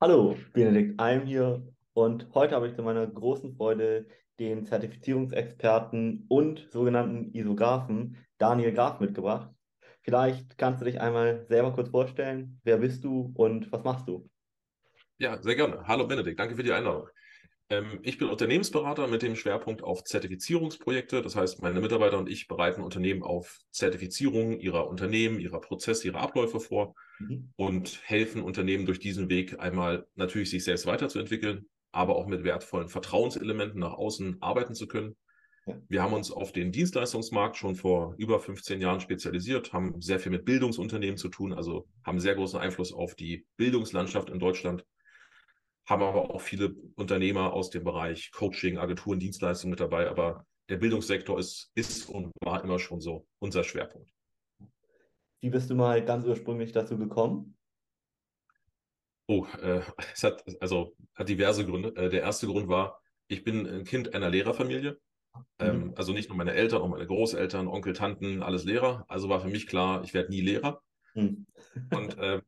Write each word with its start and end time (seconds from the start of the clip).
Hallo, 0.00 0.36
Benedikt 0.52 1.00
Alm 1.00 1.26
hier 1.26 1.66
und 1.92 2.28
heute 2.32 2.54
habe 2.54 2.68
ich 2.68 2.74
zu 2.76 2.84
meiner 2.84 3.04
großen 3.04 3.56
Freude 3.56 4.06
den 4.38 4.64
Zertifizierungsexperten 4.64 6.24
und 6.28 6.68
sogenannten 6.70 7.34
Isografen 7.34 8.16
Daniel 8.38 8.72
Graf 8.72 9.00
mitgebracht. 9.00 9.50
Vielleicht 10.02 10.56
kannst 10.56 10.80
du 10.80 10.84
dich 10.84 11.00
einmal 11.00 11.44
selber 11.48 11.72
kurz 11.72 11.88
vorstellen. 11.88 12.60
Wer 12.62 12.76
bist 12.76 13.02
du 13.02 13.32
und 13.34 13.72
was 13.72 13.82
machst 13.82 14.06
du? 14.06 14.30
Ja, 15.18 15.42
sehr 15.42 15.56
gerne. 15.56 15.84
Hallo 15.88 16.06
Benedikt, 16.06 16.38
danke 16.38 16.54
für 16.54 16.62
die 16.62 16.72
Einladung. 16.72 17.08
Ähm, 17.70 18.00
ich 18.02 18.18
bin 18.18 18.28
Unternehmensberater 18.28 19.06
mit 19.08 19.22
dem 19.22 19.36
Schwerpunkt 19.36 19.82
auf 19.82 20.04
Zertifizierungsprojekte. 20.04 21.22
Das 21.22 21.36
heißt, 21.36 21.62
meine 21.62 21.80
Mitarbeiter 21.80 22.18
und 22.18 22.28
ich 22.28 22.48
bereiten 22.48 22.82
Unternehmen 22.82 23.22
auf 23.22 23.58
Zertifizierungen 23.70 24.58
ihrer 24.60 24.88
Unternehmen, 24.88 25.38
ihrer 25.40 25.60
Prozesse, 25.60 26.06
ihrer 26.06 26.20
Abläufe 26.20 26.60
vor 26.60 26.94
mhm. 27.18 27.52
und 27.56 28.00
helfen 28.04 28.42
Unternehmen 28.42 28.86
durch 28.86 29.00
diesen 29.00 29.28
Weg 29.28 29.60
einmal 29.60 30.06
natürlich 30.14 30.50
sich 30.50 30.64
selbst 30.64 30.86
weiterzuentwickeln, 30.86 31.68
aber 31.92 32.16
auch 32.16 32.26
mit 32.26 32.44
wertvollen 32.44 32.88
Vertrauenselementen 32.88 33.80
nach 33.80 33.94
außen 33.94 34.38
arbeiten 34.40 34.74
zu 34.74 34.86
können. 34.86 35.16
Wir 35.88 36.02
haben 36.02 36.14
uns 36.14 36.30
auf 36.30 36.52
den 36.52 36.72
Dienstleistungsmarkt 36.72 37.58
schon 37.58 37.74
vor 37.76 38.14
über 38.16 38.40
15 38.40 38.80
Jahren 38.80 39.00
spezialisiert, 39.00 39.74
haben 39.74 40.00
sehr 40.00 40.18
viel 40.18 40.32
mit 40.32 40.46
Bildungsunternehmen 40.46 41.18
zu 41.18 41.28
tun, 41.28 41.52
also 41.52 41.86
haben 42.02 42.20
sehr 42.20 42.34
großen 42.34 42.58
Einfluss 42.58 42.94
auf 42.94 43.14
die 43.14 43.46
Bildungslandschaft 43.58 44.30
in 44.30 44.38
Deutschland, 44.38 44.86
haben 45.88 46.02
aber 46.02 46.30
auch 46.30 46.40
viele 46.40 46.74
Unternehmer 46.96 47.54
aus 47.54 47.70
dem 47.70 47.82
Bereich 47.82 48.30
Coaching, 48.30 48.76
Agenturen, 48.76 49.18
Dienstleistungen 49.18 49.70
mit 49.70 49.80
dabei, 49.80 50.08
aber 50.08 50.44
der 50.68 50.76
Bildungssektor 50.76 51.38
ist, 51.38 51.70
ist 51.74 52.10
und 52.10 52.30
war 52.40 52.62
immer 52.62 52.78
schon 52.78 53.00
so 53.00 53.26
unser 53.38 53.64
Schwerpunkt. 53.64 54.12
Wie 55.40 55.48
bist 55.48 55.70
du 55.70 55.74
mal 55.74 56.04
ganz 56.04 56.26
ursprünglich 56.26 56.72
dazu 56.72 56.98
gekommen? 56.98 57.56
Oh, 59.28 59.46
äh, 59.62 59.80
es 60.12 60.22
hat 60.24 60.44
also 60.60 60.94
hat 61.14 61.28
diverse 61.28 61.64
Gründe. 61.64 61.94
Äh, 61.96 62.10
der 62.10 62.20
erste 62.20 62.46
Grund 62.46 62.68
war, 62.68 63.00
ich 63.28 63.44
bin 63.44 63.66
ein 63.66 63.84
Kind 63.84 64.14
einer 64.14 64.28
Lehrerfamilie. 64.28 64.98
Mhm. 65.34 65.42
Ähm, 65.58 65.92
also 65.96 66.12
nicht 66.12 66.28
nur 66.28 66.36
meine 66.36 66.52
Eltern, 66.52 66.82
auch 66.82 66.88
meine 66.88 67.06
Großeltern, 67.06 67.66
Onkel, 67.66 67.94
Tanten, 67.94 68.42
alles 68.42 68.64
Lehrer. 68.64 69.06
Also 69.08 69.28
war 69.30 69.40
für 69.40 69.48
mich 69.48 69.66
klar, 69.66 70.02
ich 70.04 70.12
werde 70.12 70.30
nie 70.30 70.42
Lehrer. 70.42 70.82
Mhm. 71.14 71.46
Und 71.94 72.18
äh, 72.18 72.42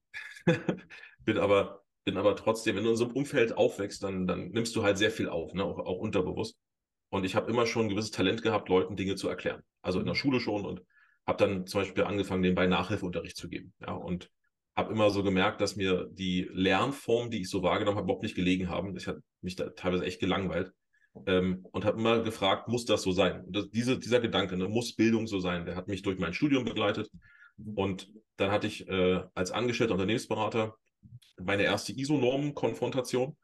bin 1.24 1.38
aber 1.38 1.82
bin 2.04 2.16
aber 2.16 2.36
trotzdem, 2.36 2.76
wenn 2.76 2.84
du 2.84 2.90
in 2.90 2.96
so 2.96 3.04
einem 3.04 3.14
Umfeld 3.14 3.56
aufwächst, 3.56 4.02
dann, 4.02 4.26
dann 4.26 4.50
nimmst 4.50 4.74
du 4.76 4.82
halt 4.82 4.98
sehr 4.98 5.10
viel 5.10 5.28
auf, 5.28 5.54
ne? 5.54 5.64
auch, 5.64 5.78
auch 5.78 5.98
unterbewusst. 5.98 6.56
Und 7.10 7.24
ich 7.24 7.34
habe 7.34 7.50
immer 7.50 7.66
schon 7.66 7.86
ein 7.86 7.88
gewisses 7.88 8.12
Talent 8.12 8.42
gehabt, 8.42 8.68
Leuten 8.68 8.96
Dinge 8.96 9.16
zu 9.16 9.28
erklären. 9.28 9.62
Also 9.82 9.98
in 9.98 10.06
der 10.06 10.14
mhm. 10.14 10.18
Schule 10.18 10.40
schon 10.40 10.64
und 10.64 10.82
habe 11.26 11.44
dann 11.44 11.66
zum 11.66 11.82
Beispiel 11.82 12.04
angefangen, 12.04 12.40
nebenbei 12.40 12.66
Nachhilfeunterricht 12.66 13.36
zu 13.36 13.48
geben. 13.48 13.72
Ja, 13.80 13.92
und 13.92 14.30
habe 14.76 14.92
immer 14.92 15.10
so 15.10 15.22
gemerkt, 15.22 15.60
dass 15.60 15.76
mir 15.76 16.08
die 16.10 16.48
Lernformen, 16.52 17.30
die 17.30 17.42
ich 17.42 17.50
so 17.50 17.62
wahrgenommen 17.62 17.96
habe, 17.96 18.04
überhaupt 18.04 18.22
nicht 18.22 18.36
gelegen 18.36 18.68
haben. 18.68 18.96
Ich 18.96 19.08
habe 19.08 19.20
mich 19.42 19.56
da 19.56 19.70
teilweise 19.70 20.04
echt 20.04 20.20
gelangweilt 20.20 20.72
ähm, 21.26 21.66
und 21.72 21.84
habe 21.84 21.98
immer 21.98 22.22
gefragt, 22.22 22.68
muss 22.68 22.84
das 22.84 23.02
so 23.02 23.12
sein? 23.12 23.44
Und 23.44 23.56
das, 23.56 23.70
diese, 23.70 23.98
dieser 23.98 24.20
Gedanke, 24.20 24.56
ne, 24.56 24.68
muss 24.68 24.94
Bildung 24.94 25.26
so 25.26 25.40
sein, 25.40 25.66
der 25.66 25.76
hat 25.76 25.88
mich 25.88 26.02
durch 26.02 26.18
mein 26.18 26.34
Studium 26.34 26.64
begleitet. 26.64 27.10
Und 27.74 28.10
dann 28.36 28.50
hatte 28.50 28.66
ich 28.66 28.88
äh, 28.88 29.22
als 29.34 29.50
angestellter 29.50 29.94
Unternehmensberater 29.94 30.76
meine 31.44 31.64
erste 31.64 31.92
ISO-Normen-Konfrontation 31.92 33.36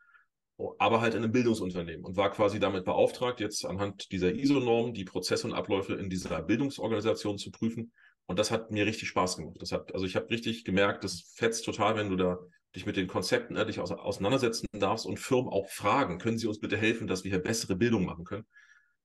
aber 0.79 1.01
halt 1.01 1.15
in 1.15 1.23
einem 1.23 1.33
Bildungsunternehmen 1.33 2.05
und 2.05 2.17
war 2.17 2.31
quasi 2.31 2.59
damit 2.59 2.85
beauftragt, 2.85 3.41
jetzt 3.41 3.67
anhand 3.67 4.11
dieser 4.11 4.33
ISO-Normen 4.33 4.95
die 4.95 5.05
Prozesse 5.05 5.47
und 5.47 5.53
Abläufe 5.53 5.95
in 5.95 6.09
dieser 6.09 6.43
Bildungsorganisation 6.43 7.37
zu 7.37 7.51
prüfen. 7.51 7.93
Und 8.27 8.39
das 8.39 8.51
hat 8.51 8.71
mir 8.71 8.87
richtig 8.87 9.09
Spaß 9.09 9.37
gemacht. 9.37 9.57
Das 9.61 9.71
hat, 9.71 9.93
also 9.93 10.07
ich 10.07 10.17
habe 10.17 10.31
richtig 10.31 10.65
gemerkt, 10.65 11.05
das 11.05 11.33
fetzt 11.35 11.65
total, 11.65 11.97
wenn 11.97 12.09
du 12.09 12.17
da 12.17 12.39
dich 12.75 12.87
mit 12.87 12.97
den 12.97 13.07
Konzepten 13.07 13.57
ehrlich 13.57 13.81
auseinandersetzen 13.81 14.67
darfst 14.73 15.07
und 15.07 15.21
Firmen 15.21 15.51
auch 15.51 15.69
fragen, 15.69 16.19
können 16.19 16.39
sie 16.39 16.47
uns 16.47 16.59
bitte 16.59 16.77
helfen, 16.77 17.07
dass 17.07 17.25
wir 17.25 17.31
hier 17.31 17.43
bessere 17.43 17.77
Bildung 17.77 18.05
machen 18.05 18.25
können. 18.25 18.47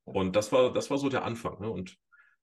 Und 0.04 0.36
das 0.36 0.52
war, 0.52 0.74
das 0.74 0.90
war 0.90 0.98
so 0.98 1.10
der 1.10 1.24
Anfang. 1.24 1.60
Ne? 1.60 1.70
Und 1.70 1.98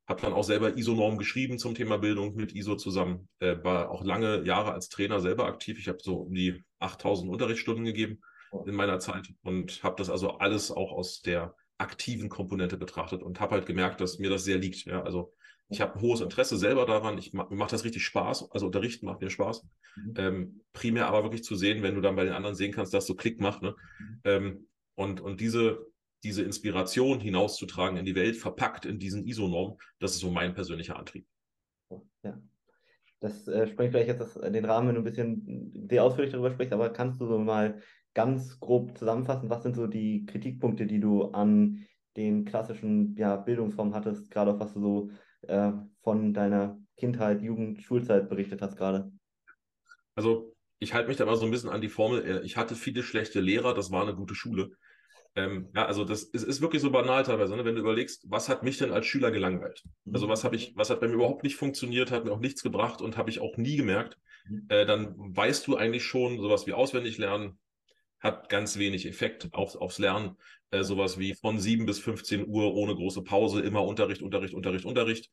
habe 0.09 0.23
dann 0.23 0.33
auch 0.33 0.45
selber 0.45 0.77
ISO-Normen 0.77 1.19
geschrieben 1.19 1.59
zum 1.59 1.75
Thema 1.75 1.99
Bildung 1.99 2.35
mit 2.35 2.55
ISO 2.55 2.77
zusammen. 2.77 3.29
Äh, 3.41 3.63
war 3.63 3.91
auch 3.91 4.03
lange 4.03 4.43
Jahre 4.45 4.73
als 4.73 4.89
Trainer 4.89 5.21
selber 5.21 5.47
aktiv. 5.47 5.79
Ich 5.79 5.89
habe 5.89 5.99
so 6.01 6.23
um 6.23 6.35
die 6.35 6.65
8000 6.79 7.31
Unterrichtsstunden 7.31 7.85
gegeben 7.85 8.21
in 8.65 8.75
meiner 8.75 8.99
Zeit 8.99 9.29
und 9.43 9.83
habe 9.83 9.97
das 9.99 10.09
also 10.09 10.39
alles 10.39 10.71
auch 10.71 10.93
aus 10.93 11.21
der 11.21 11.55
aktiven 11.77 12.31
Komponente 12.31 12.79
betrachtet 12.79 13.23
und 13.23 13.39
habe 13.39 13.55
halt 13.55 13.67
gemerkt, 13.67 14.01
dass 14.01 14.19
mir 14.19 14.31
das 14.31 14.45
sehr 14.45 14.57
liegt. 14.57 14.87
Ja, 14.87 15.03
also 15.03 15.35
ich 15.69 15.83
habe 15.83 15.95
ein 15.95 16.01
hohes 16.01 16.23
Interesse 16.23 16.57
selber 16.57 16.87
daran. 16.87 17.19
Ich 17.19 17.35
mir 17.35 17.47
macht 17.51 17.73
das 17.73 17.85
richtig 17.85 18.03
Spaß. 18.05 18.51
Also 18.51 18.67
unterrichten 18.67 19.05
macht 19.05 19.21
mir 19.21 19.29
Spaß. 19.29 19.67
Mhm. 19.97 20.15
Ähm, 20.17 20.61
primär 20.73 21.07
aber 21.07 21.23
wirklich 21.23 21.45
zu 21.45 21.55
sehen, 21.55 21.83
wenn 21.83 21.95
du 21.95 22.01
dann 22.01 22.17
bei 22.17 22.25
den 22.25 22.33
anderen 22.33 22.57
sehen 22.57 22.73
kannst, 22.73 22.95
dass 22.95 23.07
so 23.07 23.15
Klick 23.15 23.41
macht. 23.41 23.61
Ne? 23.61 23.77
Mhm. 23.99 24.21
Ähm, 24.25 24.69
und, 24.95 25.21
und 25.21 25.41
diese, 25.41 25.87
diese 26.25 26.43
Inspiration 26.43 27.21
hinauszutragen 27.21 27.97
in 27.97 28.05
die 28.05 28.15
Welt, 28.15 28.37
verpackt 28.37 28.85
in 28.87 28.99
diesen 28.99 29.25
ISO-Normen, 29.25 29.79
das 29.99 30.13
ist 30.13 30.21
so 30.21 30.31
mein 30.31 30.55
persönlicher 30.55 30.97
Antrieb. 30.97 31.27
Ja. 32.23 32.41
Das 33.21 33.49
äh, 33.49 33.67
sprengt 33.67 33.93
vielleicht 33.93 34.09
jetzt 34.09 34.21
das, 34.21 34.53
den 34.53 34.65
Rahmen, 34.65 34.89
wenn 34.89 34.95
du 34.95 35.01
ein 35.01 35.05
bisschen 35.05 35.89
sehr 35.89 36.05
ausführlich 36.05 36.33
darüber 36.33 36.51
sprichst, 36.51 36.73
aber 36.73 36.91
kannst 36.91 37.21
du 37.21 37.27
so 37.27 37.39
mal 37.39 37.81
ganz 38.15 38.59
grob 38.61 38.97
zusammenfassen, 38.97 39.51
was 39.51 39.63
sind 39.63 39.77
so 39.77 39.87
die 39.87 40.25
Kritikpunkte, 40.27 40.87
die 40.87 41.01
du 41.01 41.25
an 41.31 41.87
den 42.17 42.45
klassischen 42.45 43.17
ja, 43.17 43.37
Bildungsformen 43.37 43.95
hattest, 43.95 44.31
gerade 44.31 44.53
auch 44.53 44.61
was 44.61 44.75
du 44.75 44.81
so 44.81 45.11
äh, 45.49 45.73
von 46.03 46.35
deiner 46.35 46.79
Kindheit, 46.97 47.43
Jugend, 47.43 47.83
Schulzeit 47.83 48.29
berichtet 48.29 48.61
hast 48.61 48.77
gerade? 48.77 49.13
Also 50.15 50.55
ich 50.81 50.95
halte 50.95 51.09
mich 51.09 51.17
da 51.17 51.27
mal 51.27 51.37
so 51.37 51.45
ein 51.45 51.51
bisschen 51.51 51.71
an 51.71 51.81
die 51.81 51.89
Formel, 51.89 52.25
äh, 52.25 52.45
ich 52.45 52.57
hatte 52.57 52.75
viele 52.75 53.03
schlechte 53.03 53.41
Lehrer, 53.41 53.75
das 53.75 53.91
war 53.91 54.03
eine 54.03 54.15
gute 54.15 54.35
Schule. 54.35 54.73
Ähm, 55.35 55.69
ja, 55.75 55.87
also 55.87 56.05
das 56.05 56.25
ist, 56.25 56.43
ist, 56.43 56.61
wirklich 56.61 56.83
so 56.83 56.91
banal 56.91 57.23
teilweise, 57.23 57.55
ne? 57.55 57.65
wenn 57.65 57.75
du 57.75 57.81
überlegst, 57.81 58.25
was 58.29 58.49
hat 58.49 58.63
mich 58.63 58.79
denn 58.79 58.93
als 58.93 59.07
Schüler 59.07 59.31
gelangweilt? 59.31 59.85
Mhm. 60.05 60.15
Also 60.15 60.29
was 60.29 60.45
habe 60.45 60.57
ich, 60.57 60.75
was 60.77 60.91
hat 60.91 61.01
bei 61.01 61.09
mir 61.09 61.15
überhaupt 61.15 61.45
nicht 61.45 61.57
funktioniert, 61.57 62.11
hat 62.11 62.25
mir 62.25 62.33
auch 62.33 62.41
nichts 62.41 62.63
gebracht 62.63 63.01
und 63.01 63.17
habe 63.17 63.31
ich 63.31 63.41
auch 63.41 63.57
nie 63.57 63.77
gemerkt. 63.77 64.19
Mhm. 64.49 64.67
Äh, 64.69 64.87
dann 64.87 65.15
weißt 65.17 65.67
du 65.67 65.77
eigentlich 65.77 66.05
schon 66.05 66.41
sowas 66.41 66.67
wie 66.67 66.73
auswendig 66.73 67.19
lernen, 67.19 67.59
hat 68.21 68.49
ganz 68.49 68.79
wenig 68.79 69.07
Effekt 69.07 69.49
auf, 69.53 69.77
aufs 69.77 69.99
Lernen. 69.99 70.37
Äh, 70.71 70.83
sowas 70.83 71.19
wie 71.19 71.35
von 71.35 71.59
7 71.59 71.87
bis 71.87 71.99
15 71.99 72.47
Uhr 72.47 72.75
ohne 72.75 72.95
große 72.95 73.23
Pause, 73.23 73.61
immer 73.61 73.85
Unterricht, 73.85 74.23
Unterricht, 74.23 74.55
Unterricht, 74.55 74.85
Unterricht. 74.85 75.31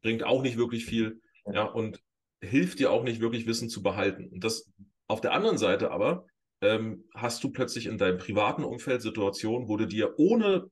Bringt 0.00 0.24
auch 0.24 0.42
nicht 0.42 0.56
wirklich 0.56 0.84
viel. 0.84 1.20
Ja, 1.52 1.64
und 1.64 2.00
hilft 2.40 2.78
dir 2.78 2.90
auch 2.90 3.04
nicht 3.04 3.20
wirklich 3.20 3.46
Wissen 3.46 3.68
zu 3.68 3.82
behalten. 3.82 4.28
Und 4.28 4.42
das 4.42 4.72
auf 5.06 5.20
der 5.20 5.32
anderen 5.32 5.58
Seite 5.58 5.90
aber 5.90 6.26
ähm, 6.62 7.04
hast 7.14 7.44
du 7.44 7.50
plötzlich 7.50 7.86
in 7.86 7.98
deinem 7.98 8.18
privaten 8.18 8.64
Umfeld 8.64 9.02
Situationen, 9.02 9.68
wo 9.68 9.76
du 9.76 9.86
dir 9.86 10.18
ohne 10.18 10.70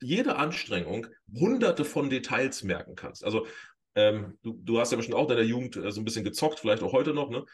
jede 0.00 0.36
Anstrengung 0.36 1.06
hunderte 1.34 1.84
von 1.84 2.08
Details 2.08 2.62
merken 2.62 2.94
kannst. 2.94 3.24
Also 3.24 3.46
ähm, 3.94 4.38
du, 4.42 4.58
du, 4.62 4.78
hast 4.78 4.92
ja 4.92 4.96
bestimmt 4.96 5.16
auch 5.16 5.22
in 5.22 5.28
deiner 5.28 5.42
Jugend 5.42 5.76
äh, 5.76 5.90
so 5.90 6.00
ein 6.00 6.04
bisschen 6.04 6.24
gezockt, 6.24 6.60
vielleicht 6.60 6.82
auch 6.82 6.92
heute 6.92 7.12
noch, 7.12 7.28
ne? 7.30 7.44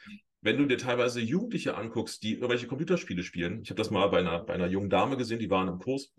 wenn 0.42 0.58
du 0.58 0.66
dir 0.66 0.78
teilweise 0.78 1.20
Jugendliche 1.20 1.76
anguckst, 1.76 2.22
die 2.22 2.34
irgendwelche 2.34 2.66
Computerspiele 2.66 3.22
spielen, 3.22 3.62
ich 3.62 3.70
habe 3.70 3.78
das 3.78 3.90
mal 3.90 4.06
bei 4.08 4.18
einer, 4.18 4.40
bei 4.40 4.54
einer 4.54 4.66
jungen 4.66 4.90
Dame 4.90 5.16
gesehen, 5.16 5.38
die 5.38 5.50
waren 5.50 5.68
im 5.68 5.78
Kurs, 5.78 6.14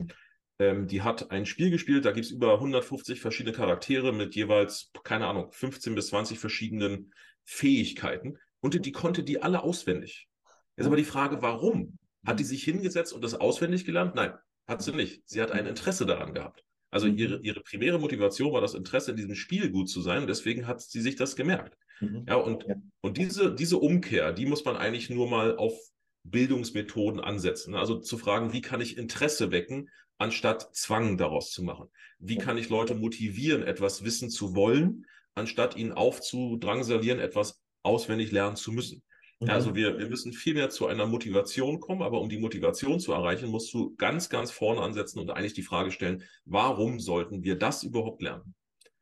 ähm, 0.59 0.87
die 0.87 1.03
hat 1.03 1.31
ein 1.31 1.45
Spiel 1.45 1.69
gespielt, 1.69 2.05
da 2.05 2.11
gibt 2.11 2.25
es 2.25 2.31
über 2.31 2.55
150 2.55 3.21
verschiedene 3.21 3.55
Charaktere 3.55 4.11
mit 4.11 4.35
jeweils, 4.35 4.91
keine 5.03 5.27
Ahnung, 5.27 5.51
15 5.51 5.93
bis 5.93 6.07
20 6.07 6.39
verschiedenen 6.39 7.13
Fähigkeiten 7.45 8.37
und 8.59 8.73
die, 8.73 8.81
die 8.81 8.91
konnte 8.91 9.23
die 9.23 9.41
alle 9.41 9.61
auswendig. 9.61 10.27
Jetzt 10.77 10.87
aber 10.87 10.95
die 10.95 11.03
Frage, 11.03 11.41
warum? 11.41 11.97
Hat 12.25 12.39
die 12.39 12.43
sich 12.43 12.63
hingesetzt 12.63 13.13
und 13.13 13.23
das 13.23 13.33
auswendig 13.33 13.85
gelernt? 13.85 14.15
Nein, 14.15 14.33
hat 14.67 14.83
sie 14.83 14.91
nicht. 14.91 15.21
Sie 15.25 15.41
hat 15.41 15.51
ein 15.51 15.65
Interesse 15.65 16.05
daran 16.05 16.33
gehabt. 16.33 16.63
Also 16.91 17.07
mhm. 17.07 17.17
ihre, 17.17 17.39
ihre 17.41 17.61
primäre 17.61 17.99
Motivation 17.99 18.53
war 18.53 18.61
das 18.61 18.73
Interesse, 18.73 19.11
in 19.11 19.17
diesem 19.17 19.35
Spiel 19.35 19.71
gut 19.71 19.89
zu 19.89 20.01
sein. 20.01 20.21
Und 20.21 20.27
deswegen 20.27 20.67
hat 20.67 20.81
sie 20.81 21.01
sich 21.01 21.15
das 21.15 21.35
gemerkt. 21.35 21.77
Mhm. 21.99 22.25
Ja, 22.27 22.35
und, 22.35 22.63
ja. 22.67 22.75
und 23.01 23.17
diese, 23.17 23.53
diese 23.53 23.77
Umkehr, 23.77 24.33
die 24.33 24.45
muss 24.45 24.63
man 24.65 24.77
eigentlich 24.77 25.09
nur 25.09 25.29
mal 25.29 25.57
auf 25.57 25.73
Bildungsmethoden 26.23 27.19
ansetzen. 27.19 27.75
Also 27.75 27.99
zu 27.99 28.17
fragen, 28.17 28.53
wie 28.53 28.61
kann 28.61 28.81
ich 28.81 28.97
Interesse 28.97 29.51
wecken, 29.51 29.89
anstatt 30.17 30.75
Zwang 30.75 31.17
daraus 31.17 31.51
zu 31.51 31.63
machen? 31.63 31.89
Wie 32.19 32.37
kann 32.37 32.57
ich 32.57 32.69
Leute 32.69 32.95
motivieren, 32.95 33.63
etwas 33.63 34.03
wissen 34.03 34.29
zu 34.29 34.55
wollen, 34.55 35.05
anstatt 35.35 35.75
ihnen 35.75 35.93
aufzudrangsalieren, 35.93 37.19
etwas 37.19 37.61
auswendig 37.83 38.31
lernen 38.31 38.55
zu 38.55 38.71
müssen? 38.71 39.03
Mhm. 39.39 39.49
Also 39.49 39.75
wir, 39.75 39.97
wir 39.99 40.09
müssen 40.09 40.33
viel 40.33 40.53
mehr 40.53 40.69
zu 40.69 40.87
einer 40.87 41.05
Motivation 41.05 41.79
kommen, 41.79 42.01
aber 42.01 42.21
um 42.21 42.29
die 42.29 42.39
Motivation 42.39 42.99
zu 42.99 43.13
erreichen, 43.13 43.49
musst 43.49 43.73
du 43.73 43.95
ganz, 43.97 44.29
ganz 44.29 44.51
vorne 44.51 44.81
ansetzen 44.81 45.19
und 45.19 45.29
eigentlich 45.29 45.53
die 45.53 45.63
Frage 45.63 45.91
stellen, 45.91 46.23
warum 46.45 46.99
sollten 46.99 47.43
wir 47.43 47.57
das 47.57 47.83
überhaupt 47.83 48.21
lernen? 48.21 48.55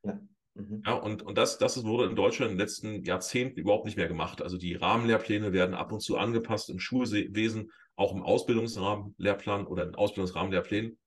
Ja. 0.04 0.20
Mhm. 0.56 0.84
Ja, 0.86 0.94
und, 0.94 1.22
und 1.22 1.38
das, 1.38 1.58
das 1.58 1.84
wurde 1.84 2.10
in 2.10 2.16
Deutschland 2.16 2.52
in 2.52 2.58
den 2.58 2.62
letzten 2.62 3.04
Jahrzehnten 3.04 3.60
überhaupt 3.60 3.86
nicht 3.86 3.98
mehr 3.98 4.08
gemacht. 4.08 4.42
Also 4.42 4.58
die 4.58 4.76
Rahmenlehrpläne 4.76 5.54
werden 5.54 5.76
ab 5.76 5.92
und 5.92 6.02
zu 6.02 6.18
angepasst 6.18 6.70
im 6.70 6.80
Schulwesen, 6.80 7.72
auch 7.96 8.14
im 8.14 8.24
Ausbildungsrahmenlehrplan 8.24 9.68
oder 9.68 9.84
in 9.84 9.96
Ausbildungsrahmenlehrplänen. 9.96 10.98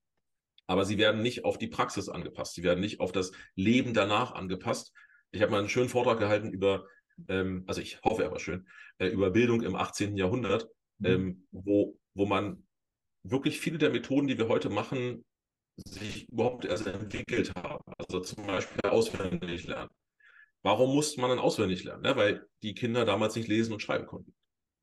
Aber 0.66 0.84
sie 0.84 0.98
werden 0.98 1.22
nicht 1.22 1.46
auf 1.46 1.56
die 1.56 1.68
Praxis 1.68 2.10
angepasst. 2.10 2.54
Sie 2.54 2.62
werden 2.62 2.80
nicht 2.80 3.00
auf 3.00 3.10
das 3.10 3.32
Leben 3.54 3.94
danach 3.94 4.32
angepasst. 4.32 4.92
Ich 5.30 5.40
habe 5.40 5.50
mal 5.50 5.60
einen 5.60 5.70
schönen 5.70 5.88
Vortrag 5.88 6.18
gehalten 6.18 6.50
über 6.50 6.86
ähm, 7.28 7.64
also 7.66 7.80
ich 7.80 8.00
hoffe 8.02 8.24
aber 8.26 8.38
schön, 8.38 8.66
äh, 8.98 9.08
über 9.08 9.30
Bildung 9.30 9.62
im 9.62 9.74
18. 9.74 10.16
Jahrhundert. 10.16 10.68
mhm. 10.98 11.06
ähm, 11.06 11.46
wo, 11.52 11.98
wo 12.14 12.26
man 12.26 12.66
wirklich 13.22 13.60
viele 13.60 13.78
der 13.78 13.90
Methoden, 13.90 14.26
die 14.26 14.38
wir 14.38 14.48
heute 14.48 14.70
machen, 14.70 15.24
sich 15.76 16.28
überhaupt 16.28 16.64
erst 16.64 16.86
entwickelt 16.86 17.54
haben. 17.54 17.84
Also 17.98 18.20
zum 18.20 18.46
Beispiel 18.46 18.90
auswendig 18.90 19.66
lernen. 19.66 19.90
Warum 20.62 20.94
musste 20.94 21.20
man 21.20 21.30
dann 21.30 21.38
auswendig 21.38 21.84
lernen? 21.84 22.04
Ja, 22.04 22.16
weil 22.16 22.46
die 22.62 22.74
Kinder 22.74 23.04
damals 23.04 23.36
nicht 23.36 23.48
lesen 23.48 23.72
und 23.72 23.80
schreiben 23.80 24.06
konnten. 24.06 24.34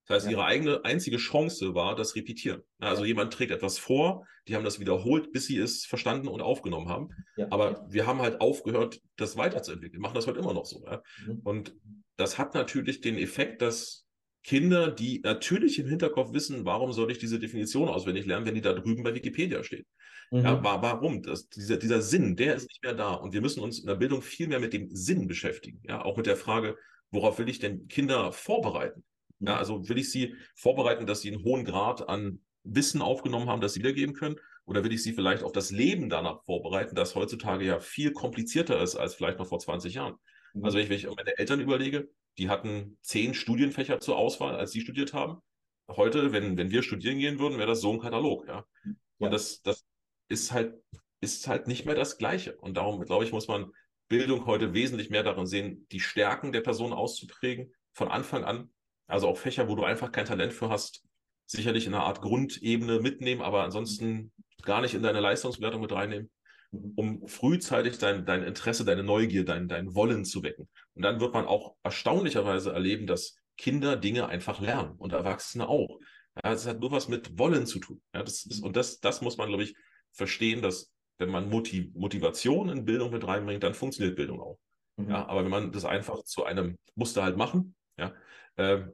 Das 0.07 0.17
heißt, 0.17 0.25
ja. 0.25 0.31
ihre 0.31 0.45
eigene 0.45 0.85
einzige 0.85 1.17
Chance 1.17 1.73
war 1.73 1.95
das 1.95 2.15
Repetieren. 2.15 2.61
Also 2.79 3.03
ja. 3.03 3.07
jemand 3.07 3.33
trägt 3.33 3.51
etwas 3.51 3.79
vor, 3.79 4.25
die 4.47 4.55
haben 4.55 4.63
das 4.63 4.79
wiederholt, 4.79 5.31
bis 5.31 5.47
sie 5.47 5.57
es 5.57 5.85
verstanden 5.85 6.27
und 6.27 6.41
aufgenommen 6.41 6.89
haben. 6.89 7.09
Ja. 7.35 7.47
Aber 7.49 7.85
wir 7.89 8.05
haben 8.05 8.21
halt 8.21 8.41
aufgehört, 8.41 9.01
das 9.15 9.37
weiterzuentwickeln. 9.37 9.93
Wir 9.93 10.01
machen 10.01 10.15
das 10.15 10.27
heute 10.27 10.39
immer 10.39 10.53
noch 10.53 10.65
so. 10.65 10.85
Mhm. 11.25 11.39
Und 11.43 11.75
das 12.17 12.37
hat 12.37 12.53
natürlich 12.53 13.01
den 13.01 13.17
Effekt, 13.17 13.61
dass 13.61 14.05
Kinder, 14.43 14.91
die 14.91 15.21
natürlich 15.23 15.79
im 15.79 15.87
Hinterkopf 15.87 16.31
wissen, 16.31 16.65
warum 16.65 16.93
soll 16.93 17.09
ich 17.11 17.17
diese 17.17 17.39
Definition 17.39 17.89
auswendig 17.89 18.27
lernen, 18.27 18.45
wenn 18.45 18.53
die 18.53 18.61
da 18.61 18.73
drüben 18.73 19.01
bei 19.01 19.15
Wikipedia 19.15 19.63
steht. 19.63 19.87
Mhm. 20.29 20.41
Ja, 20.41 20.63
warum? 20.63 21.23
Das, 21.23 21.49
dieser, 21.49 21.77
dieser 21.77 22.01
Sinn, 22.01 22.35
der 22.35 22.55
ist 22.55 22.67
nicht 22.67 22.83
mehr 22.83 22.93
da. 22.93 23.15
Und 23.15 23.33
wir 23.33 23.41
müssen 23.41 23.61
uns 23.61 23.79
in 23.79 23.87
der 23.87 23.95
Bildung 23.95 24.21
viel 24.21 24.47
mehr 24.47 24.59
mit 24.59 24.73
dem 24.73 24.89
Sinn 24.91 25.27
beschäftigen. 25.27 25.81
Ja, 25.83 26.05
auch 26.05 26.15
mit 26.15 26.27
der 26.27 26.37
Frage, 26.37 26.77
worauf 27.09 27.39
will 27.39 27.49
ich 27.49 27.57
denn 27.57 27.87
Kinder 27.87 28.31
vorbereiten? 28.31 29.03
Ja, 29.39 29.53
mhm. 29.53 29.59
also 29.59 29.89
will 29.89 29.97
ich 29.97 30.11
sie 30.11 30.35
vorbereiten, 30.55 31.05
dass 31.05 31.21
sie 31.21 31.31
einen 31.31 31.43
hohen 31.43 31.65
Grad 31.65 32.07
an 32.07 32.39
Wissen 32.63 33.01
aufgenommen 33.01 33.49
haben, 33.49 33.61
das 33.61 33.73
sie 33.73 33.79
wiedergeben 33.79 34.15
können? 34.15 34.37
Oder 34.65 34.83
will 34.83 34.93
ich 34.93 35.03
sie 35.03 35.13
vielleicht 35.13 35.43
auf 35.43 35.51
das 35.51 35.71
Leben 35.71 36.09
danach 36.09 36.43
vorbereiten, 36.43 36.95
das 36.95 37.13
heutzutage 37.13 37.65
ja 37.65 37.79
viel 37.79 38.11
komplizierter 38.11 38.81
ist 38.81 38.95
als 38.95 39.13
vielleicht 39.13 39.37
noch 39.37 39.47
vor 39.47 39.59
20 39.59 39.93
Jahren? 39.93 40.15
Mhm. 40.53 40.65
Also 40.65 40.77
wenn 40.77 40.83
ich, 40.85 40.89
wenn 40.89 40.97
ich 40.97 41.15
meine 41.15 41.37
Eltern 41.37 41.59
überlege, 41.59 42.09
die 42.37 42.49
hatten 42.49 42.97
zehn 43.01 43.33
Studienfächer 43.33 43.99
zur 43.99 44.17
Auswahl, 44.17 44.55
als 44.55 44.71
sie 44.71 44.81
studiert 44.81 45.13
haben. 45.13 45.41
Heute, 45.87 46.31
wenn, 46.31 46.57
wenn 46.57 46.71
wir 46.71 46.83
studieren 46.83 47.19
gehen 47.19 47.39
würden, 47.39 47.57
wäre 47.57 47.67
das 47.67 47.81
so 47.81 47.91
ein 47.91 47.99
Katalog, 47.99 48.47
ja. 48.47 48.65
Und 48.83 49.27
ja. 49.27 49.29
das, 49.29 49.61
das 49.61 49.85
ist 50.27 50.51
halt, 50.51 50.73
ist 51.21 51.47
halt 51.47 51.67
nicht 51.67 51.85
mehr 51.85 51.95
das 51.95 52.17
Gleiche. 52.17 52.57
Und 52.57 52.75
darum, 52.75 53.03
glaube 53.05 53.23
ich, 53.23 53.31
muss 53.31 53.47
man 53.47 53.71
Bildung 54.07 54.45
heute 54.45 54.73
wesentlich 54.73 55.09
mehr 55.09 55.23
darin 55.23 55.45
sehen, 55.45 55.87
die 55.91 55.99
Stärken 55.99 56.51
der 56.51 56.61
Person 56.61 56.93
auszuprägen, 56.93 57.73
von 57.93 58.09
Anfang 58.09 58.43
an. 58.43 58.71
Also 59.07 59.27
auch 59.27 59.37
Fächer, 59.37 59.67
wo 59.67 59.75
du 59.75 59.83
einfach 59.83 60.11
kein 60.11 60.25
Talent 60.25 60.53
für 60.53 60.69
hast, 60.69 61.03
sicherlich 61.45 61.85
in 61.85 61.93
einer 61.93 62.03
Art 62.03 62.21
Grundebene 62.21 62.99
mitnehmen, 62.99 63.41
aber 63.41 63.63
ansonsten 63.63 64.31
gar 64.63 64.81
nicht 64.81 64.95
in 64.95 65.03
deine 65.03 65.19
Leistungsbewertung 65.19 65.81
mit 65.81 65.91
reinnehmen, 65.91 66.29
mhm. 66.71 66.93
um 66.95 67.27
frühzeitig 67.27 67.97
dein, 67.97 68.25
dein 68.25 68.43
Interesse, 68.43 68.83
deine 68.83 69.03
Neugier, 69.03 69.45
dein, 69.45 69.67
dein 69.67 69.93
Wollen 69.95 70.25
zu 70.25 70.43
wecken. 70.43 70.67
Und 70.93 71.03
dann 71.03 71.19
wird 71.19 71.33
man 71.33 71.45
auch 71.45 71.75
erstaunlicherweise 71.83 72.73
erleben, 72.73 73.07
dass 73.07 73.37
Kinder 73.57 73.95
Dinge 73.95 74.27
einfach 74.27 74.59
lernen 74.59 74.95
und 74.97 75.13
Erwachsene 75.13 75.67
auch. 75.67 75.99
Ja, 76.43 76.51
das 76.51 76.67
hat 76.67 76.79
nur 76.79 76.91
was 76.91 77.07
mit 77.07 77.37
Wollen 77.37 77.65
zu 77.65 77.79
tun. 77.79 78.01
Ja, 78.13 78.23
das 78.23 78.45
ist, 78.45 78.61
und 78.61 78.75
das, 78.75 78.99
das 78.99 79.21
muss 79.21 79.37
man, 79.37 79.47
glaube 79.47 79.63
ich, 79.63 79.75
verstehen, 80.11 80.61
dass 80.61 80.91
wenn 81.17 81.29
man 81.29 81.49
Motiv 81.49 81.93
Motivation 81.93 82.69
in 82.69 82.83
Bildung 82.83 83.11
mit 83.11 83.25
reinbringt, 83.25 83.63
dann 83.63 83.73
funktioniert 83.73 84.17
Bildung 84.17 84.41
auch. 84.41 84.59
Mhm. 84.97 85.09
Ja, 85.09 85.27
aber 85.27 85.43
wenn 85.43 85.51
man 85.51 85.71
das 85.71 85.85
einfach 85.85 86.23
zu 86.23 86.43
einem 86.43 86.77
Muster 86.95 87.23
halt 87.23 87.37
machen, 87.37 87.75
ja, 87.97 88.13
äh, 88.55 88.85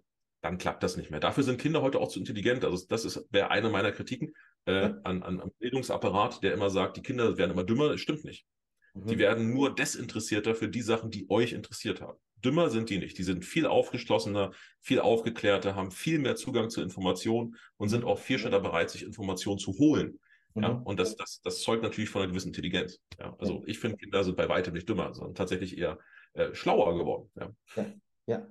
dann 0.41 0.57
klappt 0.57 0.83
das 0.83 0.97
nicht 0.97 1.11
mehr. 1.11 1.19
Dafür 1.19 1.43
sind 1.43 1.61
Kinder 1.61 1.81
heute 1.81 1.99
auch 1.99 2.09
zu 2.09 2.19
intelligent. 2.19 2.65
Also 2.65 2.85
das 2.87 3.27
wäre 3.29 3.51
eine 3.51 3.69
meiner 3.69 3.91
Kritiken 3.91 4.33
äh, 4.65 4.91
an, 5.03 5.23
an, 5.23 5.39
am 5.39 5.51
Bildungsapparat, 5.59 6.41
der 6.43 6.53
immer 6.53 6.69
sagt, 6.69 6.97
die 6.97 7.03
Kinder 7.03 7.37
werden 7.37 7.51
immer 7.51 7.63
dümmer. 7.63 7.89
Das 7.89 8.01
stimmt 8.01 8.23
nicht. 8.23 8.45
Mhm. 8.93 9.07
Die 9.07 9.17
werden 9.19 9.53
nur 9.53 9.73
desinteressierter 9.73 10.55
für 10.55 10.67
die 10.67 10.81
Sachen, 10.81 11.11
die 11.11 11.29
euch 11.29 11.53
interessiert 11.53 12.01
haben. 12.01 12.17
Dümmer 12.43 12.69
sind 12.69 12.89
die 12.89 12.97
nicht. 12.97 13.17
Die 13.17 13.23
sind 13.23 13.45
viel 13.45 13.67
aufgeschlossener, 13.67 14.51
viel 14.79 14.99
aufgeklärter, 14.99 15.75
haben 15.75 15.91
viel 15.91 16.17
mehr 16.17 16.35
Zugang 16.35 16.71
zu 16.71 16.81
Informationen 16.81 17.55
und 17.77 17.89
sind 17.89 18.03
auch 18.03 18.17
viel 18.17 18.39
schneller 18.39 18.59
bereit, 18.59 18.89
sich 18.89 19.03
Informationen 19.03 19.59
zu 19.59 19.73
holen. 19.77 20.19
Mhm. 20.55 20.63
Ja, 20.63 20.69
und 20.69 20.99
das, 20.99 21.15
das, 21.15 21.41
das 21.43 21.61
zeugt 21.61 21.83
natürlich 21.83 22.09
von 22.09 22.21
einer 22.21 22.31
gewissen 22.31 22.49
Intelligenz. 22.49 22.99
Ja, 23.19 23.35
also 23.37 23.63
ich 23.67 23.79
finde, 23.79 23.97
Kinder 23.97 24.23
sind 24.23 24.37
bei 24.37 24.49
weitem 24.49 24.73
nicht 24.73 24.89
dümmer, 24.89 25.13
sondern 25.13 25.35
tatsächlich 25.35 25.77
eher 25.77 25.99
äh, 26.33 26.53
schlauer 26.53 26.97
geworden. 26.97 27.29
Ja. 27.35 27.51
ja, 27.75 27.85
ja, 28.25 28.47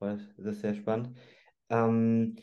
das 0.00 0.54
ist 0.54 0.60
sehr 0.60 0.74
spannend. 0.74 1.16
Ähm, 1.68 2.36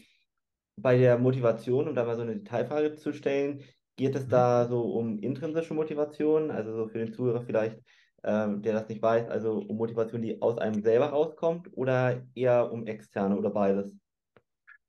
bei 0.78 0.98
der 0.98 1.18
Motivation, 1.18 1.88
um 1.88 1.96
da 1.96 2.06
mal 2.06 2.16
so 2.16 2.22
eine 2.22 2.38
Detailfrage 2.38 2.96
zu 2.96 3.14
stellen, 3.14 3.64
geht 3.96 4.16
es 4.16 4.26
mhm. 4.26 4.30
da 4.30 4.68
so 4.68 4.82
um 4.82 5.20
intrinsische 5.20 5.74
Motivation, 5.74 6.52
also 6.52 6.74
so 6.76 6.88
für 6.88 7.00
den 7.00 7.14
Zuhörer 7.14 7.42
vielleicht, 7.42 7.80
ähm, 8.24 8.62
der 8.62 8.74
das 8.74 8.88
nicht 8.88 9.02
weiß, 9.02 9.28
also 9.30 9.60
um 9.60 9.78
Motivation, 9.78 10.22
die 10.22 10.42
aus 10.42 10.58
einem 10.58 10.82
selber 10.82 11.08
rauskommt 11.08 11.70
oder 11.74 12.24
eher 12.36 12.72
um 12.72 12.86
externe 12.86 13.36
oder 13.36 13.50
beides? 13.50 13.96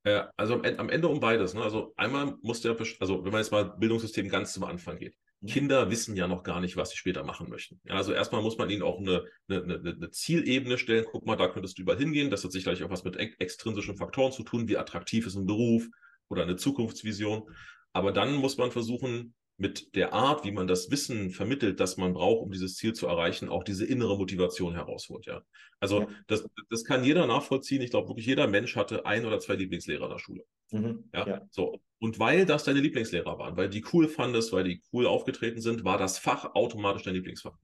Äh, 0.04 0.24
also 0.36 0.54
am, 0.54 0.62
am, 0.64 0.88
Ende 0.90 1.08
um 1.08 1.20
beides. 1.20 1.54
Ne? 1.54 1.62
Also 1.62 1.92
einmal 1.96 2.34
muss 2.42 2.60
der, 2.60 2.76
also 3.00 3.24
wenn 3.24 3.32
man 3.32 3.40
jetzt 3.40 3.50
mal 3.50 3.64
Bildungssystem 3.78 4.28
ganz 4.28 4.52
zum 4.52 4.64
Anfang 4.64 4.98
geht. 4.98 5.14
Mhm. 5.40 5.46
Kinder 5.46 5.90
wissen 5.90 6.16
ja 6.16 6.26
noch 6.26 6.42
gar 6.42 6.60
nicht, 6.60 6.76
was 6.76 6.90
sie 6.90 6.96
später 6.96 7.24
machen 7.24 7.48
möchten. 7.48 7.80
Ja, 7.84 7.94
also 7.94 8.12
erstmal 8.12 8.42
muss 8.42 8.58
man 8.58 8.70
ihnen 8.70 8.82
auch 8.82 8.98
eine, 8.98 9.24
eine, 9.48 9.78
eine, 9.78 10.10
Zielebene 10.10 10.78
stellen. 10.78 11.06
Guck 11.10 11.26
mal, 11.26 11.36
da 11.36 11.48
könntest 11.48 11.78
du 11.78 11.82
überall 11.82 11.98
hingehen. 11.98 12.30
Das 12.30 12.44
hat 12.44 12.52
sicherlich 12.52 12.82
auch 12.84 12.90
was 12.90 13.04
mit 13.04 13.16
extrinsischen 13.16 13.96
Faktoren 13.96 14.32
zu 14.32 14.42
tun, 14.42 14.68
wie 14.68 14.76
attraktiv 14.76 15.26
ist 15.26 15.36
ein 15.36 15.46
Beruf 15.46 15.86
oder 16.28 16.42
eine 16.42 16.56
Zukunftsvision. 16.56 17.44
Aber 17.92 18.12
dann 18.12 18.34
muss 18.34 18.58
man 18.58 18.70
versuchen, 18.70 19.34
mit 19.58 19.96
der 19.96 20.12
Art, 20.12 20.44
wie 20.44 20.52
man 20.52 20.68
das 20.68 20.90
Wissen 20.90 21.30
vermittelt, 21.30 21.80
das 21.80 21.96
man 21.96 22.14
braucht, 22.14 22.42
um 22.42 22.52
dieses 22.52 22.76
Ziel 22.76 22.92
zu 22.92 23.08
erreichen, 23.08 23.48
auch 23.48 23.64
diese 23.64 23.84
innere 23.84 24.16
Motivation 24.16 24.74
herausholt. 24.74 25.26
Ja. 25.26 25.42
Also 25.80 26.02
ja. 26.02 26.08
Das, 26.28 26.46
das 26.70 26.84
kann 26.84 27.02
jeder 27.02 27.26
nachvollziehen. 27.26 27.82
Ich 27.82 27.90
glaube, 27.90 28.08
wirklich 28.08 28.26
jeder 28.26 28.46
Mensch 28.46 28.76
hatte 28.76 29.04
ein 29.04 29.26
oder 29.26 29.40
zwei 29.40 29.56
Lieblingslehrer 29.56 30.04
in 30.04 30.10
der 30.12 30.18
Schule. 30.20 30.44
Mhm. 30.70 31.10
Ja? 31.12 31.26
ja. 31.26 31.48
So. 31.50 31.80
Und 31.98 32.20
weil 32.20 32.46
das 32.46 32.62
deine 32.62 32.78
Lieblingslehrer 32.78 33.36
waren, 33.38 33.56
weil 33.56 33.68
die 33.68 33.84
cool 33.92 34.06
fandest, 34.06 34.52
weil 34.52 34.62
die 34.62 34.80
cool 34.92 35.06
aufgetreten 35.06 35.60
sind, 35.60 35.84
war 35.84 35.98
das 35.98 36.18
Fach 36.18 36.54
automatisch 36.54 37.02
dein 37.02 37.14
Lieblingsfach. 37.14 37.56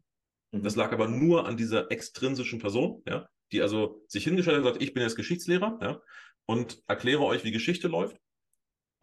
Mhm. 0.50 0.64
Das 0.64 0.74
lag 0.74 0.92
aber 0.92 1.06
nur 1.06 1.46
an 1.46 1.56
dieser 1.56 1.92
extrinsischen 1.92 2.58
Person, 2.58 3.04
ja, 3.06 3.28
die 3.52 3.62
also 3.62 4.02
sich 4.08 4.24
hingestellt 4.24 4.56
hat 4.56 4.64
und 4.64 4.72
sagt, 4.72 4.82
ich 4.82 4.94
bin 4.94 5.04
jetzt 5.04 5.14
Geschichtslehrer, 5.14 5.78
ja, 5.80 6.00
und 6.46 6.82
erkläre 6.88 7.22
euch, 7.22 7.44
wie 7.44 7.52
Geschichte 7.52 7.86
läuft 7.86 8.16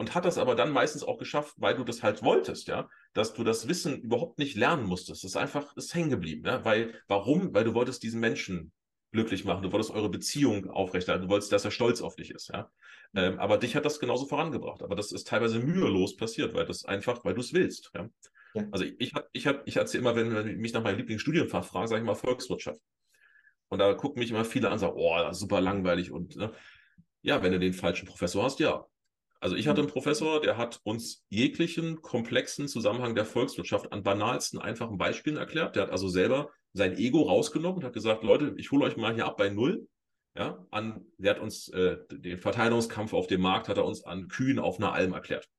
und 0.02 0.16
hat 0.16 0.26
das 0.26 0.40
aber 0.40 0.56
dann 0.56 0.72
meistens 0.72 1.04
auch 1.04 1.20
geschafft, 1.20 1.54
weil 1.58 1.76
du 1.76 1.84
das 1.84 2.02
halt 2.02 2.24
wolltest, 2.24 2.68
ja, 2.68 2.90
dass 3.14 3.36
du 3.36 3.44
das 3.44 3.68
Wissen 3.68 4.02
überhaupt 4.02 4.40
nicht 4.40 4.56
lernen 4.56 4.88
musstest. 4.88 5.24
Das 5.24 5.30
ist 5.30 5.38
einfach, 5.38 5.78
ist 5.78 5.94
hängen 5.94 6.10
geblieben, 6.10 6.44
ja, 6.44 6.66
weil, 6.66 6.96
warum? 7.08 7.54
Weil 7.54 7.66
du 7.66 7.76
wolltest 7.76 8.02
diesen 8.02 8.20
Menschen 8.20 8.72
glücklich 9.12 9.46
machen, 9.46 9.62
du 9.62 9.72
wolltest 9.72 9.92
eure 9.92 10.10
Beziehung 10.10 10.72
aufrechterhalten, 10.72 11.28
du 11.28 11.32
wolltest, 11.32 11.52
dass 11.52 11.66
er 11.66 11.70
stolz 11.70 12.02
auf 12.02 12.16
dich 12.16 12.32
ist, 12.32 12.50
ja. 12.50 12.72
Ähm, 13.14 13.38
aber 13.38 13.60
dich 13.60 13.76
hat 13.76 13.86
das 13.86 14.00
genauso 14.00 14.26
vorangebracht. 14.26 14.82
Aber 14.82 14.96
das 14.96 15.12
ist 15.12 15.28
teilweise 15.28 15.60
mühelos 15.60 16.18
passiert, 16.18 16.56
weil 16.56 16.66
das 16.66 16.84
einfach, 16.84 17.24
weil 17.24 17.36
du 17.36 17.42
es 17.42 17.54
willst, 17.54 17.92
ja. 17.94 18.10
ja. 18.56 18.68
Also 18.72 18.86
ich, 18.86 18.96
ich, 18.98 19.14
ich, 19.34 19.46
hab, 19.46 19.68
ich 19.68 19.76
erzähle 19.76 20.02
immer, 20.02 20.16
wenn 20.16 20.34
man 20.34 20.56
mich 20.56 20.74
nach 20.74 20.82
meinem 20.82 20.98
Lieblingsstudienfach 20.98 21.64
fragen, 21.64 21.88
sage 21.88 22.02
ich 22.02 22.08
mal 22.08 22.16
Volkswirtschaft. 22.16 22.82
Und 23.70 23.78
da 23.78 23.94
gucken 23.94 24.20
mich 24.20 24.32
immer 24.32 24.46
viele 24.46 24.66
an 24.66 24.74
und 24.74 24.80
sagen, 24.80 24.96
oh, 24.96 25.32
super 25.32 25.62
langweilig 25.62 26.12
und 26.12 26.38
ne? 26.38 26.52
ja, 27.22 27.44
wenn 27.44 27.52
du 27.52 27.60
den 27.60 27.74
falschen 27.74 28.08
Professor 28.08 28.44
hast, 28.44 28.60
ja. 28.60 28.84
Also 29.42 29.56
ich 29.56 29.68
hatte 29.68 29.82
einen 29.82 29.90
Professor, 29.90 30.40
der 30.40 30.56
hat 30.56 30.80
uns 30.84 31.26
jeglichen 31.30 32.02
komplexen 32.04 32.68
Zusammenhang 32.68 33.16
der 33.16 33.26
Volkswirtschaft 33.26 33.92
an 33.92 34.04
banalsten, 34.04 34.60
einfachen 34.60 35.00
Beispielen 35.00 35.38
erklärt. 35.38 35.76
Der 35.76 35.84
hat 35.84 35.90
also 35.90 36.08
selber 36.10 36.52
sein 36.74 36.96
Ego 36.96 37.24
rausgenommen 37.24 37.78
und 37.80 37.84
hat 37.84 37.94
gesagt, 37.94 38.24
Leute, 38.24 38.54
ich 38.58 38.72
hole 38.72 38.86
euch 38.86 38.98
mal 38.98 39.16
hier 39.16 39.26
ab 39.26 39.38
bei 39.38 39.50
Null. 39.50 39.88
Ja, 40.38 40.66
an, 40.70 41.06
der 41.18 41.36
hat 41.36 41.42
uns 41.42 41.68
äh, 41.70 41.98
den 42.12 42.38
Verteilungskampf 42.38 43.14
auf 43.14 43.28
dem 43.28 43.42
Markt, 43.42 43.68
hat 43.68 43.78
er 43.78 43.84
uns 43.84 44.06
an 44.06 44.28
Kühen 44.30 44.60
auf 44.60 44.78
einer 44.78 44.94
Alm 44.94 45.12
erklärt. 45.12 45.50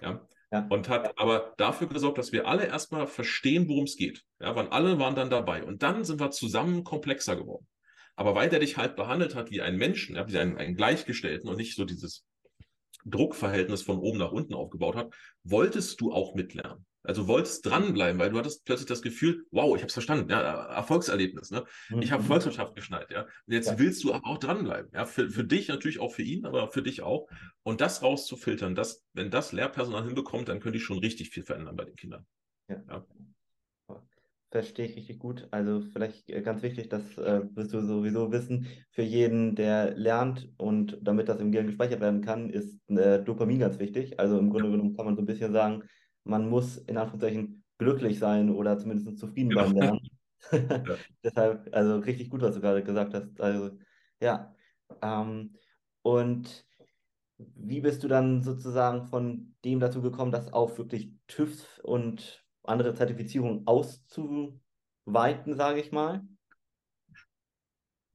Ja, 0.00 0.26
ja. 0.52 0.66
Und 0.70 0.88
hat 0.88 1.18
aber 1.18 1.52
dafür 1.58 1.88
gesorgt, 1.88 2.18
dass 2.18 2.30
wir 2.30 2.46
alle 2.46 2.64
erstmal 2.64 3.08
verstehen, 3.08 3.68
worum 3.68 3.84
es 3.84 3.96
geht. 3.96 4.22
Ja, 4.40 4.54
weil 4.54 4.68
alle 4.68 5.00
waren 5.00 5.16
dann 5.16 5.30
dabei. 5.30 5.64
Und 5.64 5.82
dann 5.82 6.04
sind 6.04 6.20
wir 6.20 6.30
zusammen 6.30 6.84
komplexer 6.84 7.34
geworden. 7.34 7.66
Aber 8.14 8.36
weil 8.36 8.48
der 8.48 8.60
dich 8.60 8.76
halt 8.76 8.94
behandelt 8.94 9.34
hat 9.34 9.50
wie 9.50 9.60
einen 9.60 9.76
Menschen, 9.76 10.14
ja, 10.14 10.28
wie 10.28 10.38
einen, 10.38 10.56
einen 10.56 10.76
Gleichgestellten 10.76 11.50
und 11.50 11.56
nicht 11.56 11.74
so 11.74 11.84
dieses 11.84 12.24
Druckverhältnis 13.06 13.82
von 13.82 13.98
oben 13.98 14.18
nach 14.18 14.32
unten 14.32 14.54
aufgebaut 14.54 14.96
hat, 14.96 15.14
wolltest 15.44 16.00
du 16.00 16.12
auch 16.12 16.34
mitlernen. 16.34 16.84
Also 17.06 17.28
wolltest 17.28 17.64
dranbleiben, 17.64 18.20
weil 18.20 18.30
du 18.30 18.38
hattest 18.38 18.64
plötzlich 18.64 18.88
das 18.88 19.00
Gefühl, 19.00 19.46
wow, 19.52 19.76
ich 19.76 19.82
habe 19.82 19.86
es 19.86 19.92
verstanden, 19.92 20.28
ja, 20.28 20.40
Erfolgserlebnis, 20.40 21.52
ne? 21.52 21.64
Ich 22.00 22.10
habe 22.10 22.24
mhm. 22.24 22.26
Volkswirtschaft 22.26 22.74
geschnallt, 22.74 23.10
ja. 23.10 23.22
Und 23.22 23.52
jetzt 23.52 23.68
ja. 23.68 23.78
willst 23.78 24.02
du 24.02 24.12
aber 24.12 24.26
auch 24.26 24.38
dranbleiben, 24.38 24.90
ja, 24.92 25.04
für, 25.04 25.30
für 25.30 25.44
dich 25.44 25.68
natürlich 25.68 26.00
auch 26.00 26.12
für 26.12 26.22
ihn, 26.22 26.44
aber 26.46 26.68
für 26.68 26.82
dich 26.82 27.02
auch. 27.02 27.28
Und 27.62 27.80
das 27.80 28.02
rauszufiltern, 28.02 28.74
das, 28.74 29.04
wenn 29.12 29.30
das 29.30 29.52
Lehrpersonal 29.52 30.04
hinbekommt, 30.04 30.48
dann 30.48 30.58
könnte 30.58 30.78
ich 30.78 30.84
schon 30.84 30.98
richtig 30.98 31.30
viel 31.30 31.44
verändern 31.44 31.76
bei 31.76 31.84
den 31.84 31.94
Kindern. 31.94 32.26
Ja. 32.68 32.82
ja. 32.88 33.06
Verstehe 34.50 34.86
ich 34.86 34.96
richtig 34.96 35.18
gut. 35.18 35.48
Also 35.50 35.80
vielleicht 35.80 36.30
äh, 36.30 36.40
ganz 36.40 36.62
wichtig, 36.62 36.88
das 36.88 37.02
äh, 37.18 37.42
wirst 37.54 37.72
du 37.72 37.80
sowieso 37.80 38.30
wissen, 38.30 38.68
für 38.90 39.02
jeden, 39.02 39.56
der 39.56 39.96
lernt 39.96 40.48
und 40.56 40.98
damit 41.02 41.28
das 41.28 41.40
im 41.40 41.50
Gehirn 41.50 41.66
gespeichert 41.66 42.00
werden 42.00 42.20
kann, 42.20 42.50
ist 42.50 42.78
äh, 42.88 43.22
Dopamin 43.22 43.58
ganz 43.58 43.78
wichtig. 43.80 44.20
Also 44.20 44.38
im 44.38 44.50
Grunde 44.50 44.70
genommen 44.70 44.96
kann 44.96 45.04
man 45.04 45.16
so 45.16 45.22
ein 45.22 45.26
bisschen 45.26 45.52
sagen, 45.52 45.82
man 46.24 46.48
muss 46.48 46.76
in 46.76 46.96
Anführungszeichen 46.96 47.64
glücklich 47.78 48.18
sein 48.18 48.50
oder 48.50 48.78
zumindest 48.78 49.18
zufrieden 49.18 49.50
genau. 49.50 49.64
beim 49.64 49.72
Lernen. 49.72 50.08
ja. 50.52 50.96
Deshalb, 51.24 51.68
also 51.74 51.98
richtig 51.98 52.30
gut, 52.30 52.42
was 52.42 52.54
du 52.54 52.60
gerade 52.60 52.84
gesagt 52.84 53.14
hast. 53.14 53.40
Also 53.40 53.76
ja. 54.20 54.54
Ähm, 55.02 55.54
und 56.02 56.64
wie 57.38 57.80
bist 57.80 58.04
du 58.04 58.08
dann 58.08 58.42
sozusagen 58.42 59.06
von 59.06 59.54
dem 59.64 59.80
dazu 59.80 60.00
gekommen, 60.00 60.32
das 60.32 60.52
auf 60.52 60.78
wirklich 60.78 61.12
TÜV 61.26 61.80
und 61.82 62.45
andere 62.68 62.94
Zertifizierungen 62.94 63.66
auszuweiten, 63.66 65.54
sage 65.54 65.80
ich 65.80 65.92
mal? 65.92 66.22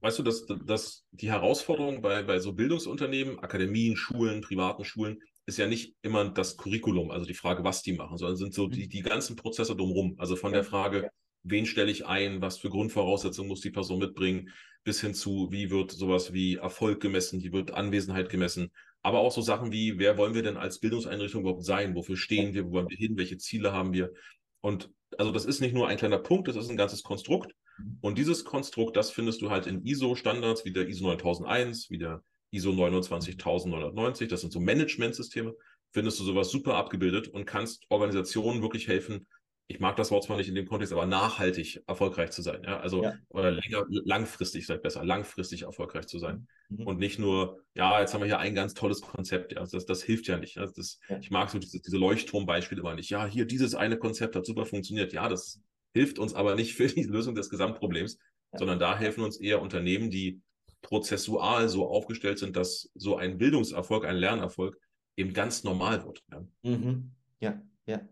Weißt 0.00 0.18
du, 0.18 0.22
dass, 0.24 0.46
dass 0.66 1.04
die 1.12 1.30
Herausforderung 1.30 2.02
bei, 2.02 2.22
bei 2.24 2.40
so 2.40 2.52
Bildungsunternehmen, 2.52 3.38
Akademien, 3.38 3.96
Schulen, 3.96 4.40
privaten 4.40 4.84
Schulen, 4.84 5.20
ist 5.46 5.58
ja 5.58 5.66
nicht 5.66 5.96
immer 6.02 6.28
das 6.28 6.56
Curriculum, 6.56 7.10
also 7.10 7.26
die 7.26 7.34
Frage, 7.34 7.64
was 7.64 7.82
die 7.82 7.92
machen, 7.92 8.16
sondern 8.16 8.36
sind 8.36 8.54
so 8.54 8.66
die, 8.68 8.88
die 8.88 9.02
ganzen 9.02 9.36
Prozesse 9.36 9.76
drumherum. 9.76 10.16
Also 10.18 10.36
von 10.36 10.52
der 10.52 10.64
Frage, 10.64 11.10
wen 11.42 11.66
stelle 11.66 11.90
ich 11.90 12.06
ein, 12.06 12.40
was 12.40 12.58
für 12.58 12.70
Grundvoraussetzungen 12.70 13.48
muss 13.48 13.60
die 13.60 13.70
Person 13.70 13.98
mitbringen, 13.98 14.50
bis 14.84 15.00
hin 15.00 15.14
zu, 15.14 15.48
wie 15.50 15.70
wird 15.70 15.92
sowas 15.92 16.32
wie 16.32 16.56
Erfolg 16.56 17.00
gemessen, 17.00 17.42
wie 17.42 17.52
wird 17.52 17.72
Anwesenheit 17.72 18.28
gemessen, 18.28 18.72
aber 19.02 19.18
auch 19.20 19.32
so 19.32 19.40
Sachen 19.40 19.72
wie, 19.72 19.98
wer 19.98 20.16
wollen 20.16 20.34
wir 20.34 20.42
denn 20.42 20.56
als 20.56 20.78
Bildungseinrichtung 20.78 21.42
überhaupt 21.42 21.64
sein, 21.64 21.94
wofür 21.94 22.16
stehen 22.16 22.54
wir, 22.54 22.66
wo 22.66 22.72
wollen 22.72 22.88
wir 22.88 22.96
hin, 22.96 23.16
welche 23.16 23.36
Ziele 23.36 23.72
haben 23.72 23.92
wir. 23.92 24.12
Und 24.62 24.90
also 25.18 25.30
das 25.30 25.44
ist 25.44 25.60
nicht 25.60 25.74
nur 25.74 25.88
ein 25.88 25.98
kleiner 25.98 26.18
Punkt, 26.18 26.48
das 26.48 26.56
ist 26.56 26.70
ein 26.70 26.76
ganzes 26.76 27.02
Konstrukt. 27.02 27.54
Und 28.00 28.16
dieses 28.16 28.44
Konstrukt, 28.44 28.96
das 28.96 29.10
findest 29.10 29.42
du 29.42 29.50
halt 29.50 29.66
in 29.66 29.84
ISO-Standards 29.84 30.64
wie 30.64 30.72
der 30.72 30.88
ISO 30.88 31.06
9001, 31.06 31.90
wie 31.90 31.98
der 31.98 32.22
ISO 32.50 32.72
29990, 32.72 34.28
das 34.28 34.40
sind 34.40 34.52
so 34.52 34.60
Management-Systeme, 34.60 35.54
findest 35.90 36.20
du 36.20 36.24
sowas 36.24 36.50
super 36.50 36.74
abgebildet 36.76 37.28
und 37.28 37.44
kannst 37.44 37.84
Organisationen 37.88 38.62
wirklich 38.62 38.88
helfen, 38.88 39.26
ich 39.72 39.80
mag 39.80 39.96
das 39.96 40.10
Wort 40.10 40.24
zwar 40.24 40.36
nicht 40.36 40.48
in 40.48 40.54
dem 40.54 40.66
Kontext, 40.66 40.92
aber 40.92 41.06
nachhaltig 41.06 41.82
erfolgreich 41.86 42.30
zu 42.30 42.42
sein. 42.42 42.62
Ja? 42.62 42.80
Also 42.80 43.02
ja. 43.02 43.14
oder 43.30 43.50
länger, 43.50 43.84
langfristig, 43.88 44.66
seid 44.66 44.82
besser, 44.82 45.02
langfristig 45.02 45.62
erfolgreich 45.62 46.06
zu 46.06 46.18
sein. 46.18 46.46
Mhm. 46.68 46.86
Und 46.86 46.98
nicht 46.98 47.18
nur, 47.18 47.64
ja, 47.74 47.98
jetzt 47.98 48.12
haben 48.12 48.20
wir 48.20 48.26
hier 48.26 48.38
ein 48.38 48.54
ganz 48.54 48.74
tolles 48.74 49.00
Konzept. 49.00 49.52
Ja? 49.52 49.60
Also 49.60 49.78
das, 49.78 49.86
das 49.86 50.02
hilft 50.02 50.26
ja 50.26 50.36
nicht. 50.36 50.58
Also 50.58 50.74
das, 50.76 50.98
ja. 51.08 51.18
Ich 51.18 51.30
mag 51.30 51.48
so 51.48 51.58
diese, 51.58 51.80
diese 51.80 51.96
Leuchtturmbeispiele 51.96 52.82
immer 52.82 52.94
nicht. 52.94 53.08
Ja, 53.08 53.24
hier 53.24 53.46
dieses 53.46 53.74
eine 53.74 53.96
Konzept 53.96 54.36
hat 54.36 54.44
super 54.44 54.66
funktioniert. 54.66 55.14
Ja, 55.14 55.28
das 55.28 55.62
hilft 55.94 56.18
uns 56.18 56.34
aber 56.34 56.54
nicht 56.54 56.74
für 56.74 56.86
die 56.86 57.04
Lösung 57.04 57.34
des 57.34 57.48
Gesamtproblems, 57.48 58.18
sondern 58.54 58.78
da 58.78 58.98
helfen 58.98 59.24
uns 59.24 59.40
eher 59.40 59.62
Unternehmen, 59.62 60.10
die 60.10 60.42
prozessual 60.82 61.70
so 61.70 61.88
aufgestellt 61.88 62.38
sind, 62.38 62.56
dass 62.56 62.90
so 62.94 63.16
ein 63.16 63.38
Bildungserfolg, 63.38 64.04
ein 64.04 64.16
Lernerfolg 64.16 64.78
eben 65.16 65.32
ganz 65.32 65.64
normal 65.64 66.04
wird. 66.04 66.22
Mhm. 66.62 67.12
ja. 67.40 67.62
ja. 67.86 68.06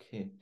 Okay. 0.00 0.32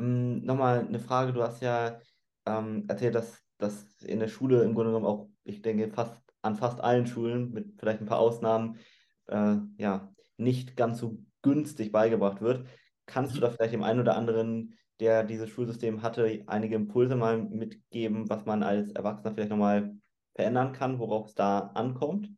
Ähm, 0.00 0.44
nochmal 0.44 0.86
eine 0.86 0.98
Frage, 0.98 1.32
du 1.32 1.42
hast 1.42 1.62
ja 1.62 2.00
ähm, 2.46 2.84
erzählt, 2.88 3.14
dass 3.14 3.42
das 3.58 4.02
in 4.02 4.18
der 4.18 4.28
Schule 4.28 4.62
im 4.62 4.74
Grunde 4.74 4.90
genommen 4.90 5.06
auch, 5.06 5.28
ich 5.44 5.62
denke, 5.62 5.90
fast 5.90 6.16
an 6.42 6.56
fast 6.56 6.80
allen 6.80 7.06
Schulen, 7.06 7.52
mit 7.52 7.78
vielleicht 7.78 8.00
ein 8.00 8.06
paar 8.06 8.18
Ausnahmen, 8.18 8.78
äh, 9.26 9.56
ja, 9.76 10.12
nicht 10.38 10.76
ganz 10.76 10.98
so 10.98 11.18
günstig 11.42 11.92
beigebracht 11.92 12.40
wird. 12.40 12.66
Kannst 13.06 13.34
du 13.34 13.38
mhm. 13.38 13.42
da 13.42 13.50
vielleicht 13.50 13.74
dem 13.74 13.82
einen 13.82 14.00
oder 14.00 14.16
anderen, 14.16 14.78
der 15.00 15.24
dieses 15.24 15.50
Schulsystem 15.50 16.02
hatte, 16.02 16.42
einige 16.46 16.76
Impulse 16.76 17.16
mal 17.16 17.42
mitgeben, 17.42 18.28
was 18.30 18.46
man 18.46 18.62
als 18.62 18.90
Erwachsener 18.92 19.34
vielleicht 19.34 19.50
nochmal 19.50 19.94
verändern 20.34 20.72
kann, 20.72 20.98
worauf 20.98 21.26
es 21.26 21.34
da 21.34 21.58
ankommt? 21.74 22.30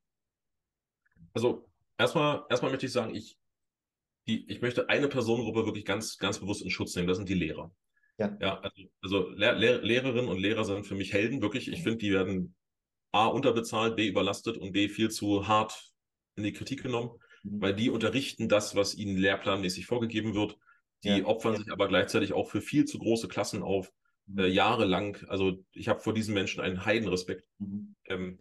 Also 1.34 1.68
erstmal, 1.98 2.42
erstmal 2.50 2.72
möchte 2.72 2.86
ich 2.86 2.92
sagen, 2.92 3.14
ich 3.14 3.38
die, 4.26 4.48
ich 4.50 4.60
möchte 4.60 4.88
eine 4.88 5.08
Personengruppe 5.08 5.66
wirklich 5.66 5.84
ganz, 5.84 6.18
ganz 6.18 6.38
bewusst 6.38 6.62
in 6.62 6.70
Schutz 6.70 6.94
nehmen. 6.94 7.08
Das 7.08 7.16
sind 7.16 7.28
die 7.28 7.34
Lehrer. 7.34 7.74
Ja. 8.18 8.36
Ja, 8.40 8.60
also, 8.60 8.82
also 9.00 9.30
Lehr 9.30 9.54
Lehr 9.54 9.82
Lehrerinnen 9.82 10.28
und 10.28 10.38
Lehrer 10.38 10.64
sind 10.64 10.86
für 10.86 10.94
mich 10.94 11.12
Helden, 11.12 11.42
wirklich. 11.42 11.68
Ich 11.68 11.82
finde, 11.82 11.98
die 11.98 12.12
werden 12.12 12.54
A, 13.10 13.26
unterbezahlt, 13.26 13.96
B, 13.96 14.08
überlastet 14.08 14.56
und 14.56 14.72
B, 14.72 14.88
viel 14.88 15.10
zu 15.10 15.48
hart 15.48 15.92
in 16.36 16.44
die 16.44 16.52
Kritik 16.52 16.82
genommen, 16.82 17.10
mhm. 17.42 17.60
weil 17.60 17.74
die 17.74 17.90
unterrichten 17.90 18.48
das, 18.48 18.74
was 18.74 18.94
ihnen 18.94 19.16
lehrplanmäßig 19.16 19.86
vorgegeben 19.86 20.34
wird. 20.34 20.56
Die 21.04 21.08
ja. 21.08 21.24
opfern 21.24 21.54
ja. 21.54 21.58
sich 21.58 21.72
aber 21.72 21.88
gleichzeitig 21.88 22.32
auch 22.32 22.48
für 22.48 22.60
viel 22.60 22.84
zu 22.84 22.98
große 22.98 23.28
Klassen 23.28 23.62
auf, 23.62 23.92
mhm. 24.26 24.38
äh, 24.38 24.46
jahrelang. 24.46 25.18
Also 25.28 25.64
ich 25.72 25.88
habe 25.88 26.00
vor 26.00 26.14
diesen 26.14 26.34
Menschen 26.34 26.60
einen 26.60 26.84
Heidenrespekt. 26.84 27.44
Mhm. 27.58 27.96
Ähm, 28.06 28.38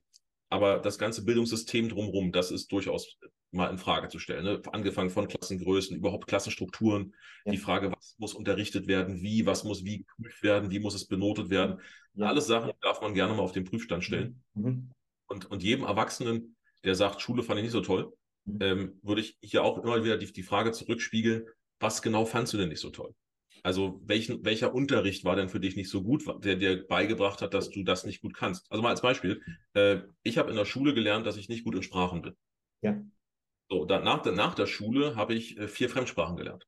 aber 0.52 0.80
das 0.80 1.00
ganze 1.00 1.24
Bildungssystem 1.24 1.88
drumherum, 1.90 2.34
das 2.34 2.52
ist 2.52 2.72
durchaus 2.72 3.18
mal 3.52 3.70
in 3.70 3.78
Frage 3.78 4.10
zu 4.10 4.20
stellen. 4.20 4.44
Ne? 4.44 4.62
Angefangen 4.74 5.10
von 5.10 5.28
Klassengrößen, 5.28 5.96
überhaupt 5.96 6.28
Klassenstrukturen, 6.28 7.16
ja. 7.46 7.54
die 7.54 7.58
Frage, 7.58 7.92
was 7.92 8.16
muss 8.18 8.34
unterrichtet 8.34 8.86
werden, 8.86 9.22
wie, 9.22 9.46
was 9.46 9.64
muss 9.64 9.86
wie 9.86 10.00
geprüft 10.00 10.44
werden, 10.44 10.70
wie 10.70 10.80
muss 10.80 10.94
es 10.94 11.08
benotet 11.08 11.50
werden. 11.50 11.80
Ja. 12.16 12.28
Alles 12.28 12.48
Sachen 12.48 12.70
ja. 12.70 12.76
darf 12.82 13.02
man 13.02 13.14
gerne 13.14 13.34
mal 13.34 13.44
auf 13.44 13.54
den 13.54 13.64
Prüfstand 13.64 14.04
stellen. 14.04 14.44
Mhm. 14.54 14.64
mhm. 14.64 14.92
Und, 15.28 15.50
und 15.50 15.64
jedem 15.64 15.86
Erwachsenen, 15.86 16.58
der 16.84 16.96
sagt, 16.96 17.22
Schule 17.22 17.42
fand 17.42 17.60
ich 17.60 17.64
nicht 17.64 17.72
so 17.72 17.80
toll, 17.80 18.12
mhm. 18.44 18.58
ähm, 18.60 19.00
würde 19.02 19.22
ich 19.22 19.38
hier 19.42 19.64
auch 19.64 19.82
immer 19.82 20.04
wieder 20.04 20.18
die, 20.18 20.32
die 20.32 20.44
Frage 20.44 20.74
zurückspiegeln, 20.74 21.46
was 21.80 22.02
genau 22.02 22.26
fandst 22.26 22.52
du 22.52 22.58
denn 22.58 22.68
nicht 22.68 22.82
so 22.82 22.90
toll? 22.90 23.16
Also 23.64 24.02
welchen, 24.06 24.44
welcher 24.44 24.74
Unterricht 24.74 25.24
war 25.24 25.36
denn 25.36 25.50
für 25.50 25.60
dich 25.60 25.76
nicht 25.76 25.90
so 25.90 26.02
gut, 26.04 26.24
der 26.44 26.56
dir 26.56 26.88
beigebracht 26.88 27.42
hat, 27.42 27.54
dass 27.54 27.70
du 27.70 27.84
das 27.84 28.06
nicht 28.06 28.22
gut 28.22 28.34
kannst? 28.34 28.72
Also 28.72 28.82
mal 28.82 28.90
als 28.90 29.02
Beispiel, 29.02 29.42
äh, 29.74 30.00
ich 30.24 30.38
habe 30.38 30.50
in 30.50 30.56
der 30.56 30.66
Schule 30.66 30.94
gelernt, 30.94 31.26
dass 31.26 31.38
ich 31.38 31.50
nicht 31.50 31.64
gut 31.64 31.76
in 31.76 31.84
Sprachen 31.84 32.22
bin. 32.22 32.36
Ja. 32.82 33.02
So, 33.70 33.86
danach, 33.86 34.26
nach 34.26 34.56
der 34.56 34.66
Schule 34.66 35.16
habe 35.16 35.34
ich 35.34 35.58
äh, 35.58 35.68
vier 35.68 35.90
Fremdsprachen 35.90 36.38
gelernt. 36.38 36.68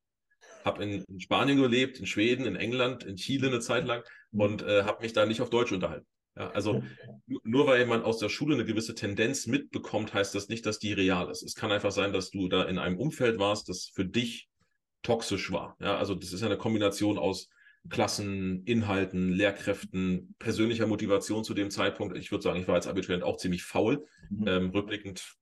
Habe 0.64 0.82
in, 0.82 1.04
in, 1.04 1.20
Spanien 1.20 1.60
gelebt, 1.60 1.98
in 1.98 2.06
Schweden, 2.06 2.46
in 2.46 2.56
England, 2.56 3.04
in 3.04 3.16
Chile 3.16 3.48
eine 3.48 3.60
Zeit 3.60 3.84
lang 3.84 4.02
mhm. 4.30 4.40
und 4.40 4.62
äh, 4.62 4.84
habe 4.84 5.02
mich 5.02 5.12
da 5.12 5.26
nicht 5.26 5.40
auf 5.40 5.50
Deutsch 5.50 5.72
unterhalten. 5.72 6.06
Ja, 6.36 6.50
also 6.50 6.82
nur 7.26 7.68
weil 7.68 7.86
man 7.86 8.02
aus 8.02 8.18
der 8.18 8.28
Schule 8.28 8.54
eine 8.54 8.64
gewisse 8.64 8.94
Tendenz 8.94 9.46
mitbekommt, 9.46 10.14
heißt 10.14 10.34
das 10.34 10.48
nicht, 10.48 10.66
dass 10.66 10.80
die 10.80 10.92
real 10.92 11.30
ist. 11.30 11.42
Es 11.42 11.54
kann 11.54 11.70
einfach 11.70 11.92
sein, 11.92 12.12
dass 12.12 12.30
du 12.30 12.48
da 12.48 12.64
in 12.64 12.78
einem 12.78 12.98
Umfeld 12.98 13.38
warst, 13.38 13.68
das 13.68 13.92
für 13.94 14.04
dich 14.04 14.48
toxisch 15.04 15.52
war. 15.52 15.76
Ja, 15.80 15.96
also 15.96 16.16
das 16.16 16.32
ist 16.32 16.40
ja 16.40 16.48
eine 16.48 16.58
Kombination 16.58 17.18
aus 17.18 17.48
Klassen, 17.90 18.64
Inhalten, 18.64 19.28
Lehrkräften, 19.28 20.34
persönlicher 20.38 20.86
Motivation 20.86 21.44
zu 21.44 21.54
dem 21.54 21.70
Zeitpunkt. 21.70 22.16
Ich 22.16 22.32
würde 22.32 22.42
sagen, 22.42 22.58
ich 22.58 22.66
war 22.66 22.74
als 22.74 22.88
Abiturient 22.88 23.22
auch 23.22 23.36
ziemlich 23.36 23.62
faul. 23.62 24.06
Mhm. 24.30 24.48
Ähm, 24.48 24.70
rückblickend 24.70 25.36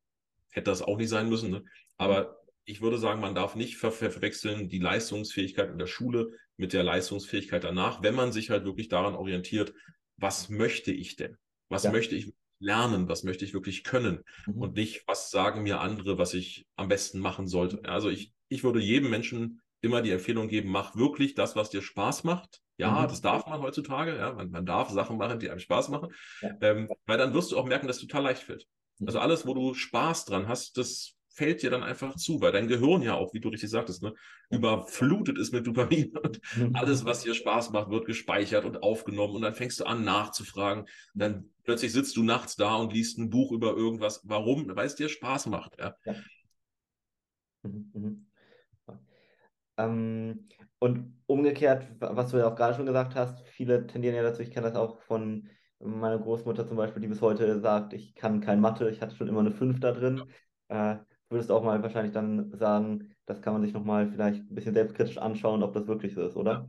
hätte 0.50 0.70
das 0.70 0.82
auch 0.82 0.98
nicht 0.98 1.08
sein 1.08 1.28
müssen. 1.28 1.50
Ne? 1.50 1.64
Aber 1.96 2.42
ich 2.64 2.80
würde 2.80 2.98
sagen, 2.98 3.20
man 3.20 3.34
darf 3.34 3.54
nicht 3.54 3.76
ver 3.76 3.92
verwechseln 3.92 4.68
die 4.68 4.80
Leistungsfähigkeit 4.80 5.70
in 5.70 5.78
der 5.78 5.86
Schule 5.86 6.30
mit 6.56 6.72
der 6.72 6.82
Leistungsfähigkeit 6.82 7.64
danach, 7.64 8.02
wenn 8.02 8.14
man 8.14 8.32
sich 8.32 8.50
halt 8.50 8.64
wirklich 8.64 8.88
daran 8.88 9.14
orientiert, 9.14 9.72
was 10.16 10.48
möchte 10.48 10.92
ich 10.92 11.16
denn? 11.16 11.36
Was 11.68 11.84
ja. 11.84 11.92
möchte 11.92 12.16
ich 12.16 12.32
lernen? 12.58 13.08
Was 13.08 13.22
möchte 13.22 13.44
ich 13.44 13.54
wirklich 13.54 13.84
können? 13.84 14.24
Mhm. 14.46 14.62
Und 14.62 14.76
nicht, 14.76 15.04
was 15.06 15.30
sagen 15.30 15.62
mir 15.62 15.80
andere, 15.80 16.18
was 16.18 16.34
ich 16.34 16.66
am 16.76 16.88
besten 16.88 17.20
machen 17.20 17.46
sollte. 17.46 17.84
Also 17.84 18.10
ich, 18.10 18.32
ich 18.52 18.64
würde 18.64 18.80
jedem 18.80 19.10
Menschen 19.10 19.60
immer 19.80 20.02
die 20.02 20.10
Empfehlung 20.10 20.48
geben, 20.48 20.70
mach 20.70 20.96
wirklich 20.96 21.34
das, 21.34 21.56
was 21.56 21.70
dir 21.70 21.82
Spaß 21.82 22.24
macht. 22.24 22.60
Ja, 22.76 23.02
mhm. 23.02 23.08
das 23.08 23.20
darf 23.20 23.46
man 23.46 23.60
heutzutage. 23.60 24.16
Ja, 24.16 24.32
man, 24.32 24.50
man, 24.50 24.66
darf 24.66 24.90
Sachen 24.90 25.18
machen, 25.18 25.38
die 25.38 25.50
einem 25.50 25.60
Spaß 25.60 25.88
machen. 25.88 26.12
Ja. 26.40 26.50
Ähm, 26.60 26.88
weil 27.06 27.18
dann 27.18 27.34
wirst 27.34 27.52
du 27.52 27.58
auch 27.58 27.66
merken, 27.66 27.86
dass 27.86 27.96
es 27.96 28.02
total 28.02 28.22
leicht 28.22 28.42
fällt. 28.42 28.66
Also 29.04 29.18
alles, 29.18 29.46
wo 29.46 29.54
du 29.54 29.74
Spaß 29.74 30.26
dran 30.26 30.46
hast, 30.48 30.78
das 30.78 31.16
fällt 31.34 31.62
dir 31.62 31.70
dann 31.70 31.82
einfach 31.82 32.14
zu, 32.16 32.40
weil 32.40 32.52
dein 32.52 32.68
Gehirn 32.68 33.02
ja 33.02 33.14
auch, 33.14 33.32
wie 33.32 33.40
du 33.40 33.48
richtig 33.48 33.70
sagtest, 33.70 34.02
ne, 34.02 34.14
überflutet 34.50 35.38
ist 35.38 35.52
mit 35.52 35.66
Dopamin 35.66 36.16
und 36.22 36.40
mhm. 36.56 36.76
alles, 36.76 37.04
was 37.04 37.22
dir 37.22 37.34
Spaß 37.34 37.70
macht, 37.70 37.90
wird 37.90 38.04
gespeichert 38.04 38.64
und 38.64 38.82
aufgenommen 38.82 39.36
und 39.36 39.42
dann 39.42 39.54
fängst 39.54 39.80
du 39.80 39.84
an 39.84 40.04
nachzufragen. 40.04 40.86
Dann 41.14 41.50
plötzlich 41.64 41.92
sitzt 41.92 42.16
du 42.16 42.22
nachts 42.22 42.56
da 42.56 42.76
und 42.76 42.92
liest 42.92 43.18
ein 43.18 43.30
Buch 43.30 43.50
über 43.50 43.74
irgendwas. 43.74 44.20
Warum? 44.24 44.70
Weil 44.76 44.86
es 44.86 44.94
dir 44.94 45.08
Spaß 45.08 45.46
macht. 45.46 45.78
Ja. 45.78 45.96
ja. 46.04 46.14
Mhm, 47.62 47.90
mhm. 47.94 48.26
Ähm, 49.84 50.48
und 50.78 51.14
umgekehrt, 51.26 51.86
was 52.00 52.30
du 52.30 52.38
ja 52.38 52.48
auch 52.48 52.56
gerade 52.56 52.74
schon 52.74 52.86
gesagt 52.86 53.14
hast, 53.14 53.46
viele 53.48 53.86
tendieren 53.86 54.16
ja 54.16 54.22
dazu, 54.22 54.42
ich 54.42 54.50
kenne 54.50 54.66
das 54.68 54.76
auch 54.76 55.00
von 55.02 55.48
meine 55.78 56.18
Großmutter 56.18 56.66
zum 56.66 56.76
Beispiel, 56.76 57.02
die 57.02 57.08
bis 57.08 57.20
heute 57.20 57.60
sagt, 57.60 57.92
ich 57.92 58.14
kann 58.14 58.40
kein 58.40 58.60
Mathe, 58.60 58.88
ich 58.90 59.00
hatte 59.00 59.16
schon 59.16 59.28
immer 59.28 59.40
eine 59.40 59.50
5 59.50 59.80
da 59.80 59.92
drin. 59.92 60.22
Äh, 60.68 60.96
würdest 61.28 61.50
auch 61.50 61.62
mal 61.62 61.82
wahrscheinlich 61.82 62.12
dann 62.12 62.52
sagen, 62.56 63.14
das 63.26 63.42
kann 63.42 63.54
man 63.54 63.62
sich 63.62 63.72
nochmal 63.72 64.08
vielleicht 64.08 64.40
ein 64.40 64.54
bisschen 64.54 64.74
selbstkritisch 64.74 65.18
anschauen, 65.18 65.62
ob 65.62 65.72
das 65.72 65.86
wirklich 65.86 66.14
so 66.14 66.22
ist, 66.22 66.36
oder? 66.36 66.68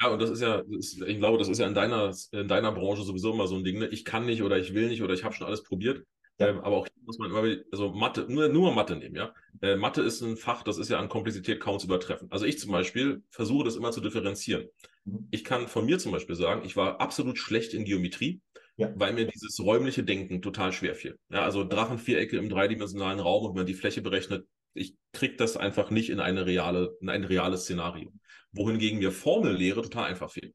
Ja, 0.00 0.08
und 0.08 0.22
das 0.22 0.30
ist 0.30 0.40
ja, 0.40 0.62
ich 0.68 1.18
glaube, 1.18 1.38
das 1.38 1.48
ist 1.48 1.58
ja 1.58 1.66
in 1.66 1.74
deiner, 1.74 2.12
in 2.32 2.48
deiner 2.48 2.72
Branche 2.72 3.02
sowieso 3.02 3.32
immer 3.32 3.48
so 3.48 3.56
ein 3.56 3.64
Ding, 3.64 3.78
ne? 3.78 3.88
ich 3.88 4.04
kann 4.04 4.26
nicht 4.26 4.42
oder 4.42 4.56
ich 4.56 4.72
will 4.72 4.88
nicht 4.88 5.02
oder 5.02 5.14
ich 5.14 5.24
habe 5.24 5.34
schon 5.34 5.46
alles 5.46 5.62
probiert. 5.62 6.04
Ja. 6.38 6.48
Ähm, 6.48 6.60
aber 6.60 6.76
auch 6.76 6.86
hier 6.86 7.02
muss 7.04 7.18
man 7.18 7.30
immer, 7.30 7.62
also 7.72 7.90
Mathe, 7.90 8.26
nur, 8.28 8.48
nur 8.48 8.72
Mathe 8.72 8.96
nehmen, 8.96 9.16
ja. 9.16 9.34
Äh, 9.60 9.76
Mathe 9.76 10.02
ist 10.02 10.20
ein 10.20 10.36
Fach, 10.36 10.62
das 10.62 10.78
ist 10.78 10.88
ja 10.88 10.98
an 10.98 11.08
Komplexität 11.08 11.60
kaum 11.60 11.78
zu 11.78 11.86
übertreffen. 11.86 12.30
Also 12.30 12.46
ich 12.46 12.58
zum 12.58 12.70
Beispiel 12.70 13.22
versuche 13.30 13.64
das 13.64 13.76
immer 13.76 13.90
zu 13.90 14.00
differenzieren. 14.00 14.68
Mhm. 15.04 15.28
Ich 15.30 15.44
kann 15.44 15.68
von 15.68 15.84
mir 15.84 15.98
zum 15.98 16.12
Beispiel 16.12 16.36
sagen, 16.36 16.62
ich 16.64 16.76
war 16.76 17.00
absolut 17.00 17.38
schlecht 17.38 17.74
in 17.74 17.84
Geometrie 17.84 18.40
ja. 18.78 18.92
weil 18.94 19.12
mir 19.12 19.26
dieses 19.26 19.60
räumliche 19.60 20.04
Denken 20.04 20.40
total 20.40 20.72
schwer 20.72 20.94
fiel. 20.94 21.18
Ja, 21.28 21.42
also 21.42 21.64
Drachenvierecke 21.64 22.38
im 22.38 22.48
dreidimensionalen 22.48 23.20
Raum 23.20 23.44
und 23.44 23.50
wenn 23.50 23.60
man 23.60 23.66
die 23.66 23.74
Fläche 23.74 24.00
berechnet, 24.00 24.46
ich 24.72 24.94
kriege 25.12 25.36
das 25.36 25.56
einfach 25.56 25.90
nicht 25.90 26.10
in 26.10 26.20
eine 26.20 26.46
reale, 26.46 26.96
in 27.00 27.08
ein 27.08 27.24
reales 27.24 27.62
Szenario. 27.62 28.12
Wohingegen 28.52 29.00
mir 29.00 29.10
Formellehre 29.10 29.82
total 29.82 30.04
einfach 30.04 30.30
fiel. 30.30 30.54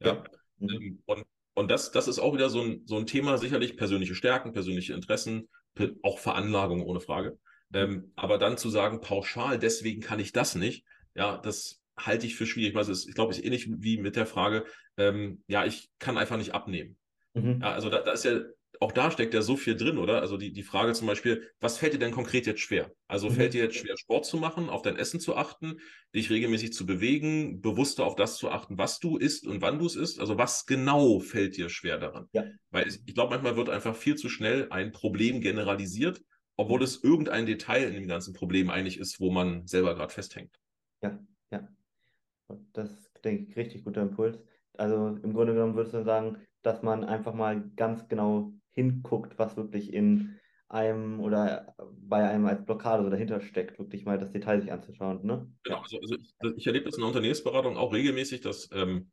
Ja. 0.00 0.08
ja. 0.08 0.24
Mhm. 0.58 0.68
Ähm, 0.68 1.02
und, 1.06 1.24
und 1.54 1.70
das, 1.70 1.90
das 1.90 2.08
ist 2.08 2.18
auch 2.18 2.34
wieder 2.34 2.50
so 2.50 2.62
ein, 2.62 2.82
so 2.86 2.96
ein 2.96 3.06
Thema, 3.06 3.38
sicherlich 3.38 3.76
persönliche 3.76 4.14
Stärken, 4.14 4.52
persönliche 4.52 4.94
Interessen, 4.94 5.48
auch 6.02 6.18
Veranlagung 6.18 6.82
ohne 6.82 7.00
Frage. 7.00 7.38
Ähm, 7.74 8.12
aber 8.16 8.38
dann 8.38 8.58
zu 8.58 8.68
sagen, 8.68 9.00
pauschal, 9.00 9.58
deswegen 9.58 10.02
kann 10.02 10.20
ich 10.20 10.32
das 10.32 10.54
nicht, 10.54 10.84
ja, 11.14 11.38
das 11.38 11.80
halte 11.96 12.26
ich 12.26 12.36
für 12.36 12.46
schwierig. 12.46 12.76
Also 12.76 12.92
ich 12.92 13.14
glaube, 13.14 13.32
es 13.32 13.38
ist 13.38 13.44
ähnlich 13.44 13.68
wie 13.68 13.98
mit 13.98 14.16
der 14.16 14.26
Frage, 14.26 14.64
ähm, 14.96 15.42
ja, 15.46 15.64
ich 15.64 15.90
kann 15.98 16.18
einfach 16.18 16.36
nicht 16.36 16.54
abnehmen. 16.54 16.96
Mhm. 17.34 17.60
Ja, 17.62 17.72
also 17.72 17.88
da, 17.88 18.00
da 18.02 18.12
ist 18.12 18.24
ja 18.24 18.40
auch 18.82 18.90
da 18.90 19.12
steckt 19.12 19.32
ja 19.32 19.42
so 19.42 19.56
viel 19.56 19.76
drin, 19.76 19.96
oder? 19.96 20.20
Also 20.20 20.36
die, 20.36 20.52
die 20.52 20.64
Frage 20.64 20.92
zum 20.92 21.06
Beispiel, 21.06 21.48
was 21.60 21.78
fällt 21.78 21.94
dir 21.94 22.00
denn 22.00 22.10
konkret 22.10 22.46
jetzt 22.46 22.60
schwer? 22.60 22.90
Also 23.06 23.30
mhm. 23.30 23.34
fällt 23.34 23.54
dir 23.54 23.62
jetzt 23.62 23.76
schwer, 23.76 23.96
Sport 23.96 24.26
zu 24.26 24.38
machen, 24.38 24.68
auf 24.68 24.82
dein 24.82 24.96
Essen 24.96 25.20
zu 25.20 25.36
achten, 25.36 25.78
dich 26.12 26.30
regelmäßig 26.30 26.72
zu 26.72 26.84
bewegen, 26.84 27.60
bewusster 27.60 28.04
auf 28.04 28.16
das 28.16 28.38
zu 28.38 28.50
achten, 28.50 28.78
was 28.78 28.98
du 28.98 29.18
isst 29.18 29.46
und 29.46 29.62
wann 29.62 29.78
du 29.78 29.86
es 29.86 29.94
isst? 29.94 30.18
Also 30.18 30.36
was 30.36 30.66
genau 30.66 31.20
fällt 31.20 31.56
dir 31.56 31.68
schwer 31.68 31.98
daran? 31.98 32.28
Ja. 32.32 32.44
Weil 32.70 32.88
ich 32.88 33.14
glaube, 33.14 33.30
manchmal 33.30 33.56
wird 33.56 33.70
einfach 33.70 33.94
viel 33.94 34.16
zu 34.16 34.28
schnell 34.28 34.66
ein 34.70 34.90
Problem 34.90 35.40
generalisiert, 35.40 36.20
obwohl 36.56 36.82
es 36.82 37.04
irgendein 37.04 37.46
Detail 37.46 37.84
in 37.84 37.94
dem 37.94 38.08
ganzen 38.08 38.34
Problem 38.34 38.68
eigentlich 38.68 38.98
ist, 38.98 39.20
wo 39.20 39.30
man 39.30 39.64
selber 39.64 39.94
gerade 39.94 40.12
festhängt. 40.12 40.58
Ja, 41.02 41.24
ja. 41.52 41.68
Das 42.72 42.90
ist, 42.90 43.12
denke 43.24 43.44
ich, 43.44 43.56
richtig 43.56 43.84
guter 43.84 44.02
Impuls. 44.02 44.40
Also 44.76 45.16
im 45.22 45.34
Grunde 45.34 45.54
genommen 45.54 45.76
würdest 45.76 45.94
du 45.94 46.02
sagen, 46.02 46.38
dass 46.62 46.82
man 46.82 47.04
einfach 47.04 47.34
mal 47.34 47.70
ganz 47.76 48.08
genau 48.08 48.52
hinguckt, 48.74 49.38
was 49.38 49.56
wirklich 49.56 49.92
in 49.92 50.38
einem 50.68 51.20
oder 51.20 51.74
bei 52.00 52.28
einem 52.28 52.46
als 52.46 52.64
Blockade 52.64 53.04
so 53.04 53.10
dahinter 53.10 53.40
steckt, 53.42 53.78
wirklich 53.78 54.04
mal 54.06 54.18
das 54.18 54.32
Detail 54.32 54.60
sich 54.60 54.72
anzuschauen. 54.72 55.24
Ne? 55.24 55.50
Genau, 55.64 55.80
also, 55.80 55.98
also 55.98 56.14
ich, 56.14 56.34
ich, 56.56 56.66
erlebe 56.66 56.86
das 56.86 56.94
in 56.94 57.02
der 57.02 57.08
Unternehmensberatung 57.08 57.76
auch 57.76 57.92
regelmäßig, 57.92 58.40
dass, 58.40 58.70
ähm, 58.72 59.10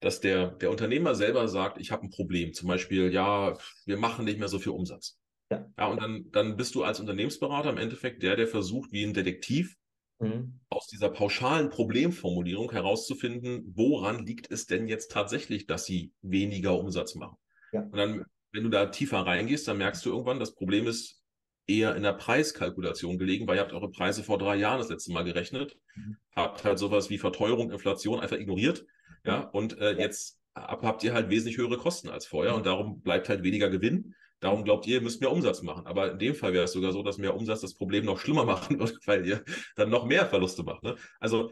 dass 0.00 0.20
der, 0.20 0.48
der 0.48 0.70
Unternehmer 0.70 1.14
selber 1.14 1.46
sagt, 1.46 1.78
ich 1.78 1.92
habe 1.92 2.02
ein 2.02 2.10
Problem. 2.10 2.52
Zum 2.52 2.68
Beispiel, 2.68 3.12
ja, 3.12 3.56
wir 3.86 3.96
machen 3.96 4.24
nicht 4.24 4.40
mehr 4.40 4.48
so 4.48 4.58
viel 4.58 4.72
Umsatz. 4.72 5.18
Ja. 5.50 5.66
ja, 5.78 5.86
und 5.86 6.02
dann, 6.02 6.26
dann 6.30 6.56
bist 6.56 6.74
du 6.74 6.82
als 6.82 7.00
Unternehmensberater 7.00 7.70
im 7.70 7.78
Endeffekt 7.78 8.22
der, 8.22 8.36
der 8.36 8.48
versucht, 8.48 8.92
wie 8.92 9.04
ein 9.04 9.14
Detektiv, 9.14 9.76
mhm. 10.18 10.60
aus 10.68 10.88
dieser 10.88 11.10
pauschalen 11.10 11.70
Problemformulierung 11.70 12.72
herauszufinden, 12.72 13.72
woran 13.74 14.26
liegt 14.26 14.50
es 14.50 14.66
denn 14.66 14.88
jetzt 14.88 15.12
tatsächlich, 15.12 15.66
dass 15.66 15.84
sie 15.84 16.12
weniger 16.22 16.78
Umsatz 16.78 17.14
machen. 17.14 17.36
Ja. 17.72 17.82
Und 17.82 17.96
dann 17.96 18.24
wenn 18.52 18.64
du 18.64 18.70
da 18.70 18.86
tiefer 18.86 19.18
reingehst, 19.18 19.68
dann 19.68 19.78
merkst 19.78 20.04
du 20.04 20.10
irgendwann, 20.10 20.40
das 20.40 20.54
Problem 20.54 20.86
ist 20.86 21.22
eher 21.66 21.94
in 21.96 22.02
der 22.02 22.14
Preiskalkulation 22.14 23.18
gelegen, 23.18 23.46
weil 23.46 23.56
ihr 23.56 23.62
habt 23.62 23.72
eure 23.72 23.90
Preise 23.90 24.22
vor 24.22 24.38
drei 24.38 24.56
Jahren 24.56 24.78
das 24.78 24.88
letzte 24.88 25.12
Mal 25.12 25.24
gerechnet, 25.24 25.76
mhm. 25.94 26.16
habt 26.34 26.64
halt 26.64 26.78
sowas 26.78 27.10
wie 27.10 27.18
Verteuerung, 27.18 27.70
Inflation 27.70 28.20
einfach 28.20 28.38
ignoriert, 28.38 28.86
ja, 29.24 29.40
und 29.40 29.78
äh, 29.78 29.92
jetzt 29.98 30.40
habt 30.54 31.04
ihr 31.04 31.12
halt 31.12 31.30
wesentlich 31.30 31.58
höhere 31.58 31.76
Kosten 31.76 32.08
als 32.08 32.26
vorher 32.26 32.54
und 32.54 32.66
darum 32.66 33.00
bleibt 33.02 33.28
halt 33.28 33.42
weniger 33.42 33.68
Gewinn. 33.68 34.14
Darum 34.40 34.62
glaubt 34.62 34.86
ihr, 34.86 34.96
ihr 34.96 35.00
müsst 35.02 35.20
mehr 35.20 35.32
Umsatz 35.32 35.62
machen. 35.62 35.86
Aber 35.86 36.12
in 36.12 36.18
dem 36.18 36.34
Fall 36.34 36.52
wäre 36.52 36.64
es 36.64 36.72
sogar 36.72 36.92
so, 36.92 37.02
dass 37.02 37.18
mehr 37.18 37.34
Umsatz 37.34 37.60
das 37.60 37.74
Problem 37.74 38.04
noch 38.04 38.20
schlimmer 38.20 38.44
machen 38.46 38.78
wird, 38.78 38.98
weil 39.06 39.26
ihr 39.26 39.44
dann 39.74 39.90
noch 39.90 40.06
mehr 40.06 40.26
Verluste 40.26 40.62
macht. 40.62 40.84
Ne? 40.84 40.96
Also 41.18 41.50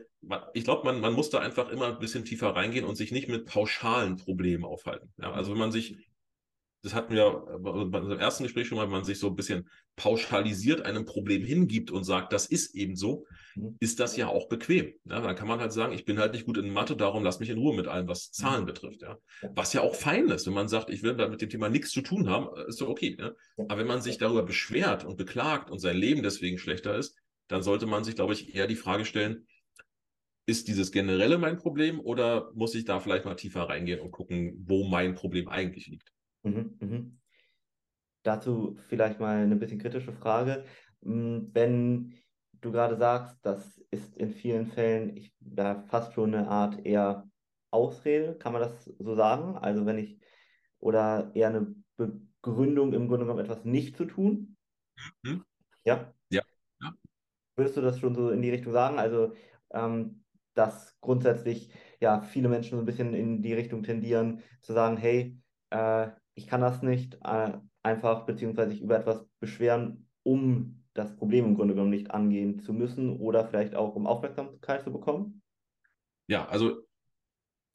ich 0.54 0.64
glaube, 0.64 0.84
man, 0.84 1.00
man 1.00 1.12
muss 1.12 1.30
da 1.30 1.40
einfach 1.40 1.68
immer 1.70 1.88
ein 1.88 1.98
bisschen 1.98 2.24
tiefer 2.24 2.50
reingehen 2.54 2.84
und 2.84 2.96
sich 2.96 3.10
nicht 3.10 3.28
mit 3.28 3.46
pauschalen 3.46 4.16
Problemen 4.16 4.64
aufhalten. 4.64 5.12
Ja? 5.20 5.32
Also 5.32 5.52
wenn 5.52 5.58
man 5.58 5.72
sich 5.72 5.96
das 6.86 6.94
hatten 6.94 7.14
wir 7.14 7.44
bei 7.58 7.98
unserem 7.98 8.20
ersten 8.20 8.44
Gespräch 8.44 8.68
schon 8.68 8.78
mal, 8.78 8.84
wenn 8.84 8.92
man 8.92 9.04
sich 9.04 9.18
so 9.18 9.26
ein 9.26 9.34
bisschen 9.34 9.68
pauschalisiert 9.96 10.82
einem 10.82 11.04
Problem 11.04 11.42
hingibt 11.42 11.90
und 11.90 12.04
sagt, 12.04 12.32
das 12.32 12.46
ist 12.46 12.76
eben 12.76 12.94
so, 12.94 13.26
mhm. 13.56 13.76
ist 13.80 13.98
das 13.98 14.16
ja 14.16 14.28
auch 14.28 14.48
bequem. 14.48 14.94
Ja, 15.04 15.20
dann 15.20 15.34
kann 15.34 15.48
man 15.48 15.58
halt 15.58 15.72
sagen, 15.72 15.92
ich 15.92 16.04
bin 16.04 16.20
halt 16.20 16.32
nicht 16.32 16.46
gut 16.46 16.58
in 16.58 16.72
Mathe, 16.72 16.94
darum 16.94 17.24
lass 17.24 17.40
mich 17.40 17.50
in 17.50 17.58
Ruhe 17.58 17.74
mit 17.74 17.88
allem, 17.88 18.06
was 18.06 18.30
Zahlen 18.30 18.62
mhm. 18.62 18.66
betrifft. 18.66 19.02
Ja. 19.02 19.18
Was 19.54 19.72
ja 19.72 19.80
auch 19.80 19.96
fein 19.96 20.28
ist, 20.28 20.46
wenn 20.46 20.54
man 20.54 20.68
sagt, 20.68 20.90
ich 20.90 21.02
will 21.02 21.16
da 21.16 21.26
mit 21.26 21.42
dem 21.42 21.50
Thema 21.50 21.68
nichts 21.68 21.90
zu 21.90 22.02
tun 22.02 22.30
haben, 22.30 22.56
ist 22.68 22.80
doch 22.80 22.88
okay. 22.88 23.16
Ja. 23.18 23.32
Aber 23.56 23.78
wenn 23.78 23.88
man 23.88 24.00
sich 24.00 24.16
darüber 24.16 24.44
beschwert 24.44 25.04
und 25.04 25.16
beklagt 25.16 25.68
und 25.68 25.80
sein 25.80 25.96
Leben 25.96 26.22
deswegen 26.22 26.58
schlechter 26.58 26.96
ist, 26.96 27.16
dann 27.48 27.64
sollte 27.64 27.86
man 27.86 28.04
sich, 28.04 28.14
glaube 28.14 28.32
ich, 28.32 28.54
eher 28.54 28.68
die 28.68 28.76
Frage 28.76 29.04
stellen, 29.04 29.48
ist 30.46 30.68
dieses 30.68 30.92
generelle 30.92 31.38
mein 31.38 31.58
Problem 31.58 31.98
oder 31.98 32.52
muss 32.54 32.76
ich 32.76 32.84
da 32.84 33.00
vielleicht 33.00 33.24
mal 33.24 33.34
tiefer 33.34 33.62
reingehen 33.62 33.98
und 33.98 34.12
gucken, 34.12 34.64
wo 34.68 34.86
mein 34.86 35.16
Problem 35.16 35.48
eigentlich 35.48 35.88
liegt? 35.88 36.12
Mhm, 36.46 36.76
mhm. 36.80 37.18
Dazu 38.22 38.76
vielleicht 38.88 39.20
mal 39.20 39.42
eine 39.42 39.56
bisschen 39.56 39.80
kritische 39.80 40.12
Frage. 40.12 40.64
Hm, 41.02 41.50
wenn 41.52 42.14
du 42.52 42.72
gerade 42.72 42.96
sagst, 42.96 43.38
das 43.42 43.78
ist 43.90 44.16
in 44.16 44.30
vielen 44.30 44.66
Fällen 44.66 45.16
ich, 45.16 45.34
ja, 45.40 45.84
fast 45.88 46.14
schon 46.14 46.34
eine 46.34 46.48
Art 46.48 46.84
eher 46.86 47.28
Ausrede, 47.70 48.36
kann 48.36 48.52
man 48.52 48.62
das 48.62 48.84
so 48.84 49.14
sagen? 49.14 49.56
Also 49.56 49.86
wenn 49.86 49.98
ich, 49.98 50.20
oder 50.78 51.32
eher 51.34 51.48
eine 51.48 51.74
Begründung 51.96 52.92
im 52.92 53.08
Grunde 53.08 53.26
genommen 53.26 53.44
etwas 53.44 53.64
nicht 53.64 53.96
zu 53.96 54.04
tun? 54.04 54.56
Mhm. 55.22 55.44
Ja? 55.84 56.14
Ja. 56.30 56.42
ja. 56.80 56.94
Würdest 57.56 57.76
du 57.76 57.80
das 57.80 57.98
schon 57.98 58.14
so 58.14 58.30
in 58.30 58.42
die 58.42 58.50
Richtung 58.50 58.72
sagen? 58.72 58.98
Also, 58.98 59.34
ähm, 59.70 60.22
dass 60.54 60.98
grundsätzlich 61.00 61.70
ja 62.00 62.22
viele 62.22 62.48
Menschen 62.48 62.76
so 62.76 62.82
ein 62.82 62.86
bisschen 62.86 63.14
in 63.14 63.42
die 63.42 63.52
Richtung 63.52 63.82
tendieren, 63.82 64.42
zu 64.62 64.72
sagen, 64.72 64.96
hey, 64.96 65.38
äh, 65.70 66.08
ich 66.36 66.46
kann 66.46 66.60
das 66.60 66.82
nicht 66.82 67.18
äh, 67.24 67.52
einfach 67.82 68.26
beziehungsweise 68.26 68.70
sich 68.70 68.82
über 68.82 68.98
etwas 68.98 69.26
beschweren, 69.40 70.08
um 70.22 70.84
das 70.94 71.16
Problem 71.16 71.46
im 71.46 71.54
Grunde 71.56 71.74
genommen 71.74 71.90
nicht 71.90 72.10
angehen 72.10 72.60
zu 72.60 72.72
müssen 72.72 73.18
oder 73.18 73.46
vielleicht 73.46 73.74
auch 73.74 73.94
um 73.96 74.06
Aufmerksamkeit 74.06 74.84
zu 74.84 74.92
bekommen? 74.92 75.42
Ja, 76.26 76.46
also 76.48 76.82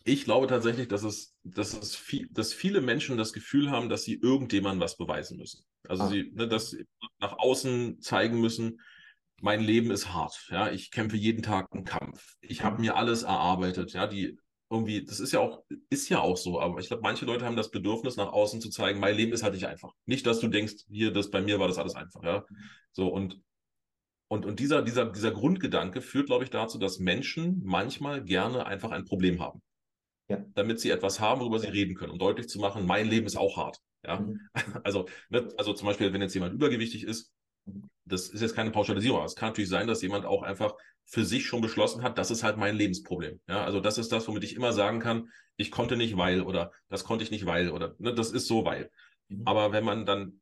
ich 0.04 0.26
glaube 0.26 0.47
tatsächlich, 0.47 0.88
dass 0.88 1.04
es, 1.04 1.36
dass 1.43 1.74
es 1.74 1.95
viel, 1.95 2.28
dass 2.32 2.54
viele 2.54 2.82
Menschen 2.82 3.17
das 3.17 3.34
Gefühl 3.34 3.69
haben, 3.69 3.89
dass 3.89 4.04
sie 4.04 4.15
irgendjemandem 4.15 4.82
was 4.82 4.97
beweisen 4.97 5.38
müssen. 5.38 5.63
Also 5.88 6.04
ah. 6.04 6.08
sie, 6.08 6.32
ne, 6.34 6.47
dass 6.47 6.71
sie 6.71 6.86
nach 7.19 7.38
außen 7.38 8.00
zeigen 8.02 8.41
müssen, 8.41 8.80
mein 9.41 9.62
Leben 9.62 9.89
ist 9.89 10.13
hart, 10.13 10.47
ja, 10.52 10.71
ich 10.71 10.91
kämpfe 10.91 11.17
jeden 11.17 11.41
Tag 11.41 11.67
einen 11.71 11.84
Kampf. 11.84 12.36
Ich 12.41 12.63
habe 12.63 12.76
mhm. 12.76 12.82
mir 12.82 12.95
alles 12.95 13.24
erarbeitet, 13.24 13.93
ja, 13.93 14.06
die 14.06 14.38
irgendwie, 14.71 15.03
das 15.03 15.19
ist 15.19 15.34
ja 15.34 15.39
auch, 15.41 15.63
ist 15.89 16.07
ja 16.10 16.19
auch 16.19 16.38
so, 16.38 16.60
aber 16.60 16.79
ich 16.79 16.88
glaube, 16.88 17.03
manche 17.03 17.25
Leute 17.25 17.45
haben 17.45 17.57
das 17.57 17.71
Bedürfnis, 17.71 18.15
nach 18.15 18.31
außen 18.31 18.62
zu 18.62 18.69
zeigen, 18.69 18.99
mein 18.99 19.15
Leben 19.15 19.34
ist 19.34 19.43
halt 19.43 19.53
nicht 19.53 19.67
einfach. 19.67 19.93
Nicht, 20.05 20.25
dass 20.25 20.39
du 20.39 20.47
denkst, 20.47 20.86
hier, 20.89 21.12
das 21.12 21.29
bei 21.29 21.41
mir 21.41 21.60
war 21.60 21.67
das 21.67 21.77
alles 21.77 21.95
einfach, 21.95 22.23
ja. 22.23 22.45
So, 22.93 23.07
und, 23.10 23.41
und, 24.29 24.45
und 24.45 24.60
dieser, 24.60 24.81
dieser, 24.81 25.12
dieser 25.12 25.31
Grundgedanke 25.31 26.01
führt, 26.01 26.27
glaube 26.27 26.45
ich, 26.45 26.49
dazu, 26.49 26.77
dass 26.77 26.99
Menschen 26.99 27.62
manchmal 27.65 28.23
gerne 28.23 28.65
einfach 28.65 28.91
ein 28.91 29.03
Problem 29.03 29.41
haben. 29.41 29.62
Ja. 30.29 30.43
Damit 30.53 30.79
sie 30.79 30.89
etwas 30.89 31.19
haben, 31.19 31.41
worüber 31.41 31.60
sie 31.60 31.67
reden 31.67 31.93
können, 31.93 32.13
um 32.13 32.19
deutlich 32.19 32.47
zu 32.47 32.60
machen, 32.60 32.86
mein 32.86 33.10
Leben 33.10 33.25
ist 33.25 33.36
auch 33.36 33.57
hart. 33.57 33.77
Ja. 34.05 34.21
Mhm. 34.21 34.39
Also, 34.84 35.07
ne, 35.29 35.49
also 35.57 35.73
zum 35.73 35.88
Beispiel, 35.88 36.13
wenn 36.13 36.21
jetzt 36.21 36.34
jemand 36.34 36.53
übergewichtig 36.53 37.03
ist, 37.03 37.34
das 38.12 38.30
ist 38.30 38.41
jetzt 38.41 38.56
keine 38.56 38.71
Pauschalisierung, 38.71 39.17
aber 39.17 39.26
es 39.26 39.36
kann 39.36 39.50
natürlich 39.50 39.69
sein, 39.69 39.88
dass 39.88 40.02
jemand 40.02 40.26
auch 40.26 40.43
einfach 40.43 40.76
für 41.06 41.26
sich 41.26 41.45
schon 41.45 41.62
beschlossen 41.62 42.04
hat, 42.04 42.17
das 42.17 42.32
ist 42.32 42.43
halt 42.43 42.58
mein 42.58 42.76
Lebensproblem. 42.76 43.39
Ja, 43.47 43.65
also 43.65 43.80
das 43.80 43.97
ist 43.97 44.12
das, 44.12 44.28
womit 44.28 44.43
ich 44.43 44.56
immer 44.56 44.71
sagen 44.74 45.00
kann, 45.00 45.30
ich 45.58 45.71
konnte 45.71 45.97
nicht, 45.97 46.17
weil 46.17 46.41
oder 46.41 46.71
das 46.89 47.04
konnte 47.04 47.24
ich 47.24 47.32
nicht, 47.32 47.45
weil 47.45 47.69
oder 47.69 47.95
ne, 48.00 48.13
das 48.13 48.32
ist 48.32 48.47
so, 48.47 48.65
weil. 48.65 48.89
Mhm. 49.28 49.43
Aber 49.45 49.71
wenn 49.71 49.84
man 49.84 50.06
dann 50.06 50.41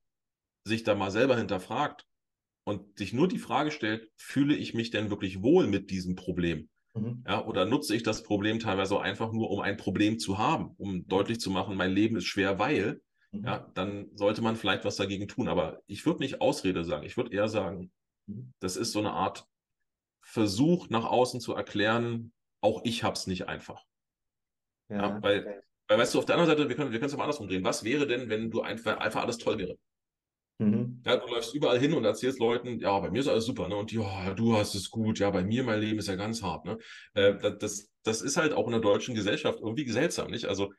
sich 0.63 0.83
da 0.83 0.95
mal 0.95 1.11
selber 1.11 1.37
hinterfragt 1.37 2.05
und 2.65 2.97
sich 2.97 3.13
nur 3.13 3.27
die 3.27 3.39
Frage 3.39 3.71
stellt, 3.71 4.09
fühle 4.17 4.55
ich 4.55 4.73
mich 4.73 4.91
denn 4.91 5.09
wirklich 5.09 5.41
wohl 5.41 5.67
mit 5.67 5.89
diesem 5.89 6.15
Problem? 6.15 6.69
Mhm. 6.93 7.23
Ja, 7.27 7.45
oder 7.45 7.65
nutze 7.65 7.95
ich 7.95 8.03
das 8.03 8.23
Problem 8.23 8.59
teilweise 8.59 8.99
einfach 8.99 9.31
nur, 9.31 9.49
um 9.49 9.61
ein 9.61 9.77
Problem 9.77 10.19
zu 10.19 10.37
haben, 10.37 10.75
um 10.77 11.07
deutlich 11.07 11.39
zu 11.39 11.51
machen, 11.51 11.77
mein 11.77 11.91
Leben 11.91 12.15
ist 12.15 12.25
schwer, 12.25 12.59
weil, 12.59 13.01
mhm. 13.31 13.45
ja, 13.45 13.71
dann 13.73 14.09
sollte 14.15 14.41
man 14.41 14.55
vielleicht 14.55 14.85
was 14.85 14.95
dagegen 14.95 15.27
tun. 15.27 15.47
Aber 15.47 15.81
ich 15.87 16.05
würde 16.05 16.19
nicht 16.19 16.41
Ausrede 16.41 16.83
sagen. 16.83 17.05
Ich 17.05 17.17
würde 17.17 17.35
eher 17.35 17.47
sagen, 17.47 17.91
mhm. 18.27 18.53
das 18.59 18.77
ist 18.77 18.91
so 18.91 18.99
eine 18.99 19.11
Art 19.11 19.45
Versuch, 20.21 20.89
nach 20.89 21.05
außen 21.05 21.41
zu 21.41 21.55
erklären, 21.55 22.31
auch 22.61 22.81
ich 22.83 23.03
habe 23.03 23.13
es 23.13 23.25
nicht 23.25 23.47
einfach. 23.47 23.83
Ja, 24.89 24.97
ja 24.97 25.23
weil, 25.23 25.39
okay. 25.39 25.59
weil, 25.87 25.97
weißt 25.97 26.13
du, 26.13 26.19
auf 26.19 26.25
der 26.25 26.35
anderen 26.35 26.55
Seite, 26.55 26.69
wir 26.69 26.75
können 26.75 26.91
wir 26.91 27.01
es 27.01 27.13
aber 27.13 27.23
andersrum 27.23 27.47
drehen. 27.47 27.63
Was 27.63 27.83
wäre 27.83 28.05
denn, 28.05 28.29
wenn 28.29 28.51
du 28.51 28.61
einfach, 28.61 28.97
einfach 28.97 29.23
alles 29.23 29.37
toll 29.37 29.57
wäre? 29.57 29.77
Mhm. 30.59 31.01
Ja, 31.05 31.15
du 31.15 31.27
läufst 31.27 31.55
überall 31.55 31.79
hin 31.79 31.93
und 31.93 32.03
erzählst 32.03 32.39
Leuten, 32.39 32.79
ja, 32.79 32.99
bei 32.99 33.09
mir 33.09 33.21
ist 33.21 33.27
alles 33.27 33.45
super, 33.45 33.69
ne? 33.69 33.77
Und 33.77 33.91
ja, 33.93 34.33
du 34.33 34.57
hast 34.57 34.75
es 34.75 34.89
gut, 34.89 35.17
ja, 35.19 35.29
bei 35.29 35.43
mir, 35.43 35.63
mein 35.63 35.79
Leben 35.79 35.99
ist 35.99 36.09
ja 36.09 36.15
ganz 36.15 36.43
hart, 36.43 36.65
ne? 36.65 36.77
Äh, 37.13 37.35
das, 37.57 37.89
das 38.03 38.21
ist 38.21 38.35
halt 38.35 38.51
auch 38.51 38.65
in 38.65 38.73
der 38.73 38.81
deutschen 38.81 39.15
Gesellschaft 39.15 39.59
irgendwie 39.61 39.89
seltsam, 39.89 40.31
nicht? 40.31 40.45
Also 40.45 40.73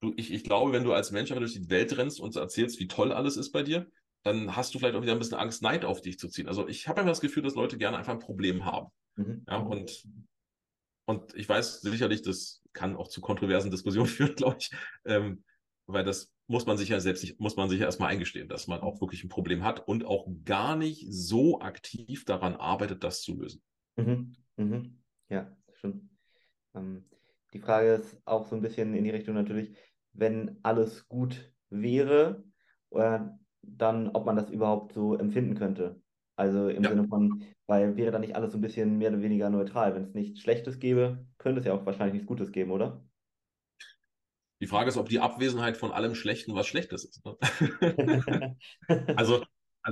du, 0.00 0.12
ich, 0.16 0.32
ich 0.32 0.44
glaube, 0.44 0.72
wenn 0.72 0.84
du 0.84 0.92
als 0.92 1.10
Mensch 1.10 1.30
einfach 1.30 1.42
durch 1.42 1.54
die 1.54 1.70
Welt 1.70 1.96
rennst 1.96 2.20
und 2.20 2.36
erzählst, 2.36 2.78
wie 2.80 2.88
toll 2.88 3.12
alles 3.12 3.36
ist 3.36 3.52
bei 3.52 3.62
dir, 3.62 3.90
dann 4.22 4.56
hast 4.56 4.74
du 4.74 4.78
vielleicht 4.78 4.94
auch 4.94 5.02
wieder 5.02 5.12
ein 5.12 5.18
bisschen 5.18 5.38
Angst, 5.38 5.62
Neid 5.62 5.84
auf 5.84 6.00
dich 6.00 6.18
zu 6.18 6.28
ziehen. 6.28 6.48
Also 6.48 6.68
ich 6.68 6.88
habe 6.88 7.00
einfach 7.00 7.12
das 7.12 7.20
Gefühl, 7.20 7.42
dass 7.42 7.54
Leute 7.54 7.78
gerne 7.78 7.96
einfach 7.96 8.12
ein 8.12 8.18
Problem 8.18 8.64
haben. 8.64 8.88
Mhm. 9.16 9.44
Ja, 9.48 9.58
und, 9.58 10.08
und 11.06 11.34
ich 11.34 11.48
weiß 11.48 11.80
sicherlich, 11.80 12.22
das 12.22 12.62
kann 12.72 12.96
auch 12.96 13.08
zu 13.08 13.20
kontroversen 13.20 13.70
Diskussionen 13.70 14.06
führen, 14.08 14.34
glaube 14.34 14.56
ich. 14.60 14.70
Ähm, 15.04 15.44
weil 15.86 16.04
das 16.04 16.30
muss 16.48 16.66
man 16.66 16.76
sich 16.76 16.90
ja 16.90 17.00
selbst 17.00 17.22
nicht, 17.22 17.40
muss 17.40 17.56
man 17.56 17.68
sich 17.68 17.80
ja 17.80 17.86
erstmal 17.86 18.10
eingestehen, 18.10 18.48
dass 18.48 18.66
man 18.66 18.80
auch 18.80 19.00
wirklich 19.00 19.24
ein 19.24 19.28
Problem 19.28 19.64
hat 19.64 19.86
und 19.86 20.04
auch 20.04 20.28
gar 20.44 20.76
nicht 20.76 21.06
so 21.08 21.60
aktiv 21.60 22.24
daran 22.24 22.56
arbeitet, 22.56 23.04
das 23.04 23.22
zu 23.22 23.38
lösen. 23.38 23.62
Mhm. 23.96 24.36
Mhm. 24.56 25.02
Ja, 25.28 25.56
stimmt. 25.74 26.08
Ähm, 26.74 27.04
die 27.52 27.60
Frage 27.60 27.94
ist 27.94 28.20
auch 28.26 28.46
so 28.46 28.56
ein 28.56 28.62
bisschen 28.62 28.94
in 28.94 29.04
die 29.04 29.10
Richtung 29.10 29.34
natürlich, 29.34 29.74
wenn 30.18 30.58
alles 30.62 31.08
gut 31.08 31.52
wäre, 31.70 32.44
oder 32.90 33.38
dann, 33.62 34.08
ob 34.10 34.26
man 34.26 34.36
das 34.36 34.50
überhaupt 34.50 34.92
so 34.92 35.16
empfinden 35.16 35.54
könnte. 35.54 36.02
Also 36.36 36.68
im 36.68 36.82
Ja. 36.84 36.90
Sinne 36.90 37.08
von, 37.08 37.44
weil 37.66 37.96
wäre 37.96 38.10
dann 38.12 38.20
nicht 38.22 38.36
alles 38.36 38.52
so 38.52 38.58
ein 38.58 38.60
bisschen 38.62 38.98
mehr 38.98 39.10
oder 39.10 39.22
weniger 39.22 39.50
neutral. 39.50 39.94
Wenn 39.94 40.04
es 40.04 40.14
nichts 40.14 40.40
Schlechtes 40.40 40.78
gäbe, 40.78 41.26
könnte 41.38 41.60
es 41.60 41.66
ja 41.66 41.74
auch 41.74 41.84
wahrscheinlich 41.86 42.14
nichts 42.14 42.28
Gutes 42.28 42.52
geben, 42.52 42.70
oder? 42.70 43.04
Die 44.60 44.66
Frage 44.66 44.88
ist, 44.88 44.96
ob 44.96 45.08
die 45.08 45.20
Abwesenheit 45.20 45.76
von 45.76 45.92
allem 45.92 46.14
Schlechten 46.14 46.54
was 46.54 46.66
Schlechtes 46.66 47.04
ist. 47.04 47.24
Ne? 47.24 47.36
Also, 49.14 49.44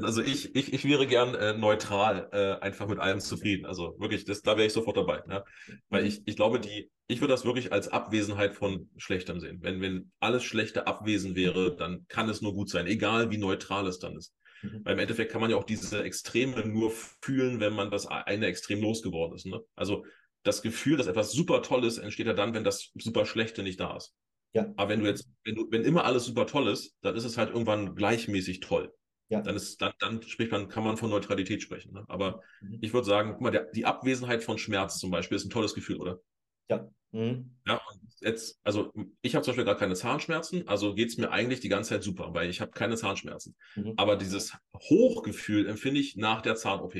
also 0.02 0.22
ich, 0.22 0.54
ich, 0.54 0.72
ich 0.72 0.84
wäre 0.84 1.06
gern 1.06 1.34
äh, 1.34 1.56
neutral, 1.56 2.28
äh, 2.32 2.62
einfach 2.62 2.86
mit 2.88 2.98
allem 2.98 3.20
zufrieden. 3.20 3.66
Also 3.66 3.98
wirklich, 3.98 4.24
das, 4.24 4.42
da 4.42 4.56
wäre 4.56 4.66
ich 4.66 4.72
sofort 4.72 4.96
dabei. 4.96 5.22
Ja? 5.28 5.44
Weil 5.88 6.06
ich, 6.06 6.22
ich 6.26 6.36
glaube, 6.36 6.60
die, 6.60 6.90
ich 7.06 7.20
würde 7.20 7.32
das 7.32 7.44
wirklich 7.44 7.72
als 7.72 7.88
Abwesenheit 7.88 8.54
von 8.54 8.90
Schlechtem 8.96 9.40
sehen. 9.40 9.58
Wenn, 9.62 9.80
wenn 9.80 10.12
alles 10.20 10.44
Schlechte 10.44 10.86
abwesend 10.86 11.36
wäre, 11.36 11.74
dann 11.76 12.06
kann 12.08 12.28
es 12.28 12.42
nur 12.42 12.52
gut 12.52 12.68
sein, 12.68 12.86
egal 12.86 13.30
wie 13.30 13.38
neutral 13.38 13.86
es 13.86 13.98
dann 13.98 14.16
ist. 14.16 14.34
Mhm. 14.62 14.80
Weil 14.84 14.94
im 14.94 14.98
Endeffekt 14.98 15.32
kann 15.32 15.40
man 15.40 15.50
ja 15.50 15.56
auch 15.56 15.64
diese 15.64 16.02
Extreme 16.02 16.66
nur 16.66 16.90
fühlen, 17.22 17.60
wenn 17.60 17.74
man 17.74 17.90
das 17.90 18.06
eine 18.06 18.46
Extrem 18.46 18.80
losgeworden 18.80 19.36
ist. 19.36 19.46
Ne? 19.46 19.60
Also 19.76 20.04
das 20.42 20.62
Gefühl, 20.62 20.96
dass 20.96 21.06
etwas 21.06 21.32
super 21.32 21.62
toll 21.62 21.84
ist, 21.84 21.98
entsteht 21.98 22.26
ja 22.26 22.32
dann, 22.32 22.54
wenn 22.54 22.64
das 22.64 22.90
super 22.94 23.26
Schlechte 23.26 23.62
nicht 23.62 23.80
da 23.80 23.96
ist. 23.96 24.14
Ja. 24.52 24.72
Aber 24.76 24.90
wenn 24.90 25.00
du 25.00 25.06
jetzt, 25.06 25.28
wenn 25.44 25.54
du, 25.54 25.66
wenn 25.70 25.84
immer 25.84 26.04
alles 26.04 26.24
super 26.24 26.46
toll 26.46 26.68
ist, 26.68 26.96
dann 27.02 27.16
ist 27.16 27.24
es 27.24 27.36
halt 27.36 27.50
irgendwann 27.50 27.94
gleichmäßig 27.94 28.60
toll. 28.60 28.92
Ja. 29.28 29.40
Dann 29.42 29.56
ist, 29.56 29.80
dann, 29.82 29.92
dann 29.98 30.22
spricht 30.22 30.52
man, 30.52 30.68
kann 30.68 30.84
man 30.84 30.96
von 30.96 31.10
Neutralität 31.10 31.62
sprechen. 31.62 31.92
Ne? 31.92 32.04
Aber 32.08 32.42
Mhm. 32.60 32.78
ich 32.80 32.92
würde 32.92 33.06
sagen, 33.06 33.32
guck 33.32 33.40
mal, 33.40 33.50
der, 33.50 33.64
die 33.72 33.84
Abwesenheit 33.84 34.44
von 34.44 34.58
Schmerz 34.58 34.98
zum 34.98 35.10
Beispiel 35.10 35.36
ist 35.36 35.44
ein 35.44 35.50
tolles 35.50 35.74
Gefühl, 35.74 35.96
oder? 35.96 36.20
Ja. 36.68 36.88
Mhm. 37.12 37.56
Ja, 37.66 37.80
und 37.90 38.00
jetzt, 38.20 38.60
also 38.62 38.92
ich 39.22 39.34
habe 39.34 39.44
zum 39.44 39.52
Beispiel 39.52 39.64
gar 39.64 39.76
keine 39.76 39.94
Zahnschmerzen, 39.94 40.68
also 40.68 40.94
geht 40.94 41.08
es 41.08 41.16
mir 41.16 41.30
eigentlich 41.30 41.60
die 41.60 41.68
ganze 41.68 41.90
Zeit 41.90 42.02
super, 42.02 42.34
weil 42.34 42.50
ich 42.50 42.60
habe 42.60 42.70
keine 42.72 42.96
Zahnschmerzen. 42.96 43.56
Mhm. 43.74 43.94
Aber 43.96 44.16
dieses 44.16 44.56
Hochgefühl 44.74 45.66
empfinde 45.66 46.00
ich 46.00 46.16
nach 46.16 46.42
der 46.42 46.56
Zahn-OP. 46.56 46.94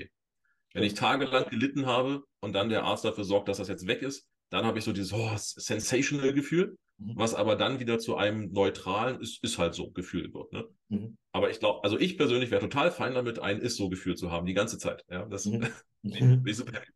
Wenn 0.75 0.83
ich 0.85 0.95
tagelang 0.95 1.49
gelitten 1.49 1.87
habe 1.87 2.23
und 2.41 2.53
dann 2.53 2.69
der 2.69 2.85
Arzt 2.85 3.05
dafür 3.05 3.25
sorgt, 3.25 3.49
dass 3.49 3.59
das 3.59 3.69
jetzt 3.69 3.87
weg 3.87 4.03
ist, 4.03 4.29
dann 4.51 4.65
habe 4.65 4.79
ich 4.79 4.85
so 4.85 4.93
dieses 4.93 5.13
oh, 5.13 5.31
sensational 5.37 6.33
Gefühl, 6.33 6.77
Mhm. 6.99 7.15
was 7.15 7.35
aber 7.35 7.57
dann 7.57 7.81
wieder 7.81 7.99
zu 7.99 8.17
einem 8.17 8.53
neutralen, 8.53 9.21
ist, 9.21 9.43
ist 9.45 9.59
halt 9.59 9.75
so 9.75 9.91
Gefühl 9.91 10.33
wird. 10.33 10.53
Ne? 10.53 10.65
Mhm. 10.89 11.17
Aber 11.33 11.51
ich 11.51 11.61
glaube, 11.61 11.85
also 11.85 11.99
ich 11.99 12.17
persönlich 12.19 12.51
wäre 12.51 12.63
total 12.63 12.91
fein 12.91 13.15
damit, 13.15 13.39
ein 13.41 13.61
ist 13.61 13.77
so 13.77 13.89
Gefühl 13.91 14.17
zu 14.17 14.31
haben, 14.31 14.47
die 14.47 14.55
ganze 14.55 14.79
Zeit. 14.79 15.05
Ja, 15.11 15.27
das 15.27 15.45
Mhm. 15.45 15.73
bin 16.03 16.43
ich 16.47 16.57
super 16.57 16.73
happy. 16.81 16.93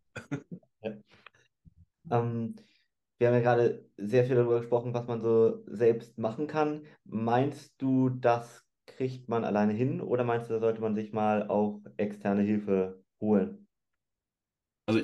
Ähm, 2.10 2.56
wir 3.18 3.28
haben 3.28 3.34
ja 3.34 3.40
gerade 3.40 3.88
sehr 3.96 4.24
viel 4.26 4.36
darüber 4.36 4.60
gesprochen, 4.60 4.94
was 4.94 5.06
man 5.06 5.20
so 5.20 5.62
selbst 5.66 6.18
machen 6.18 6.46
kann. 6.46 6.86
Meinst 7.04 7.74
du, 7.78 8.08
das 8.10 8.64
kriegt 8.86 9.28
man 9.28 9.44
alleine 9.44 9.72
hin 9.72 10.00
oder 10.00 10.24
meinst 10.24 10.48
du, 10.50 10.54
da 10.54 10.60
sollte 10.60 10.80
man 10.80 10.94
sich 10.94 11.12
mal 11.12 11.48
auch 11.48 11.80
externe 11.96 12.42
Hilfe 12.42 13.02
holen? 13.20 13.68
Also 14.86 15.00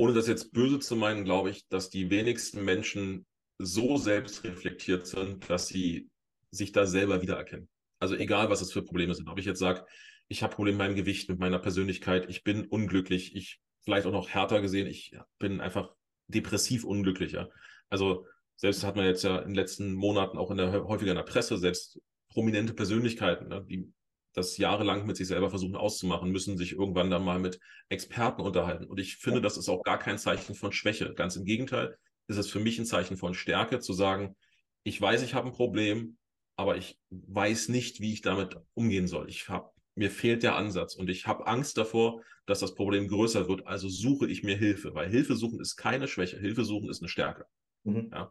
ohne 0.00 0.14
das 0.14 0.28
jetzt 0.28 0.54
böse 0.54 0.78
zu 0.78 0.96
meinen, 0.96 1.24
glaube 1.24 1.50
ich, 1.50 1.68
dass 1.68 1.90
die 1.90 2.08
wenigsten 2.08 2.64
Menschen 2.64 3.26
so 3.58 3.98
selbstreflektiert 3.98 5.06
sind, 5.06 5.50
dass 5.50 5.68
sie 5.68 6.08
sich 6.50 6.72
da 6.72 6.86
selber 6.86 7.20
wiedererkennen. 7.20 7.68
Also 7.98 8.14
egal, 8.14 8.48
was 8.48 8.62
es 8.62 8.72
für 8.72 8.82
Probleme 8.82 9.14
sind. 9.14 9.28
Ob 9.28 9.38
ich 9.38 9.44
jetzt 9.44 9.58
sage, 9.58 9.84
ich 10.28 10.42
habe 10.42 10.54
Probleme 10.54 10.78
mit 10.78 10.86
meinem 10.86 10.96
Gewicht, 10.96 11.28
mit 11.28 11.38
meiner 11.38 11.58
Persönlichkeit, 11.58 12.30
ich 12.30 12.44
bin 12.44 12.64
unglücklich, 12.64 13.36
ich 13.36 13.60
vielleicht 13.84 14.06
auch 14.06 14.12
noch 14.12 14.30
härter 14.30 14.62
gesehen, 14.62 14.86
ich 14.86 15.14
bin 15.38 15.60
einfach 15.60 15.90
depressiv 16.28 16.84
unglücklicher. 16.84 17.50
Also 17.90 18.26
selbst 18.56 18.84
hat 18.84 18.96
man 18.96 19.04
jetzt 19.04 19.22
ja 19.22 19.36
in 19.40 19.48
den 19.48 19.54
letzten 19.54 19.92
Monaten 19.92 20.38
auch 20.38 20.50
in 20.50 20.56
der 20.56 20.82
häufiger 20.84 21.10
in 21.10 21.18
der 21.18 21.24
Presse 21.24 21.58
selbst 21.58 22.00
prominente 22.30 22.72
Persönlichkeiten, 22.72 23.48
ne, 23.48 23.66
die 23.68 23.92
das 24.32 24.56
jahrelang 24.56 25.06
mit 25.06 25.16
sich 25.16 25.26
selber 25.26 25.50
versuchen 25.50 25.76
auszumachen, 25.76 26.30
müssen 26.30 26.56
sich 26.56 26.72
irgendwann 26.72 27.10
dann 27.10 27.24
mal 27.24 27.38
mit 27.38 27.58
Experten 27.88 28.42
unterhalten. 28.42 28.84
Und 28.84 29.00
ich 29.00 29.16
finde, 29.16 29.40
das 29.40 29.56
ist 29.56 29.68
auch 29.68 29.82
gar 29.82 29.98
kein 29.98 30.18
Zeichen 30.18 30.54
von 30.54 30.72
Schwäche. 30.72 31.14
Ganz 31.14 31.36
im 31.36 31.44
Gegenteil, 31.44 31.96
ist 32.28 32.36
es 32.36 32.48
für 32.48 32.60
mich 32.60 32.78
ein 32.78 32.86
Zeichen 32.86 33.16
von 33.16 33.34
Stärke, 33.34 33.80
zu 33.80 33.92
sagen, 33.92 34.36
ich 34.84 35.00
weiß, 35.00 35.22
ich 35.22 35.34
habe 35.34 35.48
ein 35.48 35.52
Problem, 35.52 36.16
aber 36.56 36.76
ich 36.76 36.98
weiß 37.10 37.68
nicht, 37.68 38.00
wie 38.00 38.12
ich 38.12 38.22
damit 38.22 38.56
umgehen 38.74 39.08
soll. 39.08 39.28
Ich 39.28 39.48
habe 39.48 39.70
mir 39.96 40.10
fehlt 40.10 40.42
der 40.42 40.56
Ansatz 40.56 40.94
und 40.94 41.10
ich 41.10 41.26
habe 41.26 41.46
Angst 41.46 41.76
davor, 41.76 42.22
dass 42.46 42.60
das 42.60 42.74
Problem 42.74 43.08
größer 43.08 43.48
wird. 43.48 43.66
Also 43.66 43.88
suche 43.88 44.28
ich 44.28 44.42
mir 44.42 44.56
Hilfe, 44.56 44.94
weil 44.94 45.10
Hilfe 45.10 45.36
suchen 45.36 45.60
ist 45.60 45.76
keine 45.76 46.08
Schwäche. 46.08 46.38
Hilfe 46.38 46.64
suchen 46.64 46.88
ist 46.88 47.02
eine 47.02 47.08
Stärke. 47.08 47.44
Mhm. 47.84 48.10
Ja. 48.12 48.30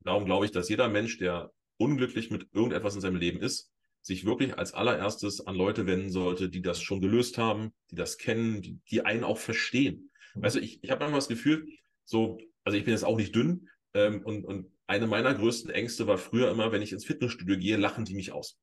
Darum 0.00 0.24
glaube 0.24 0.46
ich, 0.46 0.52
dass 0.52 0.68
jeder 0.68 0.88
Mensch, 0.88 1.18
der 1.18 1.50
unglücklich 1.76 2.30
mit 2.30 2.48
irgendetwas 2.52 2.94
in 2.94 3.00
seinem 3.00 3.16
Leben 3.16 3.40
ist, 3.40 3.70
sich 4.02 4.24
wirklich 4.24 4.58
als 4.58 4.72
allererstes 4.72 5.46
an 5.46 5.54
Leute 5.54 5.86
wenden 5.86 6.10
sollte, 6.10 6.48
die 6.48 6.62
das 6.62 6.80
schon 6.80 7.00
gelöst 7.00 7.38
haben, 7.38 7.72
die 7.90 7.96
das 7.96 8.18
kennen, 8.18 8.62
die, 8.62 8.78
die 8.90 9.04
einen 9.04 9.24
auch 9.24 9.38
verstehen. 9.38 10.10
Mhm. 10.34 10.42
Weißt 10.42 10.56
du, 10.56 10.60
ich, 10.60 10.82
ich 10.82 10.90
habe 10.90 11.00
manchmal 11.00 11.18
das 11.18 11.28
Gefühl, 11.28 11.66
so, 12.04 12.38
also 12.64 12.78
ich 12.78 12.84
bin 12.84 12.94
jetzt 12.94 13.04
auch 13.04 13.16
nicht 13.16 13.34
dünn 13.34 13.68
ähm, 13.94 14.22
und, 14.24 14.44
und 14.44 14.70
eine 14.86 15.06
meiner 15.06 15.34
größten 15.34 15.70
Ängste 15.70 16.06
war 16.06 16.18
früher 16.18 16.50
immer, 16.50 16.72
wenn 16.72 16.82
ich 16.82 16.92
ins 16.92 17.04
Fitnessstudio 17.04 17.58
gehe, 17.58 17.76
lachen 17.76 18.04
die 18.04 18.14
mich 18.14 18.32
aus. 18.32 18.58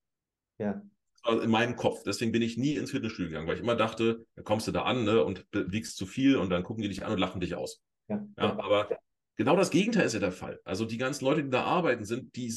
Ja. 0.57 0.81
Also 1.23 1.41
in 1.41 1.49
meinem 1.49 1.75
Kopf. 1.75 2.03
Deswegen 2.03 2.31
bin 2.31 2.41
ich 2.41 2.57
nie 2.57 2.75
ins 2.75 2.91
Fitnessstudio 2.91 3.29
gegangen, 3.29 3.47
weil 3.47 3.55
ich 3.55 3.61
immer 3.61 3.75
dachte, 3.75 4.25
da 4.35 4.41
kommst 4.41 4.67
du 4.67 4.71
da 4.71 4.83
an 4.83 5.05
ne, 5.05 5.23
und 5.23 5.45
wiegst 5.51 5.97
zu 5.97 6.05
viel 6.05 6.35
und 6.35 6.49
dann 6.49 6.63
gucken 6.63 6.81
die 6.81 6.89
dich 6.89 7.05
an 7.05 7.13
und 7.13 7.19
lachen 7.19 7.41
dich 7.41 7.55
aus. 7.55 7.81
Ja. 8.09 8.25
Ja, 8.37 8.59
aber 8.59 8.97
genau 9.35 9.55
das 9.55 9.69
Gegenteil 9.69 10.05
ist 10.05 10.13
ja 10.13 10.19
der 10.19 10.31
Fall. 10.31 10.59
Also 10.63 10.85
die 10.85 10.97
ganzen 10.97 11.25
Leute, 11.25 11.43
die 11.43 11.49
da 11.49 11.63
arbeiten, 11.63 12.05
sind, 12.05 12.35
die, 12.35 12.53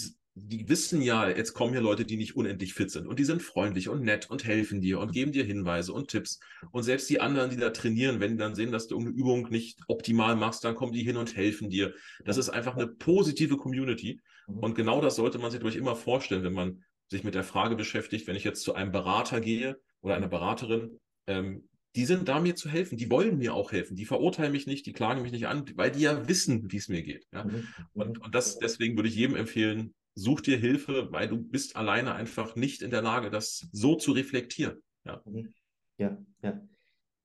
die 0.48 0.68
wissen 0.68 1.03
ja, 1.03 1.29
jetzt 1.29 1.53
kommen 1.55 1.72
hier 1.72 1.81
Leute, 1.81 2.05
die 2.05 2.16
nicht 2.16 2.37
unendlich 2.37 2.74
fit 2.74 2.90
sind 2.90 3.07
und 3.07 3.18
die 3.18 3.24
sind 3.24 3.42
freundlich 3.42 3.88
und 3.88 4.03
nett 4.03 4.31
und 4.31 4.44
helfen 4.44 4.81
dir 4.81 4.98
und 5.00 5.12
geben 5.12 5.33
dir 5.33 5.44
Hinweise 5.44 5.92
und 5.92 6.09
Tipps. 6.09 6.40
Und 6.70 6.83
selbst 6.83 7.09
die 7.11 7.20
anderen, 7.20 7.50
die 7.50 7.57
da 7.57 7.70
trainieren, 7.70 8.20
wenn 8.20 8.33
die 8.33 8.38
dann 8.38 8.55
sehen, 8.55 8.72
dass 8.72 8.87
du 8.87 8.96
irgendeine 8.96 9.18
Übung 9.18 9.48
nicht 9.50 9.81
optimal 9.88 10.37
machst, 10.37 10.64
dann 10.64 10.74
kommen 10.74 10.92
die 10.92 11.03
hin 11.03 11.16
und 11.16 11.37
helfen 11.37 11.70
dir. 11.70 11.94
Das 12.24 12.37
ist 12.37 12.48
einfach 12.48 12.76
eine 12.76 12.87
positive 12.87 13.57
Community. 13.57 14.20
Mhm. 14.46 14.59
Und 14.59 14.74
genau 14.74 15.00
das 15.00 15.16
sollte 15.16 15.38
man 15.38 15.50
sich 15.50 15.61
durch 15.61 15.76
immer 15.76 15.96
vorstellen, 15.96 16.42
wenn 16.42 16.55
man 16.55 16.83
sich 17.09 17.24
mit 17.24 17.35
der 17.35 17.44
Frage 17.44 17.76
beschäftigt, 17.76 18.26
wenn 18.26 18.37
ich 18.37 18.44
jetzt 18.44 18.62
zu 18.62 18.74
einem 18.74 18.92
Berater 18.92 19.40
gehe 19.40 19.81
oder 20.00 20.14
einer 20.14 20.29
Beraterin, 20.29 20.98
ähm, 21.26 21.68
die 21.96 22.05
sind 22.05 22.29
da, 22.29 22.40
mir 22.40 22.55
zu 22.55 22.68
helfen. 22.68 22.96
Die 22.96 23.11
wollen 23.11 23.38
mir 23.38 23.55
auch 23.55 23.72
helfen. 23.72 23.96
Die 23.96 24.05
verurteilen 24.05 24.53
mich 24.53 24.66
nicht, 24.66 24.87
die 24.87 24.92
klagen 24.92 25.22
mich 25.22 25.33
nicht 25.33 25.48
an, 25.48 25.64
weil 25.74 25.90
die 25.90 26.03
ja 26.03 26.29
wissen, 26.29 26.70
wie 26.70 26.76
es 26.76 26.88
mir 26.88 27.03
geht. 27.03 27.26
Ja? 27.33 27.44
Mhm. 27.44 27.66
Und, 27.94 28.20
und 28.20 28.35
das, 28.35 28.59
deswegen 28.59 28.96
würde 28.96 29.09
ich 29.09 29.16
jedem 29.16 29.35
empfehlen, 29.35 29.94
such 30.14 30.42
dir 30.42 30.58
Hilfe, 30.58 31.12
weil 31.12 31.28
du 31.28 31.38
bist 31.42 31.76
alleine 31.76 32.14
einfach 32.14 32.56
nicht 32.56 32.82
in 32.82 32.90
der 32.90 33.02
Lage, 33.02 33.30
das 33.30 33.68
so 33.72 33.96
zu 33.96 34.12
reflektieren. 34.12 34.82
Ja, 35.04 35.24
Mhm. 35.24 35.54
ja, 35.98 36.18
ja. 36.42 36.60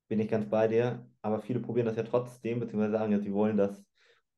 Bin 0.09 0.19
ich 0.19 0.29
ganz 0.29 0.49
bei 0.49 0.67
dir. 0.67 1.09
Aber 1.21 1.41
viele 1.41 1.59
probieren 1.61 1.87
das 1.87 1.97
ja 1.97 2.03
trotzdem, 2.03 2.59
beziehungsweise 2.61 2.93
sagen 2.93 3.11
ja, 3.13 3.19
sie 3.19 3.33
wollen 3.33 3.57
das 3.57 3.85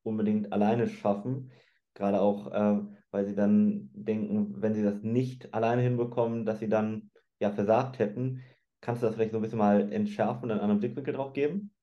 unbedingt 0.02 0.52
alleine 0.52 0.88
schaffen. 0.88 1.52
Gerade 1.94 2.20
auch, 2.20 2.52
äh, 2.52 2.82
weil 3.10 3.26
sie 3.26 3.34
dann 3.36 3.90
denken, 3.94 4.60
wenn 4.62 4.74
sie 4.74 4.82
das 4.84 5.02
nicht 5.02 5.54
alleine 5.54 5.82
hinbekommen, 5.82 6.46
dass 6.46 6.60
sie 6.60 6.68
dann 6.68 7.10
ja 7.40 7.52
versagt 7.52 7.98
hätten. 7.98 8.42
Kannst 8.80 9.02
du 9.02 9.06
das 9.06 9.16
vielleicht 9.16 9.32
so 9.32 9.38
ein 9.38 9.42
bisschen 9.42 9.58
mal 9.58 9.92
entschärfen 9.92 10.44
und 10.44 10.52
einen 10.52 10.60
anderen 10.60 10.80
Blickwinkel 10.80 11.14
drauf 11.14 11.32
geben? 11.34 11.74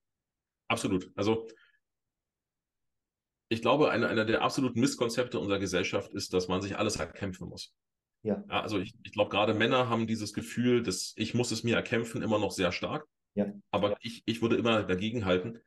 absolut. 0.68 1.10
Also 1.16 1.48
ich 3.48 3.62
glaube, 3.62 3.90
einer 3.90 4.08
eine 4.08 4.26
der 4.26 4.42
absoluten 4.42 4.80
Misskonzepte 4.80 5.38
unserer 5.38 5.58
Gesellschaft 5.58 6.12
ist, 6.14 6.32
dass 6.32 6.48
man 6.48 6.60
sich 6.62 6.78
alles 6.78 6.96
erkämpfen 6.96 7.48
muss. 7.48 7.74
Ja. 8.22 8.42
Ja, 8.48 8.60
also 8.62 8.78
ich, 8.80 8.94
ich 9.04 9.12
glaube, 9.12 9.30
gerade 9.30 9.54
Männer 9.54 9.88
haben 9.88 10.06
dieses 10.06 10.32
Gefühl, 10.32 10.82
dass 10.82 11.12
ich 11.16 11.34
muss 11.34 11.52
es 11.52 11.62
mir 11.62 11.76
erkämpfen, 11.76 12.22
immer 12.22 12.38
noch 12.38 12.50
sehr 12.50 12.72
stark. 12.72 13.06
Ja. 13.34 13.52
Aber 13.70 13.96
ich, 14.00 14.22
ich 14.26 14.42
würde 14.42 14.56
immer 14.56 14.82
dagegen 14.82 15.24
halten, 15.24 15.58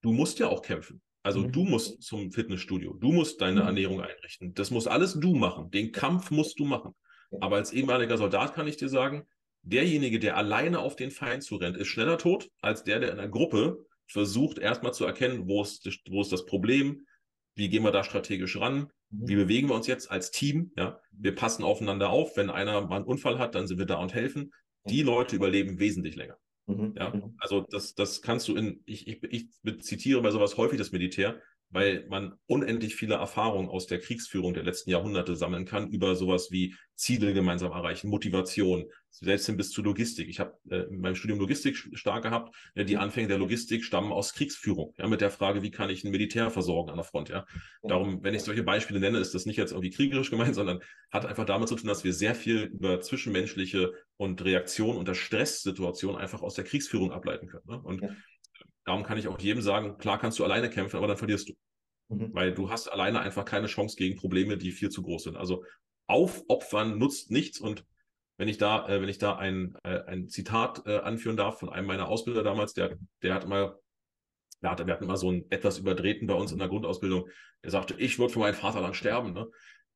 du 0.00 0.12
musst 0.12 0.38
ja 0.38 0.48
auch 0.48 0.62
kämpfen. 0.62 1.02
Also 1.22 1.40
Mhm. 1.40 1.52
du 1.52 1.64
musst 1.64 2.02
zum 2.02 2.32
Fitnessstudio, 2.32 2.94
du 2.94 3.12
musst 3.12 3.40
deine 3.42 3.60
Mhm. 3.60 3.66
Ernährung 3.66 4.00
einrichten. 4.00 4.54
Das 4.54 4.70
muss 4.70 4.86
alles 4.86 5.14
du 5.14 5.34
machen. 5.34 5.70
Den 5.70 5.92
Kampf 5.92 6.30
musst 6.30 6.58
du 6.58 6.64
machen. 6.64 6.94
Ja. 7.30 7.38
Aber 7.42 7.56
als 7.56 7.72
ehemaliger 7.72 8.16
Soldat 8.16 8.54
kann 8.54 8.66
ich 8.66 8.78
dir 8.78 8.88
sagen, 8.88 9.26
derjenige, 9.62 10.18
der 10.18 10.38
alleine 10.38 10.78
auf 10.78 10.96
den 10.96 11.10
Feind 11.10 11.42
zurennt, 11.42 11.76
ist 11.76 11.88
schneller 11.88 12.16
tot, 12.16 12.48
als 12.62 12.82
der, 12.84 13.00
der 13.00 13.12
in 13.12 13.18
einer 13.18 13.28
Gruppe 13.28 13.84
versucht, 14.06 14.58
erstmal 14.58 14.94
zu 14.94 15.04
erkennen, 15.04 15.46
wo 15.46 15.60
ist, 15.60 15.86
wo 16.08 16.22
ist 16.22 16.32
das 16.32 16.46
Problem, 16.46 17.06
wie 17.54 17.68
gehen 17.68 17.82
wir 17.82 17.90
da 17.92 18.04
strategisch 18.04 18.58
ran, 18.58 18.88
Mhm. 19.12 19.28
wie 19.28 19.36
bewegen 19.36 19.68
wir 19.68 19.74
uns 19.74 19.86
jetzt 19.88 20.10
als 20.10 20.30
Team? 20.30 20.72
Ja, 20.76 21.00
wir 21.10 21.34
passen 21.34 21.64
aufeinander 21.64 22.10
auf. 22.10 22.36
Wenn 22.36 22.48
einer 22.50 22.80
mal 22.82 22.96
einen 22.96 23.04
Unfall 23.04 23.38
hat, 23.38 23.54
dann 23.56 23.66
sind 23.66 23.78
wir 23.78 23.86
da 23.86 23.96
und 23.96 24.14
helfen. 24.14 24.52
Die 24.84 25.02
Leute 25.02 25.34
überleben 25.36 25.78
wesentlich 25.80 26.14
länger. 26.16 26.36
Mhm. 26.66 26.94
Ja, 26.96 27.10
Mhm. 27.10 27.34
also 27.38 27.66
das, 27.68 27.94
das 27.94 28.22
kannst 28.22 28.46
du 28.48 28.54
in, 28.54 28.82
ich, 28.86 29.08
ich, 29.08 29.22
ich 29.24 29.48
zitiere 29.82 30.22
bei 30.22 30.30
sowas 30.30 30.56
häufig 30.56 30.78
das 30.78 30.92
Militär. 30.92 31.40
Weil 31.70 32.06
man 32.08 32.34
unendlich 32.46 32.96
viele 32.96 33.14
Erfahrungen 33.14 33.68
aus 33.68 33.86
der 33.86 34.00
Kriegsführung 34.00 34.54
der 34.54 34.64
letzten 34.64 34.90
Jahrhunderte 34.90 35.36
sammeln 35.36 35.64
kann 35.64 35.88
über 35.88 36.16
sowas 36.16 36.50
wie 36.50 36.74
Ziele 36.96 37.32
gemeinsam 37.32 37.72
erreichen, 37.72 38.10
Motivation, 38.10 38.84
selbst 39.08 39.46
hin 39.46 39.56
bis 39.56 39.70
zu 39.70 39.82
Logistik. 39.82 40.28
Ich 40.28 40.38
habe 40.38 40.58
äh, 40.68 40.82
in 40.90 41.00
meinem 41.00 41.14
Studium 41.14 41.38
Logistik 41.38 41.76
stark 41.94 42.24
gehabt. 42.24 42.54
Ja, 42.74 42.84
die 42.84 42.98
Anfänge 42.98 43.28
der 43.28 43.38
Logistik 43.38 43.84
stammen 43.84 44.12
aus 44.12 44.34
Kriegsführung, 44.34 44.94
ja, 44.98 45.08
mit 45.08 45.20
der 45.20 45.30
Frage, 45.30 45.62
wie 45.62 45.70
kann 45.70 45.88
ich 45.88 46.04
ein 46.04 46.10
Militär 46.10 46.50
versorgen 46.50 46.90
an 46.90 46.96
der 46.96 47.04
Front. 47.04 47.30
Ja. 47.30 47.46
Darum, 47.82 48.22
wenn 48.22 48.34
ich 48.34 48.42
solche 48.42 48.62
Beispiele 48.62 49.00
nenne, 49.00 49.18
ist 49.18 49.34
das 49.34 49.46
nicht 49.46 49.56
jetzt 49.56 49.70
irgendwie 49.72 49.90
kriegerisch 49.90 50.30
gemeint, 50.30 50.54
sondern 50.54 50.80
hat 51.10 51.24
einfach 51.24 51.46
damit 51.46 51.68
zu 51.68 51.76
tun, 51.76 51.88
dass 51.88 52.04
wir 52.04 52.12
sehr 52.12 52.34
viel 52.34 52.64
über 52.64 53.00
zwischenmenschliche 53.00 53.92
und 54.16 54.44
Reaktion 54.44 54.96
unter 54.96 55.14
Stresssituationen 55.14 56.20
einfach 56.20 56.42
aus 56.42 56.54
der 56.54 56.64
Kriegsführung 56.64 57.12
ableiten 57.12 57.46
können. 57.46 57.64
Ne? 57.66 57.80
Und 57.80 58.02
ja. 58.02 58.10
Darum 58.84 59.02
kann 59.02 59.18
ich 59.18 59.28
auch 59.28 59.38
jedem 59.38 59.62
sagen, 59.62 59.98
klar 59.98 60.18
kannst 60.18 60.38
du 60.38 60.44
alleine 60.44 60.70
kämpfen, 60.70 60.96
aber 60.96 61.06
dann 61.06 61.16
verlierst 61.16 61.48
du. 61.48 61.54
Mhm. 62.08 62.34
Weil 62.34 62.54
du 62.54 62.70
hast 62.70 62.88
alleine 62.88 63.20
einfach 63.20 63.44
keine 63.44 63.66
Chance 63.66 63.96
gegen 63.96 64.18
Probleme, 64.18 64.56
die 64.56 64.72
viel 64.72 64.90
zu 64.90 65.02
groß 65.02 65.24
sind. 65.24 65.36
Also 65.36 65.64
aufopfern 66.06 66.98
nutzt 66.98 67.30
nichts 67.30 67.60
und 67.60 67.84
wenn 68.40 68.48
ich 68.48 68.56
da, 68.56 68.88
äh, 68.88 69.02
wenn 69.02 69.08
ich 69.08 69.18
da 69.18 69.36
ein, 69.36 69.76
äh, 69.84 70.00
ein 70.06 70.28
Zitat 70.28 70.86
äh, 70.86 70.98
anführen 70.98 71.36
darf 71.36 71.60
von 71.60 71.68
einem 71.68 71.86
meiner 71.86 72.08
Ausbilder 72.08 72.42
damals, 72.42 72.72
der, 72.72 72.98
der 73.22 73.34
hat 73.34 73.46
mal, 73.46 73.78
der 74.62 74.70
hatte, 74.70 74.86
wir 74.86 74.94
hatten 74.94 75.06
mal 75.06 75.18
so 75.18 75.28
einen 75.28 75.44
etwas 75.50 75.78
überdrehten 75.78 76.26
bei 76.26 76.34
uns 76.34 76.50
in 76.50 76.58
der 76.58 76.68
Grundausbildung, 76.68 77.28
der 77.62 77.70
sagte, 77.70 77.94
ich 77.98 78.18
würde 78.18 78.32
für 78.32 78.38
mein 78.38 78.54
Vaterland 78.54 78.96
sterben. 78.96 79.34
Ne? 79.34 79.46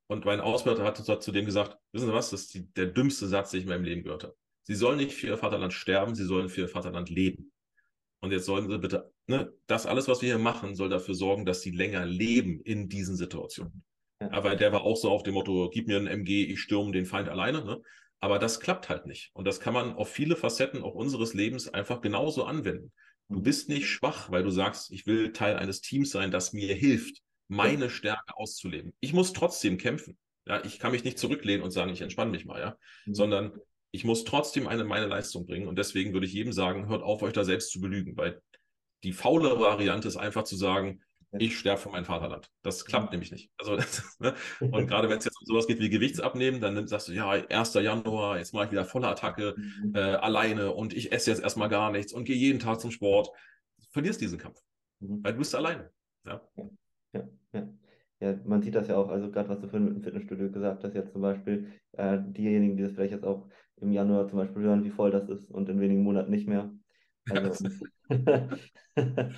Und 0.08 0.26
mein 0.26 0.40
Ausbilder 0.40 0.84
hat, 0.84 1.08
hat 1.08 1.22
zu 1.22 1.32
dem 1.32 1.46
gesagt, 1.46 1.78
wissen 1.92 2.06
Sie 2.06 2.12
was, 2.12 2.28
das 2.30 2.42
ist 2.42 2.54
die, 2.54 2.70
der 2.74 2.86
dümmste 2.86 3.26
Satz, 3.28 3.50
den 3.50 3.60
ich 3.60 3.64
in 3.64 3.70
meinem 3.70 3.84
Leben 3.84 4.02
gehört 4.02 4.24
habe. 4.24 4.36
Sie 4.64 4.74
sollen 4.74 4.98
nicht 4.98 5.14
für 5.14 5.28
ihr 5.28 5.38
Vaterland 5.38 5.72
sterben, 5.72 6.14
sie 6.14 6.24
sollen 6.24 6.50
für 6.50 6.62
ihr 6.62 6.68
Vaterland 6.68 7.08
leben. 7.08 7.50
Und 8.24 8.32
jetzt 8.32 8.46
sollen 8.46 8.70
sie 8.70 8.78
bitte, 8.78 9.12
ne, 9.26 9.52
das 9.66 9.84
alles, 9.84 10.08
was 10.08 10.22
wir 10.22 10.30
hier 10.30 10.38
machen, 10.38 10.74
soll 10.74 10.88
dafür 10.88 11.14
sorgen, 11.14 11.44
dass 11.44 11.60
sie 11.60 11.72
länger 11.72 12.06
leben 12.06 12.58
in 12.60 12.88
diesen 12.88 13.16
Situationen. 13.16 13.84
Ja. 14.18 14.30
Aber 14.32 14.56
der 14.56 14.72
war 14.72 14.80
auch 14.80 14.96
so 14.96 15.10
auf 15.10 15.22
dem 15.22 15.34
Motto, 15.34 15.68
gib 15.70 15.88
mir 15.88 15.98
ein 15.98 16.06
MG, 16.06 16.44
ich 16.44 16.60
stürme 16.60 16.90
den 16.90 17.04
Feind 17.04 17.28
alleine. 17.28 17.62
Ne? 17.62 17.82
Aber 18.20 18.38
das 18.38 18.60
klappt 18.60 18.88
halt 18.88 19.04
nicht. 19.04 19.30
Und 19.34 19.46
das 19.46 19.60
kann 19.60 19.74
man 19.74 19.92
auf 19.92 20.08
viele 20.10 20.36
Facetten 20.36 20.82
auch 20.82 20.94
unseres 20.94 21.34
Lebens 21.34 21.68
einfach 21.68 22.00
genauso 22.00 22.44
anwenden. 22.44 22.92
Du 23.28 23.40
mhm. 23.40 23.42
bist 23.42 23.68
nicht 23.68 23.88
schwach, 23.88 24.30
weil 24.30 24.42
du 24.42 24.48
sagst, 24.48 24.90
ich 24.90 25.06
will 25.06 25.34
Teil 25.34 25.56
eines 25.56 25.82
Teams 25.82 26.08
sein, 26.08 26.30
das 26.30 26.54
mir 26.54 26.74
hilft, 26.74 27.20
meine 27.48 27.90
Stärke 27.90 28.38
auszuleben. 28.38 28.94
Ich 29.00 29.12
muss 29.12 29.34
trotzdem 29.34 29.76
kämpfen. 29.76 30.16
Ja, 30.46 30.64
ich 30.64 30.78
kann 30.78 30.92
mich 30.92 31.04
nicht 31.04 31.18
zurücklehnen 31.18 31.62
und 31.62 31.72
sagen, 31.72 31.92
ich 31.92 32.00
entspanne 32.00 32.30
mich 32.30 32.46
mal, 32.46 32.58
ja, 32.58 32.78
mhm. 33.04 33.14
sondern 33.14 33.52
ich 33.94 34.04
muss 34.04 34.24
trotzdem 34.24 34.66
eine 34.66 34.82
meine 34.82 35.06
Leistung 35.06 35.46
bringen. 35.46 35.68
Und 35.68 35.78
deswegen 35.78 36.12
würde 36.12 36.26
ich 36.26 36.32
jedem 36.32 36.52
sagen, 36.52 36.88
hört 36.88 37.04
auf, 37.04 37.22
euch 37.22 37.32
da 37.32 37.44
selbst 37.44 37.70
zu 37.70 37.80
belügen, 37.80 38.16
weil 38.16 38.42
die 39.04 39.12
faule 39.12 39.60
Variante 39.60 40.08
ist 40.08 40.16
einfach 40.16 40.42
zu 40.42 40.56
sagen, 40.56 41.00
ich 41.38 41.56
sterbe 41.56 41.80
für 41.80 41.90
mein 41.90 42.04
Vaterland. 42.04 42.50
Das 42.62 42.84
klappt 42.84 43.12
nämlich 43.12 43.30
nicht. 43.30 43.50
Also, 43.56 43.76
ne? 44.18 44.34
Und 44.60 44.88
gerade 44.88 45.08
wenn 45.08 45.18
es 45.18 45.24
jetzt 45.24 45.40
um 45.40 45.46
sowas 45.46 45.68
geht 45.68 45.78
wie 45.78 45.90
Gewichtsabnehmen, 45.90 46.60
dann 46.60 46.88
sagst 46.88 47.06
du, 47.06 47.12
ja, 47.12 47.30
1. 47.30 47.74
Januar, 47.74 48.38
jetzt 48.38 48.52
mache 48.52 48.66
ich 48.66 48.72
wieder 48.72 48.84
volle 48.84 49.06
Attacke 49.06 49.54
mhm. 49.56 49.94
äh, 49.94 50.00
alleine 50.00 50.72
und 50.72 50.92
ich 50.92 51.12
esse 51.12 51.30
jetzt 51.30 51.42
erstmal 51.42 51.68
gar 51.68 51.92
nichts 51.92 52.12
und 52.12 52.24
gehe 52.24 52.36
jeden 52.36 52.58
Tag 52.58 52.80
zum 52.80 52.90
Sport. 52.90 53.28
Du 53.78 53.86
verlierst 53.90 54.20
diesen 54.20 54.38
Kampf, 54.38 54.58
mhm. 54.98 55.22
weil 55.22 55.34
du 55.34 55.38
bist 55.38 55.54
alleine. 55.54 55.90
Ja. 56.26 56.40
Ja, 57.12 57.28
ja. 57.52 57.68
Ja, 58.20 58.38
man 58.44 58.62
sieht 58.62 58.74
das 58.74 58.88
ja 58.88 58.96
auch, 58.96 59.08
also 59.08 59.30
gerade 59.30 59.48
was 59.48 59.60
du 59.60 59.68
vorhin 59.68 59.88
mit 59.88 59.96
dem 59.96 60.02
Fitnessstudio 60.02 60.50
gesagt 60.50 60.84
hast, 60.84 60.94
jetzt 60.94 61.12
zum 61.12 61.22
Beispiel, 61.22 61.72
äh, 61.92 62.18
diejenigen, 62.20 62.76
die 62.76 62.82
das 62.82 62.92
vielleicht 62.92 63.12
jetzt 63.12 63.24
auch 63.24 63.48
im 63.76 63.92
Januar 63.92 64.28
zum 64.28 64.38
Beispiel 64.38 64.62
hören, 64.62 64.84
wie 64.84 64.90
voll 64.90 65.10
das 65.10 65.28
ist 65.28 65.50
und 65.50 65.68
in 65.68 65.80
wenigen 65.80 66.02
Monaten 66.02 66.30
nicht 66.30 66.48
mehr. 66.48 66.72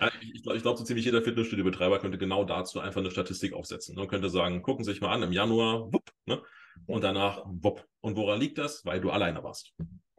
Also, 0.00 0.16
ich 0.20 0.42
glaube, 0.42 0.60
glaub, 0.60 0.78
so 0.78 0.84
ziemlich 0.84 1.04
jeder 1.04 1.22
Fitnessstudio-Betreiber 1.22 1.98
könnte 2.00 2.18
genau 2.18 2.44
dazu 2.44 2.80
einfach 2.80 3.00
eine 3.00 3.10
Statistik 3.10 3.52
aufsetzen 3.52 3.98
und 3.98 4.08
könnte 4.08 4.30
sagen, 4.30 4.62
gucken 4.62 4.84
Sie 4.84 4.92
sich 4.92 5.00
mal 5.00 5.12
an, 5.12 5.22
im 5.22 5.32
Januar, 5.32 5.92
wupp, 5.92 6.10
ne? 6.26 6.42
und 6.86 7.04
danach, 7.04 7.44
wupp. 7.46 7.86
Und 8.00 8.16
woran 8.16 8.40
liegt 8.40 8.58
das? 8.58 8.84
Weil 8.84 9.00
du 9.00 9.10
alleine 9.10 9.42
warst. 9.42 9.74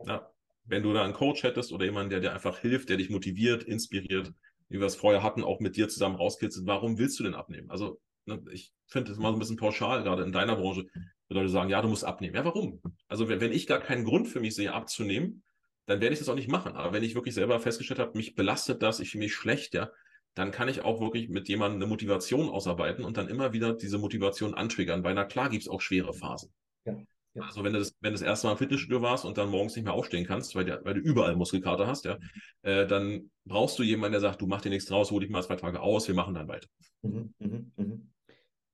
Ja. 0.06 0.30
Wenn 0.66 0.84
du 0.84 0.94
da 0.94 1.04
einen 1.04 1.14
Coach 1.14 1.44
hättest 1.44 1.74
oder 1.74 1.84
jemanden, 1.84 2.12
der 2.12 2.22
dir 2.22 2.34
einfach 2.34 2.60
hilft, 2.60 2.88
der 2.88 2.98
dich 2.98 3.10
motiviert, 3.10 3.64
inspiriert, 3.64 4.32
wie 4.74 4.80
wir 4.80 4.88
es 4.88 4.96
vorher 4.96 5.22
hatten, 5.22 5.44
auch 5.44 5.60
mit 5.60 5.78
dir 5.78 5.88
zusammen 5.88 6.16
rauskitzelt, 6.16 6.66
warum 6.66 6.98
willst 6.98 7.20
du 7.20 7.24
denn 7.24 7.36
abnehmen? 7.36 7.70
Also 7.70 8.02
ne, 8.26 8.44
ich 8.52 8.74
finde 8.88 9.12
das 9.12 9.20
mal 9.20 9.30
so 9.30 9.36
ein 9.36 9.40
bisschen 9.40 9.56
pauschal, 9.56 10.04
gerade 10.04 10.24
in 10.24 10.32
deiner 10.32 10.56
Branche. 10.56 10.88
Leute 11.30 11.50
sagen, 11.50 11.70
ja, 11.70 11.82
du 11.82 11.88
musst 11.88 12.04
abnehmen. 12.04 12.36
Ja, 12.36 12.44
warum? 12.44 12.82
Also 13.08 13.30
wenn, 13.30 13.40
wenn 13.40 13.52
ich 13.52 13.68
gar 13.68 13.80
keinen 13.80 14.04
Grund 14.04 14.28
für 14.28 14.40
mich 14.40 14.56
sehe, 14.56 14.74
abzunehmen, 14.74 15.44
dann 15.86 16.02
werde 16.02 16.14
ich 16.14 16.20
das 16.20 16.30
auch 16.30 16.36
nicht 16.36 16.50
machen. 16.50 16.74
Aber 16.74 16.94
wenn 16.94 17.04
ich 17.04 17.16
wirklich 17.16 17.36
selber 17.36 17.60
festgestellt 17.60 18.00
habe, 18.00 18.18
mich 18.18 18.36
belastet 18.36 18.82
das, 18.82 19.00
ich 19.00 19.12
fühle 19.12 19.26
mich 19.26 19.36
schlecht, 19.36 19.74
ja, 19.74 19.92
dann 20.34 20.52
kann 20.52 20.70
ich 20.70 20.82
auch 20.82 21.02
wirklich 21.02 21.30
mit 21.30 21.48
jemandem 21.50 21.82
eine 21.82 21.88
Motivation 21.88 22.50
ausarbeiten 22.50 23.06
und 23.06 23.18
dann 23.18 23.28
immer 23.28 23.54
wieder 23.54 23.74
diese 23.74 24.00
Motivation 24.00 24.56
antriggern, 24.56 25.04
weil 25.04 25.14
na 25.14 25.26
klar 25.26 25.50
gibt 25.50 25.64
es 25.64 25.70
auch 25.70 25.82
schwere 25.82 26.14
Phasen. 26.14 26.52
Ja, 26.86 26.98
ja. 27.36 27.44
Also 27.44 27.64
wenn 27.64 27.74
du 27.74 27.80
das, 27.80 27.96
wenn 28.00 28.12
du 28.12 28.20
das 28.20 28.22
erste 28.22 28.48
Mal 28.48 28.54
im 28.54 28.58
Fitnessstudio 28.60 29.02
warst 29.02 29.26
und 29.26 29.38
dann 29.38 29.50
morgens 29.50 29.76
nicht 29.76 29.86
mehr 29.86 29.94
aufstehen 29.94 30.26
kannst, 30.26 30.56
weil, 30.56 30.66
der, 30.66 30.84
weil 30.86 30.94
du 30.94 31.00
überall 31.00 31.36
Muskelkater 31.36 31.88
hast, 31.88 32.06
ja, 32.06 32.18
äh, 32.62 32.86
dann 32.86 33.32
brauchst 33.46 33.80
du 33.80 33.84
jemanden, 33.84 34.14
der 34.14 34.22
sagt, 34.22 34.42
du 34.42 34.48
mach 34.48 34.62
dir 34.62 34.70
nichts 34.70 34.86
draus, 34.86 35.10
hol 35.10 35.20
dich 35.20 35.30
mal 35.30 35.44
zwei 35.44 35.56
Tage 35.56 35.82
aus, 35.82 36.08
wir 36.08 36.16
machen 36.16 36.36
dann 36.36 36.48
weiter. 36.48 36.68
Mhm, 37.02 37.34
mh, 37.40 37.60
mh. 37.76 37.98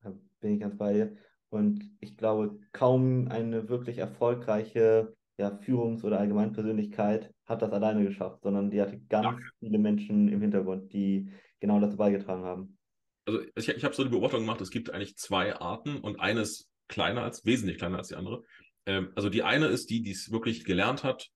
Da 0.01 0.13
bin 0.41 0.53
ich 0.55 0.59
ganz 0.59 0.77
bei 0.77 0.93
dir. 0.93 1.15
Und 1.49 1.89
ich 1.99 2.17
glaube, 2.17 2.59
kaum 2.73 3.27
eine 3.29 3.69
wirklich 3.69 3.97
erfolgreiche 3.97 5.15
ja, 5.39 5.57
Führungs- 5.61 6.03
oder 6.03 6.19
Allgemeinpersönlichkeit 6.19 7.33
hat 7.45 7.61
das 7.61 7.71
alleine 7.71 8.03
geschafft, 8.03 8.43
sondern 8.43 8.69
die 8.69 8.81
hatte 8.81 8.99
ganz 9.07 9.39
ja. 9.39 9.49
viele 9.59 9.79
Menschen 9.79 10.27
im 10.27 10.41
Hintergrund, 10.41 10.91
die 10.91 11.31
genau 11.61 11.79
dazu 11.79 11.95
beigetragen 11.95 12.43
haben. 12.43 12.77
Also 13.25 13.41
ich, 13.55 13.69
ich 13.69 13.83
habe 13.83 13.95
so 13.95 14.03
die 14.03 14.09
Beobachtung 14.09 14.41
gemacht, 14.41 14.59
es 14.59 14.69
gibt 14.69 14.93
eigentlich 14.93 15.17
zwei 15.17 15.55
Arten 15.55 15.97
und 15.97 16.19
eine 16.19 16.41
ist 16.41 16.68
kleiner 16.89 17.23
als, 17.23 17.45
wesentlich 17.45 17.77
kleiner 17.77 17.97
als 17.97 18.09
die 18.09 18.15
andere. 18.15 18.43
Ähm, 18.85 19.13
also 19.15 19.29
die 19.29 19.43
eine 19.43 19.67
ist 19.67 19.89
die, 19.89 20.01
die 20.01 20.11
es 20.11 20.31
wirklich 20.31 20.65
gelernt 20.65 21.05
hat, 21.05 21.29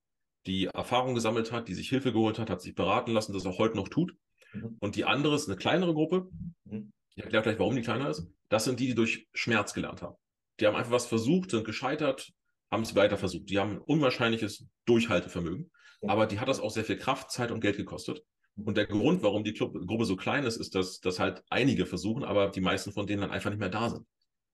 die 0.46 0.66
Erfahrung 0.66 1.16
gesammelt 1.16 1.54
hat, 1.54 1.70
die 1.70 1.74
sich 1.74 1.88
Hilfe 1.88 2.12
geholt 2.12 2.38
hat, 2.40 2.50
hat 2.50 2.62
sich 2.62 2.76
beraten 2.76 3.12
lassen, 3.12 3.32
das 3.32 3.46
auch 3.46 3.60
heute 3.60 3.78
noch 3.78 3.88
tut. 3.88 4.14
Mhm. 4.54 4.76
Und 4.80 4.96
die 4.96 5.06
andere 5.06 5.36
ist 5.36 5.48
eine 5.48 5.56
kleinere 5.58 5.94
Gruppe. 5.94 6.28
Mhm. 6.66 6.92
Ich 7.16 7.24
erkläre 7.24 7.44
gleich, 7.44 7.60
warum 7.60 7.76
die 7.76 7.82
kleiner 7.82 8.10
ist. 8.10 8.28
Das 8.50 8.66
sind 8.66 8.80
die, 8.80 8.88
die 8.88 8.96
durch 8.96 9.28
Schmerz 9.34 9.74
gelernt 9.74 10.02
haben. 10.02 10.16
Die 10.60 10.68
haben 10.68 10.76
einfach 10.76 10.92
was 10.92 11.06
versucht, 11.06 11.52
sind 11.52 11.66
gescheitert, 11.66 12.32
haben 12.72 12.84
es 12.84 12.96
weiter 12.96 13.18
versucht. 13.18 13.50
Die 13.50 13.60
haben 13.60 13.74
ein 13.74 13.80
unwahrscheinliches 13.80 14.66
Durchhaltevermögen, 14.86 15.72
aber 16.02 16.26
die 16.26 16.40
hat 16.40 16.48
das 16.48 16.60
auch 16.60 16.72
sehr 16.72 16.84
viel 16.84 16.98
Kraft, 16.98 17.32
Zeit 17.32 17.52
und 17.52 17.62
Geld 17.62 17.78
gekostet. 17.78 18.24
Und 18.56 18.78
der 18.78 18.86
Grund, 18.86 19.24
warum 19.24 19.44
die 19.44 19.54
Gruppe 19.54 20.06
so 20.06 20.16
klein 20.16 20.44
ist, 20.44 20.58
ist, 20.58 20.76
dass, 20.76 21.00
dass 21.00 21.20
halt 21.20 21.44
einige 21.50 21.86
versuchen, 21.86 22.24
aber 22.24 22.50
die 22.50 22.62
meisten 22.62 22.92
von 22.92 23.08
denen 23.08 23.22
dann 23.22 23.32
einfach 23.32 23.50
nicht 23.50 23.60
mehr 23.60 23.70
da 23.70 23.90
sind. 23.90 24.06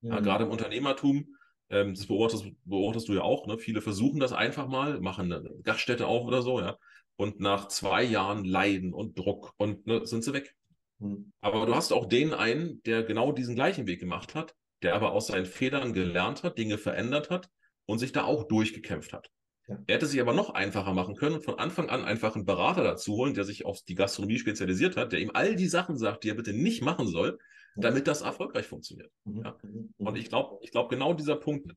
Mhm. 0.02 0.12
Ja, 0.12 0.20
gerade 0.20 0.46
im 0.46 0.52
Unternehmertum, 0.52 1.36
ähm, 1.70 1.94
das 1.94 2.08
beobachtest, 2.08 2.46
beobachtest, 2.66 3.08
du 3.08 3.14
ja 3.14 3.22
auch, 3.22 3.48
ne? 3.48 3.58
viele 3.58 3.82
versuchen 3.82 4.20
das 4.20 4.34
einfach 4.34 4.68
mal, 4.68 5.00
machen 5.00 5.32
eine 5.32 5.50
Gaststätte 5.64 6.08
auf 6.08 6.26
oder 6.26 6.42
so, 6.42 6.60
ja. 6.60 6.78
Und 7.16 7.42
nach 7.42 7.68
zwei 7.68 8.04
Jahren 8.04 8.46
Leiden 8.46 8.94
und 8.94 9.20
Druck 9.20 9.54
und 9.58 9.86
ne, 9.86 10.06
sind 10.06 10.24
sie 10.24 10.34
weg. 10.34 10.56
Mhm. 11.00 11.34
Aber 11.42 11.66
du 11.66 11.76
hast 11.76 11.92
auch 11.92 12.06
den 12.06 12.34
einen, 12.34 12.82
der 12.84 13.04
genau 13.04 13.32
diesen 13.32 13.56
gleichen 13.56 13.88
Weg 13.88 14.00
gemacht 14.00 14.36
hat, 14.36 14.56
der 14.82 14.96
aber 14.96 15.12
aus 15.12 15.28
seinen 15.28 15.46
Fehlern 15.46 15.94
gelernt 15.94 16.44
hat, 16.44 16.58
Dinge 16.58 16.78
verändert 16.78 17.30
hat 17.30 17.50
und 17.86 18.00
sich 18.00 18.14
da 18.14 18.24
auch 18.24 18.48
durchgekämpft 18.48 19.12
hat. 19.12 19.30
Ja. 19.68 19.78
Er 19.88 19.96
hätte 19.96 20.06
sich 20.06 20.22
aber 20.22 20.34
noch 20.34 20.52
einfacher 20.52 20.94
machen 20.94 21.16
können 21.16 21.36
und 21.36 21.44
von 21.44 21.60
Anfang 21.60 21.90
an 21.90 22.06
einfach 22.06 22.36
einen 22.36 22.46
Berater 22.46 22.84
dazu 22.84 23.14
holen, 23.14 23.34
der 23.34 23.44
sich 23.44 23.66
auf 23.66 23.82
die 23.84 23.96
Gastronomie 23.96 24.40
spezialisiert 24.40 24.98
hat, 24.98 25.12
der 25.12 25.20
ihm 25.20 25.32
all 25.34 25.56
die 25.56 25.68
Sachen 25.68 25.98
sagt, 25.98 26.24
die 26.24 26.30
er 26.30 26.36
bitte 26.36 26.54
nicht 26.54 26.82
machen 26.82 27.08
soll, 27.08 27.38
damit 27.82 28.08
das 28.08 28.22
erfolgreich 28.22 28.68
funktioniert. 28.68 29.12
Mhm. 29.26 29.44
Ja. 29.44 29.58
Mhm. 29.64 29.94
Und 29.98 30.18
ich 30.18 30.30
glaube, 30.30 30.60
ich 30.62 30.72
glaube, 30.72 30.90
genau 30.90 31.14
dieser 31.14 31.36
Punkt, 31.36 31.72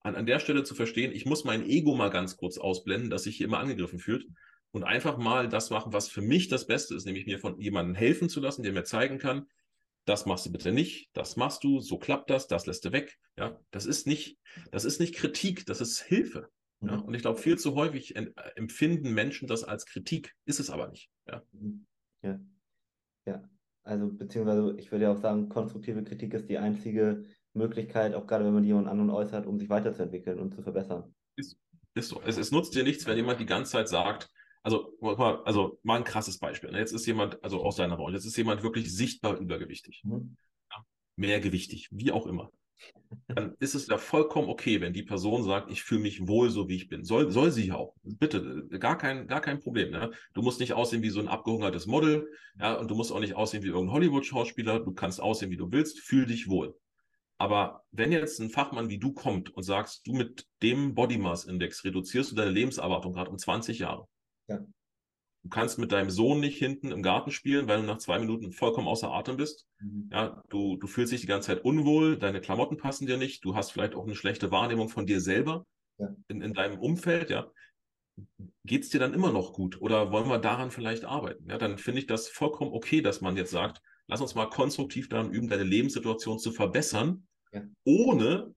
an, 0.00 0.14
an 0.14 0.26
der 0.26 0.38
Stelle 0.38 0.64
zu 0.64 0.74
verstehen, 0.74 1.12
ich 1.12 1.26
muss 1.26 1.44
mein 1.44 1.64
Ego 1.64 1.94
mal 1.94 2.10
ganz 2.10 2.36
kurz 2.36 2.58
ausblenden, 2.58 3.10
dass 3.10 3.24
sich 3.24 3.36
hier 3.36 3.46
immer 3.46 3.58
angegriffen 3.58 3.98
fühlt 3.98 4.26
und 4.70 4.84
einfach 4.84 5.18
mal 5.18 5.48
das 5.48 5.70
machen, 5.70 5.92
was 5.92 6.08
für 6.08 6.22
mich 6.22 6.48
das 6.48 6.66
Beste 6.66 6.94
ist, 6.94 7.04
nämlich 7.04 7.26
mir 7.26 7.38
von 7.38 7.60
jemandem 7.60 7.94
helfen 7.94 8.28
zu 8.28 8.40
lassen, 8.40 8.62
der 8.62 8.72
mir 8.72 8.84
zeigen 8.84 9.18
kann, 9.18 9.46
das 10.04 10.24
machst 10.24 10.46
du 10.46 10.52
bitte 10.52 10.72
nicht, 10.72 11.10
das 11.12 11.36
machst 11.36 11.64
du, 11.64 11.80
so 11.80 11.98
klappt 11.98 12.30
das, 12.30 12.46
das 12.46 12.66
lässt 12.66 12.84
du 12.84 12.92
weg. 12.92 13.18
Ja, 13.36 13.60
das 13.70 13.84
ist 13.84 14.06
nicht, 14.06 14.38
das 14.70 14.84
ist 14.84 15.00
nicht 15.00 15.14
Kritik, 15.14 15.66
das 15.66 15.80
ist 15.80 16.00
Hilfe. 16.00 16.48
Ja, 16.80 16.96
mhm. 16.96 17.02
und 17.02 17.14
ich 17.14 17.22
glaube, 17.22 17.40
viel 17.40 17.58
zu 17.58 17.74
häufig 17.74 18.14
empfinden 18.56 19.12
Menschen 19.12 19.48
das 19.48 19.64
als 19.64 19.84
Kritik, 19.84 20.34
ist 20.44 20.60
es 20.60 20.70
aber 20.70 20.88
nicht. 20.88 21.10
Ja. 21.26 21.42
Ja. 22.22 22.40
Ja. 23.26 23.48
Also, 23.88 24.12
beziehungsweise, 24.12 24.74
ich 24.78 24.92
würde 24.92 25.04
ja 25.04 25.12
auch 25.12 25.20
sagen, 25.20 25.48
konstruktive 25.48 26.04
Kritik 26.04 26.34
ist 26.34 26.50
die 26.50 26.58
einzige 26.58 27.24
Möglichkeit, 27.54 28.14
auch 28.14 28.26
gerade 28.26 28.44
wenn 28.44 28.52
man 28.52 28.62
die 28.62 28.68
jemand 28.68 28.86
anderen 28.86 29.08
äußert, 29.08 29.46
um 29.46 29.58
sich 29.58 29.70
weiterzuentwickeln 29.70 30.38
und 30.38 30.54
zu 30.54 30.60
verbessern. 30.62 31.14
Ist, 31.36 31.56
ist 31.94 32.10
so. 32.10 32.20
Es, 32.20 32.36
es 32.36 32.50
nutzt 32.50 32.74
dir 32.74 32.84
nichts, 32.84 33.06
wenn 33.06 33.16
jemand 33.16 33.40
die 33.40 33.46
ganze 33.46 33.72
Zeit 33.72 33.88
sagt, 33.88 34.30
also, 34.62 34.92
also 35.00 35.78
mal 35.84 35.96
ein 35.96 36.04
krasses 36.04 36.38
Beispiel. 36.38 36.70
Ne? 36.70 36.78
Jetzt 36.78 36.92
ist 36.92 37.06
jemand, 37.06 37.42
also 37.42 37.62
aus 37.62 37.76
seiner 37.76 37.96
Branche, 37.96 38.16
jetzt 38.16 38.26
ist 38.26 38.36
jemand 38.36 38.62
wirklich 38.62 38.94
sichtbar 38.94 39.38
übergewichtig. 39.38 40.02
Mhm. 40.04 40.36
Ja, 40.70 40.84
mehrgewichtig, 41.16 41.88
wie 41.90 42.12
auch 42.12 42.26
immer. 42.26 42.50
Dann 43.28 43.54
ist 43.60 43.74
es 43.74 43.86
ja 43.86 43.98
vollkommen 43.98 44.48
okay, 44.48 44.80
wenn 44.80 44.92
die 44.92 45.02
Person 45.02 45.42
sagt, 45.42 45.70
ich 45.70 45.82
fühle 45.82 46.02
mich 46.02 46.26
wohl 46.26 46.50
so, 46.50 46.68
wie 46.68 46.76
ich 46.76 46.88
bin. 46.88 47.04
Soll, 47.04 47.30
soll 47.30 47.50
sie 47.50 47.68
ja 47.68 47.76
auch. 47.76 47.94
Bitte, 48.02 48.66
gar 48.78 48.98
kein, 48.98 49.26
gar 49.26 49.40
kein 49.40 49.60
Problem. 49.60 49.90
Ne? 49.90 50.10
Du 50.34 50.42
musst 50.42 50.60
nicht 50.60 50.72
aussehen 50.72 51.02
wie 51.02 51.10
so 51.10 51.20
ein 51.20 51.28
abgehungertes 51.28 51.86
Model, 51.86 52.28
ja, 52.58 52.74
und 52.74 52.90
du 52.90 52.94
musst 52.94 53.12
auch 53.12 53.20
nicht 53.20 53.34
aussehen 53.34 53.62
wie 53.62 53.68
irgendein 53.68 53.94
Hollywood-Schauspieler. 53.94 54.80
Du 54.80 54.92
kannst 54.92 55.20
aussehen, 55.20 55.50
wie 55.50 55.56
du 55.56 55.70
willst, 55.70 56.00
fühl 56.00 56.26
dich 56.26 56.48
wohl. 56.48 56.74
Aber 57.38 57.84
wenn 57.92 58.10
jetzt 58.10 58.40
ein 58.40 58.50
Fachmann 58.50 58.88
wie 58.88 58.98
du 58.98 59.12
kommt 59.12 59.50
und 59.50 59.62
sagst, 59.62 60.06
du 60.06 60.12
mit 60.12 60.46
dem 60.60 60.94
Body 60.94 61.18
Mass 61.18 61.44
Index 61.44 61.84
reduzierst 61.84 62.32
du 62.32 62.36
deine 62.36 62.50
Lebenserwartung 62.50 63.12
gerade 63.12 63.30
um 63.30 63.38
20 63.38 63.78
Jahre. 63.78 64.08
Ja. 64.48 64.58
Du 65.42 65.48
kannst 65.48 65.78
mit 65.78 65.92
deinem 65.92 66.10
Sohn 66.10 66.40
nicht 66.40 66.58
hinten 66.58 66.90
im 66.90 67.02
Garten 67.02 67.30
spielen, 67.30 67.68
weil 67.68 67.80
du 67.80 67.86
nach 67.86 67.98
zwei 67.98 68.18
Minuten 68.18 68.52
vollkommen 68.52 68.88
außer 68.88 69.10
Atem 69.10 69.36
bist. 69.36 69.66
Mhm. 69.80 70.08
Ja, 70.12 70.42
du, 70.48 70.76
du 70.76 70.86
fühlst 70.86 71.12
dich 71.12 71.20
die 71.20 71.26
ganze 71.26 71.48
Zeit 71.48 71.64
unwohl, 71.64 72.18
deine 72.18 72.40
Klamotten 72.40 72.76
passen 72.76 73.06
dir 73.06 73.16
nicht, 73.16 73.44
du 73.44 73.54
hast 73.54 73.70
vielleicht 73.70 73.94
auch 73.94 74.04
eine 74.04 74.16
schlechte 74.16 74.50
Wahrnehmung 74.50 74.88
von 74.88 75.06
dir 75.06 75.20
selber 75.20 75.64
ja. 75.98 76.08
in, 76.28 76.42
in 76.42 76.54
deinem 76.54 76.78
Umfeld, 76.78 77.30
ja. 77.30 77.50
Geht 78.64 78.82
es 78.82 78.90
dir 78.90 78.98
dann 78.98 79.14
immer 79.14 79.32
noch 79.32 79.52
gut 79.52 79.80
oder 79.80 80.10
wollen 80.10 80.28
wir 80.28 80.38
daran 80.38 80.72
vielleicht 80.72 81.04
arbeiten? 81.04 81.48
Ja, 81.48 81.56
dann 81.56 81.78
finde 81.78 82.00
ich 82.00 82.06
das 82.06 82.28
vollkommen 82.28 82.72
okay, 82.72 83.00
dass 83.00 83.20
man 83.20 83.36
jetzt 83.36 83.52
sagt, 83.52 83.80
lass 84.08 84.20
uns 84.20 84.34
mal 84.34 84.50
konstruktiv 84.50 85.08
daran 85.08 85.30
üben, 85.30 85.48
deine 85.48 85.62
Lebenssituation 85.62 86.40
zu 86.40 86.50
verbessern, 86.50 87.28
ja. 87.52 87.62
ohne 87.84 88.54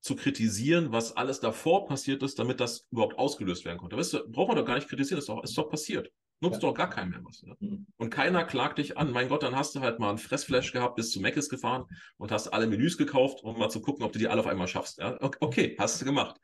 zu 0.00 0.16
kritisieren, 0.16 0.92
was 0.92 1.16
alles 1.16 1.40
davor 1.40 1.86
passiert 1.86 2.22
ist, 2.22 2.38
damit 2.38 2.60
das 2.60 2.86
überhaupt 2.90 3.18
ausgelöst 3.18 3.64
werden 3.64 3.78
konnte. 3.78 3.96
Weißt 3.96 4.12
du, 4.12 4.28
braucht 4.28 4.48
man 4.48 4.56
doch 4.56 4.64
gar 4.64 4.76
nicht 4.76 4.88
kritisieren, 4.88 5.18
ist 5.18 5.28
doch, 5.28 5.42
ist 5.42 5.56
doch 5.56 5.68
passiert. 5.68 6.10
Nutzt 6.40 6.62
ja. 6.62 6.68
doch 6.68 6.74
gar 6.74 6.88
keinen 6.88 7.10
mehr 7.10 7.24
was. 7.24 7.42
Ne? 7.42 7.56
Mhm. 7.58 7.86
Und 7.96 8.10
keiner 8.10 8.44
klagt 8.44 8.78
dich 8.78 8.96
an. 8.96 9.10
Mein 9.10 9.28
Gott, 9.28 9.42
dann 9.42 9.56
hast 9.56 9.74
du 9.74 9.80
halt 9.80 9.98
mal 9.98 10.10
ein 10.10 10.18
Fressflash 10.18 10.72
gehabt, 10.72 10.94
bist 10.94 11.10
zu 11.10 11.20
Meckes 11.20 11.48
gefahren 11.48 11.86
und 12.16 12.30
hast 12.30 12.48
alle 12.48 12.68
Menüs 12.68 12.96
gekauft, 12.96 13.42
um 13.42 13.58
mal 13.58 13.70
zu 13.70 13.80
gucken, 13.80 14.04
ob 14.04 14.12
du 14.12 14.20
die 14.20 14.28
alle 14.28 14.40
auf 14.40 14.46
einmal 14.46 14.68
schaffst. 14.68 14.98
Ja? 14.98 15.18
Okay, 15.40 15.76
hast 15.78 16.00
du 16.00 16.04
gemacht. 16.04 16.36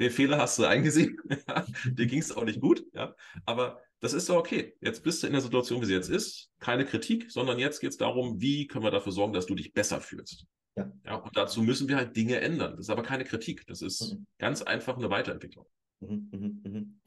Den 0.00 0.10
Fehler 0.10 0.38
hast 0.38 0.58
du 0.58 0.64
eingesehen. 0.64 1.18
Dir 1.84 2.06
ging 2.06 2.20
es 2.20 2.34
auch 2.34 2.44
nicht 2.44 2.60
gut. 2.60 2.82
Ja? 2.94 3.14
Aber 3.44 3.78
das 4.00 4.14
ist 4.14 4.28
doch 4.30 4.36
okay. 4.36 4.74
Jetzt 4.80 5.04
bist 5.04 5.22
du 5.22 5.26
in 5.26 5.34
der 5.34 5.42
Situation, 5.42 5.82
wie 5.82 5.86
sie 5.86 5.94
jetzt 5.94 6.08
ist. 6.08 6.50
Keine 6.58 6.86
Kritik, 6.86 7.30
sondern 7.30 7.58
jetzt 7.58 7.80
geht 7.80 7.90
es 7.90 7.98
darum, 7.98 8.40
wie 8.40 8.66
können 8.66 8.84
wir 8.84 8.90
dafür 8.90 9.12
sorgen, 9.12 9.34
dass 9.34 9.46
du 9.46 9.54
dich 9.54 9.74
besser 9.74 10.00
fühlst. 10.00 10.46
Ja. 10.76 10.90
ja. 11.04 11.14
Und 11.16 11.36
dazu 11.36 11.62
müssen 11.62 11.88
wir 11.88 11.96
halt 11.96 12.16
Dinge 12.16 12.40
ändern. 12.40 12.72
Das 12.72 12.86
ist 12.86 12.90
aber 12.90 13.02
keine 13.02 13.24
Kritik. 13.24 13.66
Das 13.66 13.82
ist 13.82 14.14
mhm. 14.14 14.26
ganz 14.38 14.62
einfach 14.62 14.96
eine 14.96 15.10
Weiterentwicklung. 15.10 15.66
Mhm, 16.00 16.28
mhm, 16.32 16.60
mhm. 16.64 17.00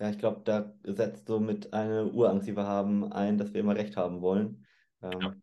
Ja, 0.00 0.10
ich 0.10 0.18
glaube, 0.18 0.42
da 0.44 0.74
setzt 0.84 1.28
so 1.28 1.38
mit 1.38 1.72
eine 1.72 2.06
Urangst, 2.06 2.48
die 2.48 2.56
wir 2.56 2.66
haben, 2.66 3.12
ein, 3.12 3.38
dass 3.38 3.52
wir 3.52 3.60
immer 3.60 3.76
recht 3.76 3.96
haben 3.96 4.20
wollen. 4.20 4.66
Ähm, 5.00 5.20
ja. 5.20 5.34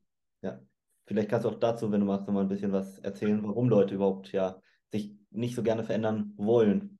ja. 0.42 0.60
Vielleicht 1.06 1.30
kannst 1.30 1.46
du 1.46 1.50
auch 1.50 1.60
dazu, 1.60 1.92
wenn 1.92 2.02
du 2.02 2.06
magst, 2.06 2.28
noch 2.28 2.34
mal 2.34 2.42
ein 2.42 2.50
bisschen 2.50 2.72
was 2.72 3.00
erzählen, 3.00 3.42
warum 3.44 3.70
Leute 3.70 3.96
überhaupt 3.96 4.32
ja 4.32 4.62
sich 4.92 5.16
nicht 5.32 5.56
so 5.56 5.64
gerne 5.64 5.84
verändern 5.84 6.34
wollen. 6.38 7.00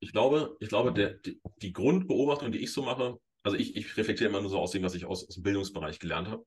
Ich 0.00 0.12
glaube, 0.12 0.56
ich 0.60 0.68
glaube, 0.68 0.92
der, 0.92 1.14
die, 1.14 1.40
die 1.62 1.72
Grundbeobachtung, 1.72 2.52
die 2.52 2.62
ich 2.62 2.72
so 2.72 2.82
mache, 2.82 3.18
also 3.42 3.56
ich, 3.56 3.76
ich 3.76 3.96
reflektiere 3.96 4.28
immer 4.28 4.40
nur 4.40 4.50
so 4.50 4.58
aus 4.58 4.72
dem, 4.72 4.82
was 4.82 4.94
ich 4.94 5.06
aus, 5.06 5.26
aus 5.26 5.34
dem 5.34 5.42
Bildungsbereich 5.44 5.98
gelernt 5.98 6.28
habe 6.28 6.44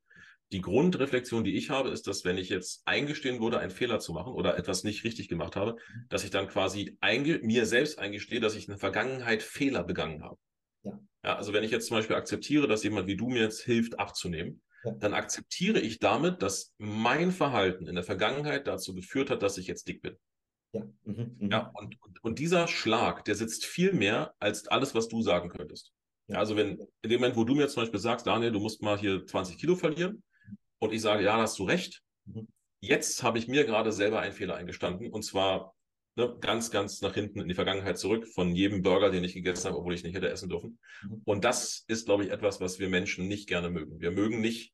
die 0.51 0.61
Grundreflexion, 0.61 1.43
die 1.43 1.55
ich 1.55 1.69
habe, 1.69 1.89
ist, 1.89 2.07
dass 2.07 2.25
wenn 2.25 2.37
ich 2.37 2.49
jetzt 2.49 2.81
eingestehen 2.85 3.39
würde, 3.39 3.59
einen 3.59 3.71
Fehler 3.71 3.99
zu 3.99 4.13
machen 4.13 4.33
oder 4.33 4.57
etwas 4.57 4.83
nicht 4.83 5.03
richtig 5.03 5.27
gemacht 5.27 5.55
habe, 5.55 5.75
dass 6.09 6.23
ich 6.23 6.31
dann 6.31 6.47
quasi 6.47 6.97
mir 7.41 7.65
selbst 7.65 7.99
eingestehe, 7.99 8.39
dass 8.39 8.55
ich 8.55 8.65
in 8.67 8.71
der 8.71 8.79
Vergangenheit 8.79 9.43
Fehler 9.43 9.83
begangen 9.83 10.23
habe. 10.23 10.37
Ja. 10.83 10.99
ja. 11.23 11.35
also 11.35 11.53
wenn 11.53 11.63
ich 11.63 11.71
jetzt 11.71 11.87
zum 11.87 11.97
Beispiel 11.97 12.15
akzeptiere, 12.15 12.67
dass 12.67 12.83
jemand 12.83 13.07
wie 13.07 13.17
du 13.17 13.29
mir 13.29 13.43
jetzt 13.43 13.61
hilft, 13.61 13.99
abzunehmen, 13.99 14.61
ja. 14.83 14.91
dann 14.93 15.13
akzeptiere 15.13 15.79
ich 15.79 15.99
damit, 15.99 16.41
dass 16.41 16.73
mein 16.77 17.31
Verhalten 17.31 17.87
in 17.87 17.95
der 17.95 18.03
Vergangenheit 18.03 18.65
dazu 18.67 18.95
geführt 18.95 19.29
hat, 19.29 19.43
dass 19.43 19.57
ich 19.57 19.67
jetzt 19.67 19.87
dick 19.87 20.01
bin. 20.01 20.17
Ja, 20.71 20.83
mhm, 21.03 21.35
mhm. 21.39 21.51
ja 21.51 21.71
und, 21.75 22.01
und, 22.01 22.23
und, 22.23 22.39
dieser 22.39 22.67
Schlag, 22.67 23.25
der 23.25 23.35
sitzt 23.35 23.65
viel 23.65 23.93
mehr 23.93 24.33
als 24.39 24.67
alles, 24.67 24.93
was 24.93 25.07
du 25.07 25.21
sagen 25.21 25.49
könntest. 25.49 25.93
Ja, 26.27 26.37
also 26.37 26.55
wenn 26.55 26.79
in 27.01 27.09
dem 27.09 27.21
Moment, 27.21 27.35
wo 27.35 27.43
du 27.43 27.55
mir 27.55 27.67
zum 27.67 27.83
Beispiel 27.83 27.99
sagst, 27.99 28.27
Daniel, 28.27 28.51
du 28.51 28.59
musst 28.59 28.83
mal 28.83 28.97
hier 28.97 29.25
20 29.25 29.57
Kilo 29.57 29.75
verlieren, 29.75 30.23
und 30.79 30.93
ich 30.93 31.01
sage, 31.01 31.23
ja, 31.23 31.35
da 31.35 31.43
hast 31.43 31.59
du 31.59 31.65
recht. 31.65 32.01
Mhm. 32.25 32.47
Jetzt 32.81 33.23
habe 33.23 33.37
ich 33.37 33.47
mir 33.47 33.65
gerade 33.65 33.91
selber 33.91 34.21
einen 34.21 34.33
Fehler 34.33 34.55
eingestanden 34.55 35.11
und 35.11 35.23
zwar 35.23 35.73
ne, 36.15 36.35
ganz, 36.39 36.71
ganz 36.71 37.01
nach 37.01 37.13
hinten 37.13 37.39
in 37.41 37.47
die 37.47 37.55
Vergangenheit 37.55 37.97
zurück 37.97 38.27
von 38.27 38.55
jedem 38.55 38.81
Burger, 38.81 39.09
den 39.09 39.23
ich 39.23 39.33
gegessen 39.33 39.67
habe, 39.67 39.77
obwohl 39.77 39.93
ich 39.93 40.03
nicht 40.03 40.15
hätte 40.15 40.29
essen 40.29 40.49
dürfen. 40.49 40.79
Mhm. 41.03 41.21
Und 41.25 41.43
das 41.43 41.83
ist, 41.87 42.05
glaube 42.05 42.23
ich, 42.23 42.31
etwas, 42.31 42.61
was 42.61 42.79
wir 42.79 42.89
Menschen 42.89 43.27
nicht 43.27 43.47
gerne 43.47 43.69
mögen. 43.69 43.99
Wir 43.99 44.11
mögen 44.11 44.41
nicht 44.41 44.73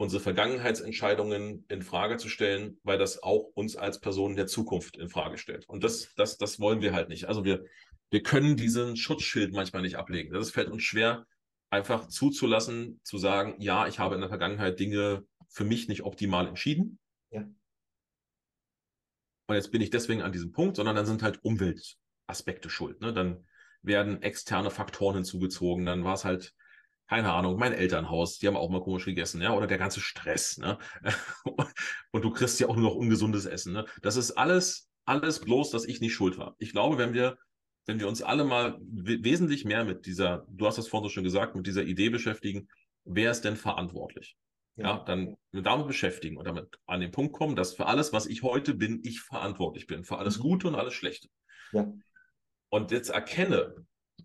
unsere 0.00 0.22
Vergangenheitsentscheidungen 0.22 1.66
in 1.68 1.82
Frage 1.82 2.16
zu 2.16 2.30
stellen, 2.30 2.80
weil 2.84 2.96
das 2.96 3.22
auch 3.22 3.50
uns 3.54 3.76
als 3.76 4.00
Personen 4.00 4.34
der 4.34 4.46
Zukunft 4.46 4.96
in 4.96 5.10
Frage 5.10 5.36
stellt. 5.36 5.68
Und 5.68 5.84
das, 5.84 6.14
das, 6.16 6.38
das 6.38 6.58
wollen 6.58 6.80
wir 6.80 6.94
halt 6.94 7.10
nicht. 7.10 7.26
Also 7.26 7.44
wir, 7.44 7.64
wir 8.10 8.22
können 8.22 8.56
diesen 8.56 8.96
Schutzschild 8.96 9.52
manchmal 9.52 9.82
nicht 9.82 9.96
ablegen. 9.96 10.32
Das 10.32 10.50
fällt 10.50 10.70
uns 10.70 10.82
schwer, 10.84 11.26
einfach 11.70 12.08
zuzulassen, 12.08 13.00
zu 13.04 13.16
sagen, 13.18 13.54
ja, 13.58 13.86
ich 13.86 13.98
habe 13.98 14.16
in 14.16 14.20
der 14.20 14.28
Vergangenheit 14.28 14.78
Dinge 14.78 15.24
für 15.48 15.64
mich 15.64 15.88
nicht 15.88 16.02
optimal 16.02 16.46
entschieden. 16.46 16.98
Ja. 17.30 17.42
Und 19.46 19.54
jetzt 19.54 19.70
bin 19.70 19.80
ich 19.80 19.90
deswegen 19.90 20.22
an 20.22 20.32
diesem 20.32 20.52
Punkt, 20.52 20.76
sondern 20.76 20.96
dann 20.96 21.06
sind 21.06 21.22
halt 21.22 21.42
Umweltaspekte 21.44 22.70
schuld. 22.70 23.00
Ne? 23.00 23.12
Dann 23.12 23.46
werden 23.82 24.22
externe 24.22 24.70
Faktoren 24.70 25.16
hinzugezogen. 25.16 25.86
Dann 25.86 26.04
war 26.04 26.14
es 26.14 26.24
halt, 26.24 26.54
keine 27.08 27.32
Ahnung, 27.32 27.56
mein 27.56 27.72
Elternhaus, 27.72 28.38
die 28.38 28.46
haben 28.46 28.56
auch 28.56 28.70
mal 28.70 28.82
komisch 28.82 29.04
gegessen, 29.04 29.40
ja, 29.40 29.52
oder 29.52 29.66
der 29.66 29.78
ganze 29.78 30.00
Stress, 30.00 30.58
ne? 30.58 30.78
Und 32.12 32.22
du 32.24 32.30
kriegst 32.30 32.60
ja 32.60 32.68
auch 32.68 32.76
nur 32.76 32.90
noch 32.90 32.94
ungesundes 32.94 33.46
Essen. 33.46 33.72
Ne? 33.72 33.84
Das 34.02 34.14
ist 34.14 34.32
alles, 34.32 34.88
alles 35.04 35.40
bloß, 35.40 35.70
dass 35.70 35.84
ich 35.84 36.00
nicht 36.00 36.14
schuld 36.14 36.38
war. 36.38 36.54
Ich 36.58 36.70
glaube, 36.70 36.98
wenn 36.98 37.12
wir 37.12 37.36
wenn 37.86 37.98
wir 37.98 38.08
uns 38.08 38.22
alle 38.22 38.44
mal 38.44 38.78
wesentlich 38.80 39.64
mehr 39.64 39.84
mit 39.84 40.06
dieser, 40.06 40.46
du 40.48 40.66
hast 40.66 40.78
das 40.78 40.88
vorhin 40.88 41.08
so 41.08 41.12
schon 41.12 41.24
gesagt, 41.24 41.56
mit 41.56 41.66
dieser 41.66 41.82
Idee 41.82 42.10
beschäftigen, 42.10 42.68
wer 43.04 43.30
ist 43.30 43.42
denn 43.42 43.56
verantwortlich? 43.56 44.36
Ja, 44.76 44.84
ja 44.84 45.04
dann 45.04 45.36
damit 45.52 45.86
beschäftigen 45.86 46.36
und 46.36 46.46
damit 46.46 46.68
an 46.86 47.00
den 47.00 47.10
Punkt 47.10 47.32
kommen, 47.32 47.56
dass 47.56 47.74
für 47.74 47.86
alles, 47.86 48.12
was 48.12 48.26
ich 48.26 48.42
heute 48.42 48.74
bin, 48.74 49.00
ich 49.02 49.20
verantwortlich 49.20 49.86
bin, 49.86 50.04
für 50.04 50.18
alles 50.18 50.38
mhm. 50.38 50.42
Gute 50.42 50.68
und 50.68 50.74
alles 50.74 50.94
Schlechte. 50.94 51.28
Ja. 51.72 51.92
Und 52.68 52.90
jetzt 52.90 53.10
erkenne, 53.10 53.74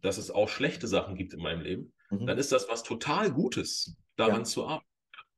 dass 0.01 0.17
es 0.17 0.29
auch 0.29 0.49
schlechte 0.49 0.87
Sachen 0.87 1.15
gibt 1.15 1.33
in 1.33 1.41
meinem 1.41 1.61
Leben, 1.61 1.93
mhm. 2.09 2.27
dann 2.27 2.37
ist 2.37 2.51
das 2.51 2.69
was 2.69 2.83
total 2.83 3.31
Gutes, 3.31 3.97
daran 4.15 4.41
ja. 4.41 4.43
zu 4.43 4.65
arbeiten. 4.65 4.87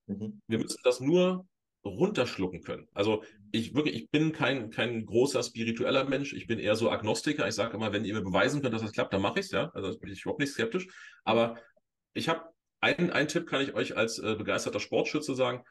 Mhm. 0.08 0.42
Wir 0.48 0.60
müssen 0.60 0.82
das 0.84 1.00
nur 1.00 1.48
runterschlucken 1.86 2.62
können. 2.62 2.88
Also 2.94 3.24
ich 3.58 3.74
wirklich, 3.76 3.96
ich 3.96 4.10
bin 4.10 4.32
kein, 4.32 4.70
kein 4.70 5.06
großer 5.06 5.44
spiritueller 5.44 6.06
Mensch, 6.06 6.34
ich 6.34 6.48
bin 6.48 6.60
eher 6.60 6.76
so 6.76 6.90
Agnostiker. 6.90 7.48
Ich 7.48 7.56
sage 7.56 7.76
immer, 7.76 7.92
wenn 7.94 8.06
ihr 8.06 8.14
mir 8.14 8.24
beweisen 8.24 8.62
könnt, 8.62 8.74
dass 8.74 8.82
das 8.82 8.92
klappt, 8.92 9.14
dann 9.14 9.22
mache 9.22 9.40
ich 9.40 9.46
es, 9.46 9.52
ja. 9.52 9.70
Also 9.74 9.98
bin 10.00 10.12
ich 10.12 10.22
überhaupt 10.22 10.40
nicht 10.40 10.54
skeptisch. 10.54 10.88
Aber 11.24 11.58
ich 12.14 12.30
habe 12.30 12.42
einen, 12.80 13.12
einen 13.12 13.28
Tipp, 13.28 13.48
kann 13.48 13.62
ich 13.62 13.74
euch 13.74 13.98
als 13.98 14.20
äh, 14.20 14.36
begeisterter 14.36 14.80
Sportschütze 14.80 15.36
sagen. 15.36 15.64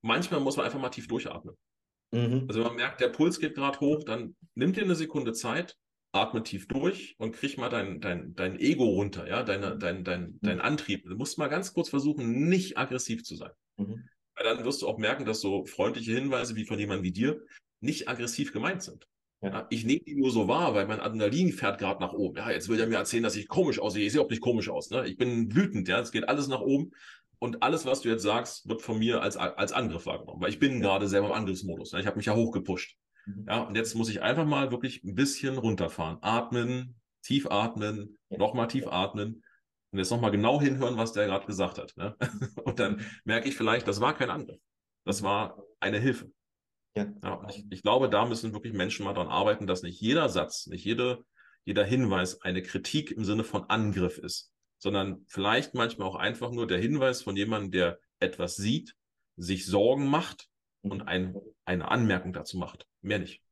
Manchmal 0.00 0.40
muss 0.40 0.56
man 0.56 0.66
einfach 0.66 0.80
mal 0.80 0.90
tief 0.90 1.08
durchatmen. 1.08 1.56
Mhm. 2.12 2.44
Also 2.48 2.60
wenn 2.60 2.68
man 2.68 2.76
merkt, 2.76 3.00
der 3.00 3.08
Puls 3.08 3.38
geht 3.38 3.54
gerade 3.54 3.80
hoch, 3.80 4.04
dann 4.04 4.36
nimm 4.54 4.72
dir 4.72 4.82
eine 4.82 4.94
Sekunde 4.94 5.32
Zeit, 5.32 5.76
atme 6.12 6.42
tief 6.42 6.68
durch 6.68 7.14
und 7.18 7.32
krieg 7.32 7.56
mal 7.56 7.70
dein, 7.70 8.00
dein, 8.00 8.34
dein 8.34 8.58
Ego 8.58 8.84
runter, 8.84 9.26
ja, 9.28 9.42
deine, 9.42 9.78
dein, 9.78 10.04
dein, 10.04 10.22
mhm. 10.22 10.38
dein 10.42 10.60
Antrieb. 10.60 11.04
Du 11.04 11.16
musst 11.16 11.38
mal 11.38 11.48
ganz 11.48 11.72
kurz 11.72 11.88
versuchen, 11.88 12.48
nicht 12.48 12.76
aggressiv 12.78 13.24
zu 13.24 13.36
sein. 13.36 13.50
Mhm 13.76 14.08
dann 14.42 14.64
wirst 14.64 14.82
du 14.82 14.88
auch 14.88 14.98
merken, 14.98 15.24
dass 15.24 15.40
so 15.40 15.64
freundliche 15.64 16.12
Hinweise 16.12 16.54
wie 16.56 16.64
von 16.64 16.78
jemandem 16.78 17.04
wie 17.04 17.12
dir 17.12 17.40
nicht 17.80 18.08
aggressiv 18.08 18.52
gemeint 18.52 18.82
sind. 18.82 19.06
Ja. 19.42 19.66
Ich 19.70 19.84
nehme 19.84 20.00
die 20.00 20.14
nur 20.14 20.30
so 20.30 20.46
wahr, 20.46 20.74
weil 20.74 20.86
mein 20.86 21.00
Adrenalin 21.00 21.52
fährt 21.52 21.78
gerade 21.78 22.00
nach 22.00 22.12
oben. 22.12 22.36
Ja, 22.36 22.50
jetzt 22.50 22.68
will 22.68 22.78
er 22.78 22.86
mir 22.86 22.98
erzählen, 22.98 23.24
dass 23.24 23.34
ich 23.34 23.48
komisch 23.48 23.80
aussehe. 23.80 24.06
Ich 24.06 24.12
sehe 24.12 24.20
auch 24.20 24.30
nicht 24.30 24.40
komisch 24.40 24.68
aus. 24.68 24.90
Ne? 24.90 25.06
Ich 25.08 25.16
bin 25.16 25.54
wütend, 25.54 25.88
ja. 25.88 25.98
Es 25.98 26.12
geht 26.12 26.28
alles 26.28 26.46
nach 26.46 26.60
oben. 26.60 26.92
Und 27.40 27.60
alles, 27.64 27.84
was 27.84 28.02
du 28.02 28.08
jetzt 28.08 28.22
sagst, 28.22 28.68
wird 28.68 28.82
von 28.82 29.00
mir 29.00 29.20
als, 29.20 29.36
als 29.36 29.72
Angriff 29.72 30.06
wahrgenommen. 30.06 30.40
Weil 30.40 30.50
ich 30.50 30.60
bin 30.60 30.74
ja. 30.74 30.80
gerade 30.80 31.08
selber 31.08 31.26
im 31.26 31.32
Angriffsmodus. 31.32 31.92
Ne? 31.92 32.00
Ich 32.00 32.06
habe 32.06 32.16
mich 32.16 32.26
ja 32.26 32.36
hochgepusht. 32.36 32.96
Mhm. 33.26 33.46
Ja, 33.48 33.62
und 33.62 33.76
jetzt 33.76 33.96
muss 33.96 34.08
ich 34.10 34.22
einfach 34.22 34.46
mal 34.46 34.70
wirklich 34.70 35.02
ein 35.02 35.16
bisschen 35.16 35.58
runterfahren. 35.58 36.18
Atmen, 36.20 36.94
tief 37.22 37.48
atmen, 37.50 38.16
ja. 38.30 38.38
nochmal 38.38 38.68
tief 38.68 38.86
atmen 38.86 39.41
und 39.92 39.98
jetzt 39.98 40.10
nochmal 40.10 40.30
genau 40.30 40.60
hinhören, 40.60 40.96
was 40.96 41.12
der 41.12 41.26
gerade 41.26 41.46
gesagt 41.46 41.78
hat. 41.78 41.94
Ne? 41.96 42.16
Und 42.64 42.78
dann 42.78 43.04
merke 43.24 43.48
ich 43.48 43.56
vielleicht, 43.56 43.86
das 43.86 44.00
war 44.00 44.14
kein 44.14 44.30
Angriff. 44.30 44.60
Das 45.04 45.22
war 45.22 45.62
eine 45.80 45.98
Hilfe. 45.98 46.32
Ja. 46.96 47.12
ja 47.22 47.46
ich, 47.50 47.66
ich, 47.70 47.82
glaube, 47.82 48.08
da 48.08 48.24
müssen 48.24 48.54
wirklich 48.54 48.72
Menschen 48.72 49.04
mal 49.04 49.12
dran 49.12 49.28
arbeiten, 49.28 49.66
dass 49.66 49.82
nicht 49.82 50.00
jeder 50.00 50.30
Satz, 50.30 50.66
nicht 50.66 50.84
jede, 50.84 51.24
jeder 51.64 51.84
Hinweis 51.84 52.40
eine 52.40 52.62
Kritik 52.62 53.10
im 53.10 53.24
Sinne 53.24 53.44
von 53.44 53.64
Angriff 53.64 54.16
ist, 54.16 54.50
sondern 54.78 55.26
vielleicht 55.28 55.74
manchmal 55.74 56.08
auch 56.08 56.16
einfach 56.16 56.50
nur 56.50 56.66
der 56.66 56.78
Hinweis 56.78 57.22
von 57.22 57.36
jemandem, 57.36 57.70
der 57.70 57.98
etwas 58.18 58.56
sieht, 58.56 58.94
sich 59.36 59.66
Sorgen 59.66 60.06
macht 60.06 60.48
und 60.80 61.02
mhm. 61.02 61.08
ein, 61.08 61.36
eine 61.66 61.90
Anmerkung 61.90 62.32
dazu 62.32 62.56
macht. 62.56 62.86
Mehr 63.02 63.18
nicht. 63.18 63.42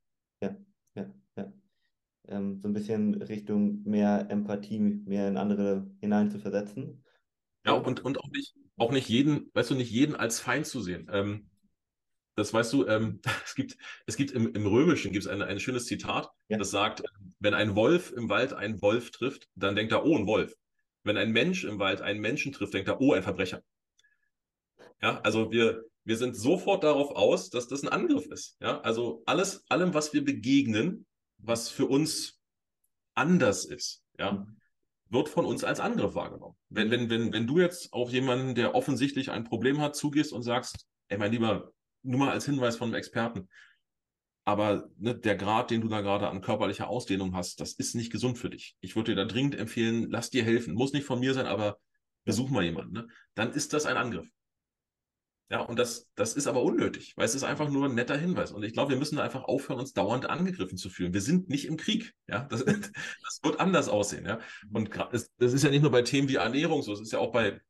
Ja, 0.42 0.56
ja, 0.94 1.02
ja 1.04 1.14
ähm, 2.30 2.60
so 2.60 2.68
ein 2.68 2.72
bisschen 2.72 3.14
Richtung 3.22 3.82
mehr 3.84 4.26
Empathie, 4.30 4.78
mehr 4.78 5.28
in 5.28 5.36
andere 5.36 5.90
hinein 6.00 6.30
zu 6.30 6.38
versetzen. 6.38 7.04
Ja, 7.66 7.72
und, 7.72 8.00
und 8.00 8.18
auch, 8.18 8.30
nicht, 8.30 8.54
auch 8.76 8.92
nicht 8.92 9.08
jeden, 9.08 9.50
weißt 9.52 9.70
du, 9.70 9.74
nicht 9.74 9.90
jeden 9.90 10.16
als 10.16 10.40
Feind 10.40 10.66
zu 10.66 10.80
sehen. 10.80 11.08
Ähm, 11.12 11.50
das 12.36 12.54
weißt 12.54 12.72
du, 12.72 12.86
ähm, 12.86 13.20
es 13.44 13.54
gibt, 13.54 13.76
es 14.06 14.16
gibt 14.16 14.30
im, 14.30 14.54
im 14.54 14.66
Römischen 14.66 15.12
gibt 15.12 15.24
es 15.24 15.30
ein, 15.30 15.42
ein 15.42 15.60
schönes 15.60 15.86
Zitat, 15.86 16.30
ja. 16.48 16.56
das 16.56 16.70
sagt, 16.70 17.02
wenn 17.38 17.54
ein 17.54 17.74
Wolf 17.74 18.12
im 18.12 18.28
Wald 18.28 18.52
einen 18.52 18.80
Wolf 18.80 19.10
trifft, 19.10 19.48
dann 19.54 19.74
denkt 19.74 19.92
er, 19.92 20.04
oh, 20.04 20.16
ein 20.16 20.26
Wolf. 20.26 20.54
Wenn 21.02 21.16
ein 21.16 21.32
Mensch 21.32 21.64
im 21.64 21.78
Wald 21.78 22.00
einen 22.00 22.20
Menschen 22.20 22.52
trifft, 22.52 22.74
denkt 22.74 22.88
er, 22.88 23.00
oh, 23.00 23.12
ein 23.12 23.22
Verbrecher. 23.22 23.62
Ja, 25.02 25.20
also 25.20 25.50
wir, 25.50 25.84
wir 26.04 26.16
sind 26.16 26.36
sofort 26.36 26.84
darauf 26.84 27.10
aus, 27.10 27.50
dass 27.50 27.68
das 27.68 27.82
ein 27.82 27.88
Angriff 27.88 28.26
ist. 28.26 28.56
Ja, 28.60 28.80
also 28.80 29.22
alles, 29.26 29.64
allem, 29.68 29.94
was 29.94 30.12
wir 30.12 30.24
begegnen, 30.24 31.06
was 31.42 31.68
für 31.68 31.86
uns 31.86 32.40
anders 33.14 33.64
ist, 33.64 34.02
ja, 34.18 34.32
mhm. 34.32 34.56
wird 35.08 35.28
von 35.28 35.44
uns 35.44 35.64
als 35.64 35.80
Angriff 35.80 36.14
wahrgenommen. 36.14 36.56
Wenn, 36.68 36.90
wenn, 36.90 37.10
wenn, 37.10 37.32
wenn 37.32 37.46
du 37.46 37.58
jetzt 37.58 37.92
auf 37.92 38.10
jemanden, 38.10 38.54
der 38.54 38.74
offensichtlich 38.74 39.30
ein 39.30 39.44
Problem 39.44 39.80
hat, 39.80 39.96
zugehst 39.96 40.32
und 40.32 40.42
sagst, 40.42 40.86
ey, 41.08 41.18
mein 41.18 41.32
Lieber, 41.32 41.72
nur 42.02 42.20
mal 42.20 42.30
als 42.30 42.46
Hinweis 42.46 42.76
von 42.76 42.88
einem 42.88 42.94
Experten, 42.94 43.48
aber 44.44 44.88
ne, 44.96 45.14
der 45.14 45.36
Grad, 45.36 45.70
den 45.70 45.80
du 45.80 45.88
da 45.88 46.00
gerade 46.00 46.28
an 46.28 46.40
körperlicher 46.40 46.88
Ausdehnung 46.88 47.34
hast, 47.34 47.60
das 47.60 47.72
ist 47.74 47.94
nicht 47.94 48.10
gesund 48.10 48.38
für 48.38 48.50
dich. 48.50 48.76
Ich 48.80 48.96
würde 48.96 49.12
dir 49.12 49.16
da 49.16 49.24
dringend 49.24 49.54
empfehlen, 49.54 50.10
lass 50.10 50.30
dir 50.30 50.42
helfen. 50.42 50.74
Muss 50.74 50.92
nicht 50.92 51.04
von 51.04 51.20
mir 51.20 51.34
sein, 51.34 51.46
aber 51.46 51.78
besuch 52.24 52.50
mal 52.50 52.64
jemanden. 52.64 52.92
Ne? 52.92 53.08
Dann 53.34 53.52
ist 53.52 53.72
das 53.74 53.86
ein 53.86 53.96
Angriff. 53.96 54.26
Ja, 55.50 55.62
und 55.62 55.80
das, 55.80 56.08
das 56.14 56.34
ist 56.34 56.46
aber 56.46 56.62
unnötig, 56.62 57.14
weil 57.16 57.24
es 57.24 57.34
ist 57.34 57.42
einfach 57.42 57.68
nur 57.68 57.86
ein 57.86 57.94
netter 57.96 58.16
Hinweis. 58.16 58.52
Und 58.52 58.62
ich 58.62 58.72
glaube, 58.72 58.92
wir 58.92 58.98
müssen 58.98 59.16
da 59.16 59.24
einfach 59.24 59.42
aufhören, 59.42 59.80
uns 59.80 59.92
dauernd 59.92 60.30
angegriffen 60.30 60.78
zu 60.78 60.88
fühlen. 60.90 61.12
Wir 61.12 61.20
sind 61.20 61.48
nicht 61.48 61.66
im 61.66 61.76
Krieg. 61.76 62.14
Ja, 62.28 62.44
das, 62.50 62.64
das 62.64 63.40
wird 63.42 63.58
anders 63.58 63.88
aussehen. 63.88 64.24
Ja, 64.26 64.38
und 64.72 64.90
das, 65.10 65.32
das 65.38 65.52
ist 65.52 65.64
ja 65.64 65.70
nicht 65.70 65.82
nur 65.82 65.90
bei 65.90 66.02
Themen 66.02 66.28
wie 66.28 66.36
Ernährung 66.36 66.82
so, 66.82 66.92
es 66.92 67.00
ist 67.00 67.12
ja 67.12 67.18
auch 67.18 67.32
bei, 67.32 67.60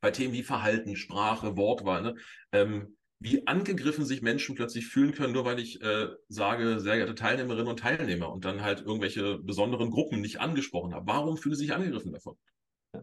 bei 0.00 0.10
Themen 0.10 0.32
wie 0.32 0.42
Verhalten, 0.42 0.96
Sprache, 0.96 1.58
Wortwahl. 1.58 2.02
Ne? 2.02 2.14
Ähm, 2.52 2.96
wie 3.18 3.46
angegriffen 3.46 4.06
sich 4.06 4.22
Menschen 4.22 4.54
plötzlich 4.54 4.86
fühlen 4.86 5.12
können, 5.12 5.34
nur 5.34 5.44
weil 5.44 5.58
ich 5.58 5.82
äh, 5.82 6.08
sage, 6.28 6.80
sehr 6.80 6.96
geehrte 6.96 7.14
Teilnehmerinnen 7.14 7.68
und 7.68 7.80
Teilnehmer 7.80 8.32
und 8.32 8.46
dann 8.46 8.62
halt 8.62 8.80
irgendwelche 8.80 9.36
besonderen 9.36 9.90
Gruppen 9.90 10.22
nicht 10.22 10.40
angesprochen 10.40 10.94
habe. 10.94 11.06
Warum 11.06 11.36
fühlen 11.36 11.54
sie 11.54 11.66
sich 11.66 11.74
angegriffen 11.74 12.12
davon? 12.12 12.38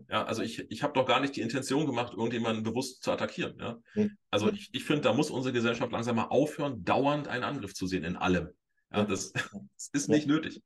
Ja, 0.09 0.25
also 0.25 0.41
ich, 0.41 0.69
ich 0.69 0.83
habe 0.83 0.93
doch 0.93 1.05
gar 1.05 1.19
nicht 1.19 1.35
die 1.35 1.41
Intention 1.41 1.85
gemacht, 1.85 2.13
irgendjemanden 2.13 2.63
bewusst 2.63 3.03
zu 3.03 3.11
attackieren. 3.11 3.57
Ja? 3.59 4.09
Also 4.29 4.51
ich, 4.51 4.69
ich 4.73 4.83
finde, 4.83 5.03
da 5.03 5.13
muss 5.13 5.29
unsere 5.29 5.53
Gesellschaft 5.53 5.91
langsam 5.91 6.17
mal 6.17 6.25
aufhören, 6.25 6.83
dauernd 6.83 7.27
einen 7.27 7.43
Angriff 7.43 7.73
zu 7.73 7.87
sehen 7.87 8.03
in 8.03 8.17
allem. 8.17 8.49
Ja, 8.91 9.05
das, 9.05 9.31
das 9.33 9.89
ist 9.93 10.09
nicht 10.09 10.27
nötig. 10.27 10.61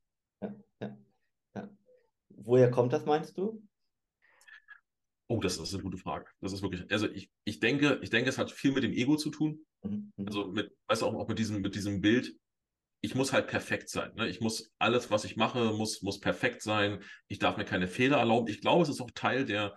Woher 2.30 2.72
kommt 2.72 2.94
das, 2.94 3.06
meinst 3.06 3.38
du? 3.38 3.62
Oh, 5.28 5.40
das 5.40 5.58
ist 5.58 5.74
eine 5.74 5.84
gute 5.84 5.98
Frage. 5.98 6.26
Das 6.42 6.52
ist 6.52 6.62
wirklich, 6.62 6.92
also 6.92 7.08
ich, 7.10 7.30
ich 7.46 7.60
denke, 7.60 8.00
ich 8.02 8.10
denke, 8.10 8.30
es 8.30 8.38
hat 8.38 8.52
viel 8.52 8.74
mit 8.74 8.84
dem 8.84 8.92
Ego 8.92 9.16
zu 9.16 9.30
tun. 9.30 9.66
Mhm. 9.84 10.12
mhm. 10.18 10.28
Also 10.28 10.48
mit, 10.52 10.76
weißt 10.88 11.04
du, 11.04 11.06
auch, 11.06 11.14
auch 11.14 11.28
mit 11.28 11.40
diesem, 11.40 11.62
mit 11.62 11.76
diesem 11.76 12.02
Bild. 12.02 12.36
Ich 13.02 13.16
muss 13.16 13.34
halt 13.34 13.48
perfekt 13.48 13.90
sein. 13.90 14.14
Ne? 14.16 14.28
Ich 14.28 14.42
muss 14.42 14.74
alles, 14.78 15.10
was 15.10 15.26
ich 15.26 15.36
mache, 15.36 15.74
muss, 15.74 16.02
muss 16.02 16.20
perfekt 16.20 16.62
sein. 16.62 17.04
Ich 17.28 17.40
darf 17.40 17.58
mir 17.58 17.66
keine 17.66 17.88
Fehler 17.88 18.18
erlauben. 18.18 18.48
Ich 18.48 18.62
glaube, 18.62 18.84
es 18.84 18.90
ist 18.90 19.02
auch 19.02 19.12
Teil 19.12 19.46
der, 19.46 19.76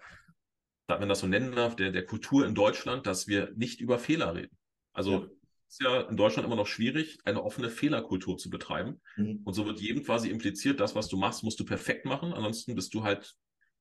wenn 0.87 1.01
man 1.01 1.09
das 1.09 1.21
so 1.21 1.27
nennen 1.27 1.55
darf, 1.57 1.77
der, 1.77 1.91
der 1.91 2.05
Kultur 2.05 2.47
in 2.47 2.55
Deutschland, 2.55 3.07
dass 3.07 3.27
wir 3.27 3.53
nicht 3.57 3.81
über 3.81 3.99
Fehler 3.99 4.35
reden. 4.35 4.57
Also 4.93 5.13
ja. 5.13 5.31
ist 5.69 5.81
ja 5.81 6.01
in 6.03 6.17
Deutschland 6.17 6.47
immer 6.47 6.57
noch 6.57 6.67
schwierig, 6.67 7.19
eine 7.25 7.43
offene 7.43 7.71
Fehlerkultur 7.71 8.37
zu 8.37 8.51
betreiben. 8.51 9.01
Mhm. 9.17 9.41
Und 9.45 9.55
so 9.55 9.65
wird 9.65 9.81
jedem 9.81 10.05
quasi 10.05 10.29
impliziert, 10.29 10.81
das, 10.81 10.95
was 10.95 11.09
du 11.09 11.17
machst, 11.17 11.43
musst 11.43 11.59
du 11.59 11.65
perfekt 11.65 12.05
machen. 12.05 12.35
Ansonsten 12.35 12.75
bist 12.75 12.93
du 12.93 13.03
halt 13.03 13.35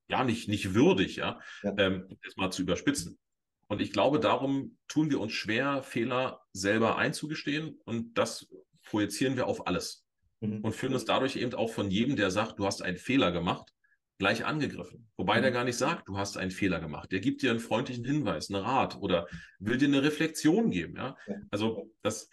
ja 0.08 0.24
nicht, 0.24 0.48
nicht 0.48 0.74
würdig, 0.74 1.18
ja, 1.18 1.40
ja. 1.64 1.74
Ähm, 1.78 2.08
das 2.24 2.36
mal 2.38 2.52
zu 2.52 2.62
überspitzen. 2.62 3.18
Und 3.68 3.82
ich 3.82 3.92
glaube, 3.92 4.20
darum 4.20 4.78
tun 4.88 5.10
wir 5.10 5.20
uns 5.20 5.32
schwer, 5.32 5.84
Fehler 5.84 6.42
selber 6.52 6.98
einzugestehen 6.98 7.80
und 7.86 8.18
das 8.18 8.48
projizieren 8.84 9.36
wir 9.36 9.48
auf 9.48 9.68
alles. 9.68 10.06
Mhm. 10.42 10.62
Und 10.62 10.76
fühlen 10.76 10.94
uns 10.94 11.06
dadurch 11.06 11.36
eben 11.36 11.54
auch 11.54 11.70
von 11.70 11.90
jedem, 11.90 12.16
der 12.16 12.32
sagt, 12.32 12.60
du 12.60 12.66
hast 12.66 12.82
einen 12.82 12.98
Fehler 12.98 13.32
gemacht, 13.32 13.74
gleich 14.20 14.46
angegriffen. 14.46 15.10
Wobei 15.18 15.38
mhm. 15.38 15.44
der 15.44 15.52
gar 15.52 15.64
nicht 15.64 15.78
sagt, 15.78 16.08
du 16.08 16.18
hast 16.18 16.38
einen 16.38 16.52
Fehler 16.52 16.80
gemacht. 16.80 17.12
Der 17.12 17.20
gibt 17.20 17.42
dir 17.42 17.52
einen 17.52 17.60
freundlichen 17.60 18.06
Hinweis, 18.06 18.50
einen 18.50 18.64
Rat 18.64 18.98
oder 18.98 19.28
will 19.60 19.78
dir 19.78 19.88
eine 19.88 20.04
Reflexion 20.04 20.70
geben. 20.72 20.96
Ja? 20.96 21.18
Also 21.52 21.92
das, 22.02 22.30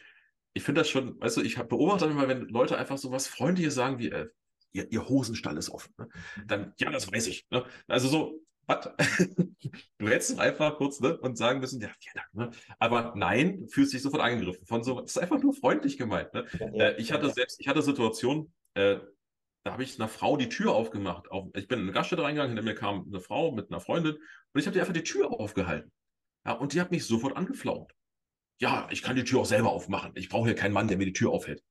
ich 0.52 0.62
finde 0.62 0.82
das 0.82 0.88
schon, 0.88 1.20
weißt 1.20 1.38
du, 1.38 1.42
ich 1.42 1.56
beobachte 1.56 2.06
immer, 2.06 2.28
wenn 2.28 2.48
Leute 2.48 2.76
einfach 2.76 2.98
so 2.98 3.10
was 3.10 3.26
Freundliches 3.26 3.74
sagen 3.74 3.98
wie, 3.98 4.10
äh, 4.10 4.28
ihr, 4.72 4.90
ihr 4.92 5.08
Hosenstall 5.08 5.56
ist 5.56 5.70
offen. 5.70 5.92
Ne? 5.98 6.08
Mhm. 6.36 6.46
Dann, 6.46 6.74
ja, 6.78 6.90
das 6.90 7.10
weiß 7.10 7.26
ich. 7.28 7.46
Ne? 7.50 7.64
Also 7.88 8.08
so, 8.08 8.40
was? 8.70 8.90
du 9.98 10.08
hättest 10.08 10.38
einfach 10.38 10.76
kurz 10.76 11.00
ne, 11.00 11.18
und 11.18 11.36
sagen 11.36 11.60
müssen, 11.60 11.80
ja, 11.80 11.90
vielen 11.98 12.14
Dank. 12.14 12.34
Ne? 12.34 12.50
Aber 12.78 13.12
nein, 13.16 13.66
fühlst 13.68 13.92
dich 13.92 14.02
sofort 14.02 14.22
angegriffen. 14.22 14.66
Von 14.66 14.84
so, 14.84 15.00
das 15.00 15.12
ist 15.12 15.18
einfach 15.18 15.40
nur 15.40 15.52
freundlich 15.52 15.98
gemeint. 15.98 16.32
Ne? 16.32 16.46
Ja, 16.58 16.66
äh, 16.66 17.00
ich 17.00 17.12
hatte 17.12 17.26
ja. 17.26 17.32
selbst, 17.32 17.60
ich 17.60 17.68
hatte 17.68 17.82
Situationen, 17.82 18.52
äh, 18.74 18.98
da 19.64 19.72
habe 19.72 19.82
ich 19.82 19.98
einer 19.98 20.08
Frau 20.08 20.36
die 20.36 20.48
Tür 20.48 20.72
aufgemacht. 20.72 21.30
Auf, 21.30 21.48
ich 21.54 21.68
bin 21.68 21.80
in 21.80 21.84
eine 21.86 21.92
Gaststätte 21.92 22.22
reingegangen, 22.22 22.56
hinter 22.56 22.70
mir 22.70 22.74
kam 22.74 23.06
eine 23.06 23.20
Frau 23.20 23.52
mit 23.52 23.70
einer 23.70 23.80
Freundin 23.80 24.14
und 24.14 24.60
ich 24.60 24.66
habe 24.66 24.74
dir 24.74 24.80
einfach 24.80 24.94
die 24.94 25.04
Tür 25.04 25.30
aufgehalten. 25.32 25.92
Ja, 26.46 26.52
und 26.52 26.72
die 26.72 26.80
hat 26.80 26.90
mich 26.90 27.04
sofort 27.04 27.36
angeflaumt. 27.36 27.92
Ja, 28.60 28.88
ich 28.90 29.02
kann 29.02 29.16
die 29.16 29.24
Tür 29.24 29.40
auch 29.40 29.46
selber 29.46 29.70
aufmachen. 29.70 30.12
Ich 30.14 30.28
brauche 30.28 30.46
hier 30.46 30.54
keinen 30.54 30.72
Mann, 30.72 30.88
der 30.88 30.96
mir 30.96 31.06
die 31.06 31.12
Tür 31.12 31.30
aufhält. 31.30 31.62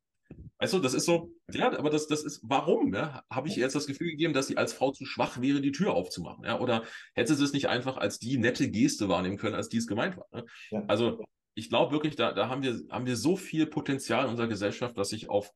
Weißt 0.60 0.74
du, 0.74 0.80
das 0.80 0.93
ist 0.93 1.05
so, 1.05 1.32
ja, 1.51 1.72
aber 1.78 1.89
das, 1.89 2.07
das 2.07 2.24
ist, 2.24 2.41
warum? 2.43 2.93
Ja? 2.93 3.24
Habe 3.30 3.47
ich 3.47 3.55
ihr 3.55 3.64
jetzt 3.64 3.76
das 3.76 3.88
Gefühl 3.88 4.12
gegeben, 4.12 4.34
dass 4.34 4.47
sie 4.47 4.57
als 4.57 4.74
Frau 4.74 4.91
zu 4.91 5.05
schwach 5.05 5.39
wäre, 5.39 5.62
die 5.62 5.72
Tür 5.72 5.93
aufzumachen? 5.93 6.43
Ja? 6.43 6.60
Oder 6.60 6.84
hätte 7.14 7.34
sie 7.34 7.45
es 7.45 7.53
nicht 7.53 7.70
einfach 7.70 7.95
als 7.95 8.20
die 8.20 8.38
nette 8.38 8.70
Geste 8.70 9.07
wahrnehmen 9.07 9.38
können, 9.38 9.55
als 9.55 9.70
die 9.70 9.78
es 9.78 9.88
gemeint 9.88 10.18
war? 10.18 10.28
Ne? 10.34 10.45
Ja. 10.72 10.84
Also, 10.88 11.24
ich 11.55 11.70
glaube 11.70 11.93
wirklich, 11.93 12.18
da, 12.18 12.34
da 12.34 12.49
haben, 12.49 12.62
wir, 12.62 12.78
haben 12.89 13.05
wir 13.05 13.16
so 13.16 13.38
viel 13.38 13.68
Potenzial 13.68 14.26
in 14.26 14.32
unserer 14.32 14.49
Gesellschaft, 14.49 14.97
dass 14.97 15.14
ich 15.14 15.30
auf 15.30 15.49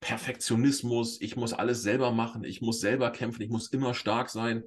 Perfektionismus, 0.00 1.20
ich 1.20 1.36
muss 1.36 1.52
alles 1.52 1.82
selber 1.82 2.10
machen, 2.10 2.42
ich 2.42 2.60
muss 2.60 2.80
selber 2.80 3.10
kämpfen, 3.10 3.42
ich 3.42 3.50
muss 3.50 3.68
immer 3.68 3.94
stark 3.94 4.30
sein. 4.30 4.64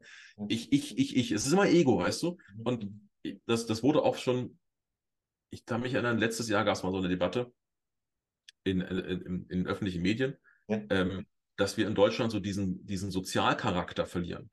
Ich, 0.48 0.72
ich, 0.72 0.98
ich, 0.98 1.18
ich. 1.18 1.32
Es 1.32 1.46
ist 1.46 1.52
immer 1.52 1.68
Ego, 1.68 2.00
weißt 2.00 2.24
du? 2.24 2.38
Mhm. 2.56 2.62
Und 2.64 2.88
das, 3.48 3.66
das 3.66 3.84
wurde 3.84 4.04
auch 4.04 4.16
schon, 4.16 4.60
ich 5.50 5.66
kann 5.66 5.82
mich 5.82 5.94
erinnern, 5.94 6.20
letztes 6.20 6.48
Jahr 6.48 6.64
gab 6.64 6.76
es 6.76 6.84
mal 6.84 6.92
so 6.92 7.00
eine 7.00 7.10
Debatte 7.10 7.52
in, 8.64 8.82
in, 8.82 9.46
in 9.50 9.68
öffentlichen 9.68 10.02
Medien, 10.02 10.36
ja. 10.68 10.82
ähm, 10.90 11.26
dass 11.58 11.78
wir 11.78 11.88
in 11.88 11.96
Deutschland 11.96 12.32
so 12.32 12.40
diesen, 12.40 12.86
diesen 12.86 13.12
Sozialcharakter 13.12 14.06
verlieren. 14.06 14.50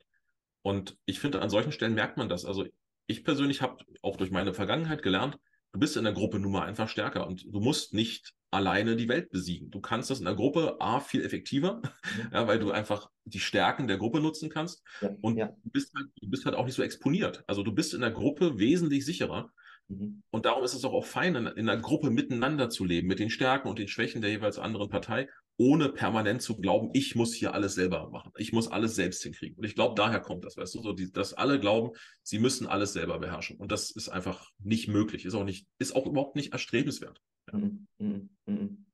Und 0.63 0.99
ich 1.07 1.21
finde, 1.21 1.41
an 1.41 1.51
solchen 1.51 1.73
Stellen 1.73 1.95
merkt 1.95 2.17
man 2.17 2.29
das. 2.29 2.45
Also 2.45 2.67
ich 3.07 3.25
persönlich 3.25 3.63
habe 3.63 3.83
auch 4.03 4.17
durch 4.17 4.31
meine 4.31 4.55
Vergangenheit 4.55 5.03
gelernt, 5.03 5.39
du 5.73 5.81
bist 5.81 5.97
in 5.97 6.05
der 6.05 6.13
Gruppe 6.13 6.39
nun 6.39 6.53
mal 6.53 6.67
einfach 6.67 6.89
stärker 6.89 7.27
und 7.27 7.45
du 7.47 7.61
musst 7.61 7.95
nicht 7.95 8.35
alleine 8.51 8.97
die 8.97 9.09
Welt 9.09 9.31
besiegen. 9.31 9.71
Du 9.71 9.81
kannst 9.81 10.11
das 10.11 10.19
in 10.19 10.25
der 10.25 10.35
Gruppe 10.35 10.77
A 10.81 11.01
viel 11.01 11.25
effektiver, 11.25 11.81
ja. 11.85 12.31
ja 12.33 12.49
weil 12.49 12.59
du 12.59 12.73
einfach 12.73 13.09
die 13.25 13.41
Stärken 13.41 13.87
der 13.87 13.97
Gruppe 13.97 14.21
nutzen 14.21 14.51
kannst 14.51 14.83
ja. 15.01 15.11
und. 15.23 15.39
Du, 15.39 15.71
bist 15.71 15.93
halt, 15.95 16.09
du 16.21 16.29
bist 16.29 16.45
halt 16.45 16.57
auch 16.57 16.67
nicht 16.67 16.75
so 16.75 16.83
exponiert. 16.83 17.45
Also 17.47 17.63
du 17.63 17.73
bist 17.73 17.95
in 17.95 18.01
der 18.01 18.11
Gruppe 18.11 18.59
wesentlich 18.59 19.07
sicherer 19.07 19.53
Mhm. 19.91 20.23
Und 20.31 20.47
darum 20.47 20.63
ist 20.65 20.75
es 20.75 20.85
auch, 20.85 20.93
auch 20.93 21.05
fein, 21.05 21.35
in, 21.35 21.47
in, 21.47 21.69
einer 21.69 21.81
Gruppe 21.81 22.11
miteinander 22.11 22.71
zu 22.71 22.85
leben, 22.85 23.09
mit 23.09 23.19
den 23.19 23.29
Stärken 23.29 23.69
und 23.69 23.79
den 23.79 23.89
Schwächen 23.89 24.23
der 24.23 24.31
jeweils 24.31 24.59
anderen 24.59 24.89
Partei, 24.89 25.29
ohne 25.57 25.89
permanent 25.91 26.41
zu 26.43 26.57
glauben, 26.57 26.91
ich 26.95 27.17
muss 27.17 27.35
hier 27.35 27.53
alles 27.55 27.75
selber 27.75 28.09
machen. 28.11 28.33
Ich 28.37 28.53
muss 28.53 28.69
alles 28.69 28.95
selbst 28.95 29.23
hinkriegen. 29.23 29.59
Und 29.59 29.65
ich 29.65 29.75
glaube, 29.75 29.95
daher 29.97 30.21
kommt 30.21 30.45
das, 30.45 30.57
weißt 30.57 30.77
du, 30.77 30.83
so 30.83 30.93
die, 30.93 31.13
dass 31.13 31.35
alle 31.35 31.59
glauben, 31.59 31.91
sie 32.23 32.39
müssen 32.39 32.67
alles 32.67 32.93
selber 32.93 33.19
beherrschen. 33.19 33.59
Und 33.59 33.73
das 33.73 33.91
ist 33.91 34.09
einfach 34.09 34.49
nicht 34.59 34.89
möglich, 34.89 35.25
ist 35.25 35.35
auch 35.35 35.45
nicht, 35.45 35.67
ist 35.79 35.95
auch 35.95 36.07
überhaupt 36.07 36.37
nicht 36.37 36.53
erstrebenswert. 36.53 37.21
Ja. 37.53 37.59
Mhm. 37.59 38.31
Mhm. 38.47 38.87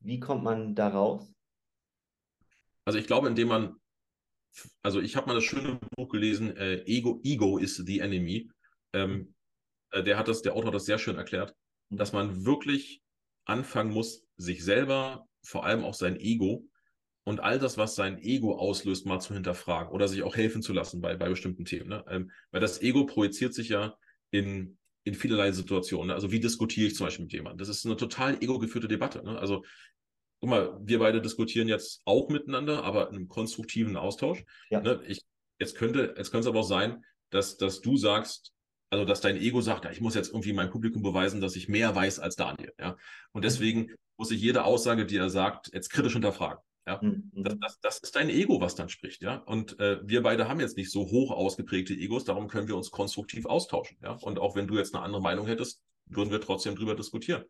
Wie 0.00 0.20
kommt 0.20 0.44
man 0.44 0.74
da 0.74 0.88
raus? 0.88 1.32
Also 2.84 2.98
ich 2.98 3.06
glaube, 3.06 3.28
indem 3.28 3.48
man, 3.48 3.76
also 4.82 5.00
ich 5.00 5.16
habe 5.16 5.28
mal 5.28 5.34
das 5.34 5.44
schöne 5.44 5.80
Buch 5.96 6.10
gelesen, 6.10 6.54
äh, 6.58 6.84
Ego, 6.84 7.20
Ego 7.24 7.56
is 7.56 7.76
the 7.76 8.00
Enemy. 8.00 8.50
Ähm, 8.92 9.33
äh, 9.33 9.33
der 10.02 10.18
hat 10.18 10.28
das, 10.28 10.42
der 10.42 10.54
Autor 10.54 10.68
hat 10.68 10.74
das 10.74 10.86
sehr 10.86 10.98
schön 10.98 11.16
erklärt, 11.16 11.54
mhm. 11.90 11.96
dass 11.96 12.12
man 12.12 12.44
wirklich 12.44 13.02
anfangen 13.44 13.92
muss, 13.92 14.24
sich 14.36 14.64
selber, 14.64 15.28
vor 15.42 15.64
allem 15.64 15.84
auch 15.84 15.94
sein 15.94 16.18
Ego 16.18 16.66
und 17.24 17.40
all 17.40 17.58
das, 17.58 17.78
was 17.78 17.94
sein 17.94 18.18
Ego 18.18 18.56
auslöst, 18.56 19.06
mal 19.06 19.20
zu 19.20 19.34
hinterfragen 19.34 19.92
oder 19.92 20.08
sich 20.08 20.22
auch 20.22 20.36
helfen 20.36 20.62
zu 20.62 20.72
lassen 20.72 21.00
bei, 21.00 21.16
bei 21.16 21.28
bestimmten 21.28 21.64
Themen. 21.64 21.88
Ne? 21.88 22.04
Ähm, 22.08 22.30
weil 22.50 22.60
das 22.60 22.82
Ego 22.82 23.06
projiziert 23.06 23.54
sich 23.54 23.70
ja 23.70 23.96
in, 24.30 24.78
in 25.04 25.14
vielerlei 25.14 25.52
Situationen. 25.52 26.08
Ne? 26.08 26.14
Also 26.14 26.32
wie 26.32 26.40
diskutiere 26.40 26.88
ich 26.88 26.96
zum 26.96 27.06
Beispiel 27.06 27.24
mit 27.24 27.32
jemandem? 27.32 27.58
Das 27.58 27.68
ist 27.68 27.84
eine 27.86 27.96
total 27.96 28.42
ego-geführte 28.42 28.88
Debatte. 28.88 29.22
Ne? 29.22 29.38
Also 29.38 29.64
guck 30.40 30.50
mal, 30.50 30.78
wir 30.82 30.98
beide 30.98 31.22
diskutieren 31.22 31.68
jetzt 31.68 32.02
auch 32.04 32.28
miteinander, 32.28 32.84
aber 32.84 33.08
in 33.08 33.16
einem 33.16 33.28
konstruktiven 33.28 33.96
Austausch. 33.96 34.44
Ja. 34.68 34.80
Ne? 34.80 35.02
Ich, 35.06 35.22
jetzt 35.58 35.76
könnte, 35.76 36.14
jetzt 36.16 36.30
könnte 36.30 36.40
es 36.40 36.46
aber 36.46 36.60
auch 36.60 36.68
sein, 36.68 37.04
dass, 37.30 37.56
dass 37.56 37.80
du 37.80 37.96
sagst, 37.96 38.52
also 38.94 39.04
dass 39.04 39.20
dein 39.20 39.36
Ego 39.36 39.60
sagt, 39.60 39.84
ja, 39.84 39.90
ich 39.90 40.00
muss 40.00 40.14
jetzt 40.14 40.28
irgendwie 40.28 40.52
meinem 40.52 40.70
Publikum 40.70 41.02
beweisen, 41.02 41.40
dass 41.40 41.56
ich 41.56 41.68
mehr 41.68 41.96
weiß 41.96 42.20
als 42.20 42.36
Daniel. 42.36 42.72
Ja? 42.78 42.96
Und 43.32 43.40
mhm. 43.40 43.42
deswegen 43.42 43.90
muss 44.16 44.30
ich 44.30 44.40
jede 44.40 44.64
Aussage, 44.64 45.04
die 45.04 45.16
er 45.16 45.30
sagt, 45.30 45.72
jetzt 45.74 45.90
kritisch 45.90 46.12
hinterfragen. 46.12 46.62
Ja? 46.86 47.00
Mhm. 47.02 47.30
Das, 47.34 47.58
das, 47.58 47.80
das, 47.80 47.98
ist 47.98 48.14
dein 48.14 48.30
Ego, 48.30 48.60
was 48.60 48.76
dann 48.76 48.88
spricht. 48.88 49.20
Ja? 49.20 49.38
Und 49.38 49.80
äh, 49.80 49.98
wir 50.06 50.22
beide 50.22 50.48
haben 50.48 50.60
jetzt 50.60 50.76
nicht 50.76 50.92
so 50.92 51.10
hoch 51.10 51.32
ausgeprägte 51.32 51.92
Egos, 51.92 52.24
darum 52.24 52.46
können 52.46 52.68
wir 52.68 52.76
uns 52.76 52.92
konstruktiv 52.92 53.46
austauschen. 53.46 53.98
Ja? 54.00 54.12
Und 54.12 54.38
auch 54.38 54.54
wenn 54.54 54.68
du 54.68 54.76
jetzt 54.76 54.94
eine 54.94 55.02
andere 55.02 55.22
Meinung 55.22 55.48
hättest, 55.48 55.82
würden 56.06 56.30
wir 56.30 56.40
trotzdem 56.40 56.76
drüber 56.76 56.94
diskutieren. 56.94 57.44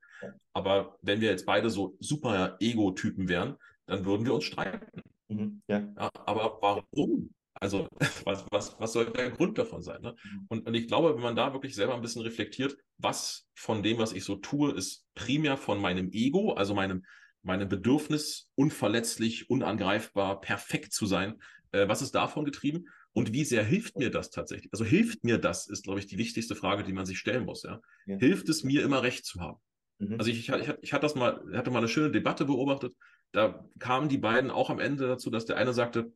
Aber 0.55 0.97
wenn 1.03 1.21
wir 1.21 1.29
jetzt 1.29 1.45
beide 1.45 1.69
so 1.69 1.95
super 2.01 2.57
Ego-Typen 2.59 3.29
wären, 3.29 3.57
dann 3.85 4.07
würden 4.07 4.25
wir 4.25 4.33
uns 4.33 4.45
streiten. 4.45 5.03
Mhm, 5.29 5.61
ja. 5.69 5.81
ja. 5.95 6.11
aber 6.25 6.57
warum? 6.63 7.35
Also, 7.65 7.89
was, 8.27 8.45
was, 8.51 8.77
was 8.79 8.93
soll 8.93 9.07
der 9.07 9.31
Grund 9.31 9.57
davon 9.57 9.83
sein? 9.83 10.03
Ne? 10.03 10.15
Mhm. 10.23 10.47
Und, 10.49 10.67
und 10.67 10.75
ich 10.75 10.87
glaube, 10.87 11.15
wenn 11.15 11.23
man 11.23 11.35
da 11.35 11.55
wirklich 11.55 11.75
selber 11.75 11.95
ein 11.95 12.03
bisschen 12.03 12.21
reflektiert, 12.21 12.77
was 12.99 13.49
von 13.55 13.83
dem, 13.83 13.97
was 13.97 14.13
ich 14.13 14.23
so 14.23 14.37
tue, 14.37 14.73
ist 14.73 15.07
primär 15.15 15.57
von 15.57 15.81
meinem 15.81 16.11
Ego, 16.13 16.53
also 16.53 16.75
meinem, 16.75 17.07
meinem 17.43 17.67
Bedürfnis, 17.67 18.51
unverletzlich, 18.55 19.49
unangreifbar, 19.49 20.43
perfekt 20.43 20.93
zu 20.93 21.07
sein, 21.07 21.41
äh, 21.73 21.89
was 21.89 22.03
ist 22.03 22.15
davon 22.15 22.45
getrieben? 22.45 22.85
Und 23.15 23.33
wie 23.33 23.45
sehr 23.45 23.65
hilft 23.65 23.97
mir 23.97 24.11
das 24.11 24.29
tatsächlich? 24.29 24.71
Also 24.71 24.85
hilft 24.85 25.25
mir 25.25 25.39
das, 25.39 25.67
ist, 25.67 25.85
glaube 25.85 26.01
ich, 26.01 26.07
die 26.07 26.19
wichtigste 26.19 26.55
Frage, 26.55 26.85
die 26.85 26.93
man 26.93 27.07
sich 27.07 27.19
stellen 27.19 27.47
muss. 27.47 27.63
Ja? 27.63 27.81
ja. 28.05 28.19
Hilft 28.19 28.51
es 28.51 28.63
mir 28.63 28.83
immer 28.83 29.03
recht 29.03 29.25
zu 29.25 29.41
haben? 29.41 29.59
Mhm. 30.01 30.17
Also 30.19 30.31
ich, 30.31 30.39
ich, 30.39 30.55
ich, 30.55 30.75
ich, 30.83 30.93
hatte 30.93 31.03
das 31.03 31.15
mal, 31.15 31.43
hatte 31.55 31.71
mal 31.71 31.79
eine 31.79 31.89
schöne 31.89 32.11
Debatte 32.11 32.45
beobachtet. 32.45 32.95
Da 33.33 33.67
kamen 33.79 34.11
die 34.11 34.19
beiden 34.19 34.51
auch 34.51 34.69
am 34.69 34.81
Ende 34.81 35.09
dazu, 35.09 35.31
dass 35.31 35.47
der 35.47 35.57
eine 35.57 35.73
sagte, 35.73 36.13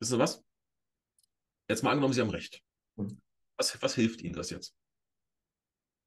wissen 0.00 0.14
Sie 0.14 0.18
was? 0.18 0.42
Jetzt 1.70 1.84
mal 1.84 1.90
angenommen, 1.92 2.12
Sie 2.12 2.20
haben 2.20 2.30
recht. 2.30 2.64
Mhm. 2.96 3.20
Was, 3.56 3.80
was 3.80 3.94
hilft 3.94 4.22
Ihnen 4.22 4.34
das 4.34 4.50
jetzt? 4.50 4.74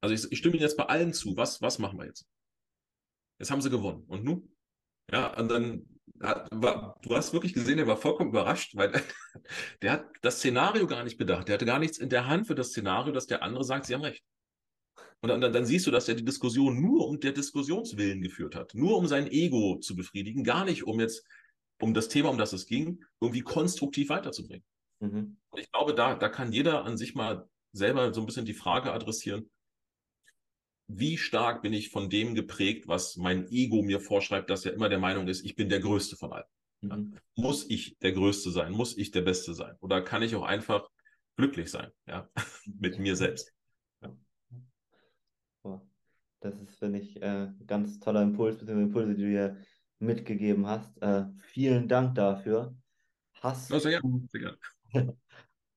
Also 0.02 0.14
ich, 0.14 0.30
ich 0.30 0.38
stimme 0.38 0.56
Ihnen 0.56 0.62
jetzt 0.62 0.76
bei 0.76 0.84
allen 0.84 1.14
zu. 1.14 1.38
Was, 1.38 1.62
was 1.62 1.78
machen 1.78 1.98
wir 1.98 2.04
jetzt? 2.04 2.26
Jetzt 3.38 3.50
haben 3.50 3.62
Sie 3.62 3.70
gewonnen. 3.70 4.04
Und 4.06 4.24
nun? 4.24 4.54
Ja, 5.10 5.34
und 5.38 5.48
dann 5.48 5.86
hat, 6.20 6.50
war, 6.52 7.00
du 7.00 7.16
hast 7.16 7.32
wirklich 7.32 7.54
gesehen, 7.54 7.78
er 7.78 7.86
war 7.86 7.96
vollkommen 7.96 8.28
überrascht, 8.28 8.76
weil 8.76 8.92
der 9.82 9.92
hat 9.92 10.06
das 10.20 10.36
Szenario 10.36 10.86
gar 10.86 11.02
nicht 11.02 11.16
bedacht. 11.16 11.48
Der 11.48 11.54
hatte 11.54 11.64
gar 11.64 11.78
nichts 11.78 11.96
in 11.96 12.10
der 12.10 12.26
Hand 12.26 12.46
für 12.46 12.54
das 12.54 12.68
Szenario, 12.68 13.14
dass 13.14 13.26
der 13.26 13.42
andere 13.42 13.64
sagt, 13.64 13.86
sie 13.86 13.94
haben 13.94 14.04
recht. 14.04 14.22
Und 15.22 15.30
dann, 15.30 15.40
dann, 15.40 15.54
dann 15.54 15.64
siehst 15.64 15.86
du, 15.86 15.90
dass 15.90 16.10
er 16.10 16.14
die 16.14 16.26
Diskussion 16.26 16.78
nur 16.78 17.08
um 17.08 17.18
der 17.18 17.32
Diskussionswillen 17.32 18.20
geführt 18.20 18.54
hat, 18.54 18.74
nur 18.74 18.98
um 18.98 19.06
sein 19.06 19.28
Ego 19.28 19.78
zu 19.78 19.96
befriedigen, 19.96 20.44
gar 20.44 20.66
nicht 20.66 20.86
um 20.86 21.00
jetzt, 21.00 21.26
um 21.80 21.94
das 21.94 22.10
Thema, 22.10 22.28
um 22.28 22.36
das 22.36 22.52
es 22.52 22.66
ging, 22.66 23.02
irgendwie 23.18 23.40
konstruktiv 23.40 24.10
weiterzubringen. 24.10 24.62
Mhm. 25.00 25.36
Und 25.50 25.60
ich 25.60 25.70
glaube, 25.70 25.94
da, 25.94 26.14
da 26.14 26.28
kann 26.28 26.52
jeder 26.52 26.84
an 26.84 26.96
sich 26.96 27.14
mal 27.14 27.48
selber 27.72 28.12
so 28.12 28.20
ein 28.20 28.26
bisschen 28.26 28.46
die 28.46 28.54
Frage 28.54 28.92
adressieren, 28.92 29.50
wie 30.86 31.16
stark 31.16 31.62
bin 31.62 31.72
ich 31.72 31.90
von 31.90 32.10
dem 32.10 32.34
geprägt, 32.34 32.86
was 32.86 33.16
mein 33.16 33.48
Ego 33.50 33.82
mir 33.82 34.00
vorschreibt, 34.00 34.50
dass 34.50 34.66
er 34.66 34.74
immer 34.74 34.88
der 34.88 34.98
Meinung 34.98 35.28
ist, 35.28 35.44
ich 35.44 35.56
bin 35.56 35.68
der 35.68 35.80
Größte 35.80 36.16
von 36.16 36.32
allen. 36.32 36.44
Ja? 36.82 36.96
Mhm. 36.96 37.18
Muss 37.36 37.68
ich 37.68 37.98
der 37.98 38.12
Größte 38.12 38.50
sein? 38.50 38.72
Muss 38.72 38.96
ich 38.96 39.10
der 39.10 39.22
Beste 39.22 39.54
sein? 39.54 39.76
Oder 39.80 40.02
kann 40.02 40.22
ich 40.22 40.34
auch 40.36 40.44
einfach 40.44 40.88
glücklich 41.36 41.70
sein, 41.70 41.90
ja, 42.06 42.28
mit 42.66 42.98
mir 42.98 43.16
selbst? 43.16 43.52
Ja. 44.02 45.80
Das 46.40 46.60
ist, 46.60 46.78
finde 46.78 46.98
ich, 46.98 47.20
äh, 47.22 47.48
ganz 47.66 47.98
toller 48.00 48.20
Impuls, 48.20 48.58
beziehungsweise 48.58 48.86
Impulse, 48.86 49.14
die 49.14 49.22
du 49.22 49.28
hier 49.30 49.56
mitgegeben 49.98 50.66
hast. 50.66 51.00
Äh, 51.00 51.24
vielen 51.40 51.88
Dank 51.88 52.14
dafür. 52.16 52.76
Hast, 53.40 53.72
oh, 53.72 53.78
sehr 53.78 54.00
gerne. 54.00 54.58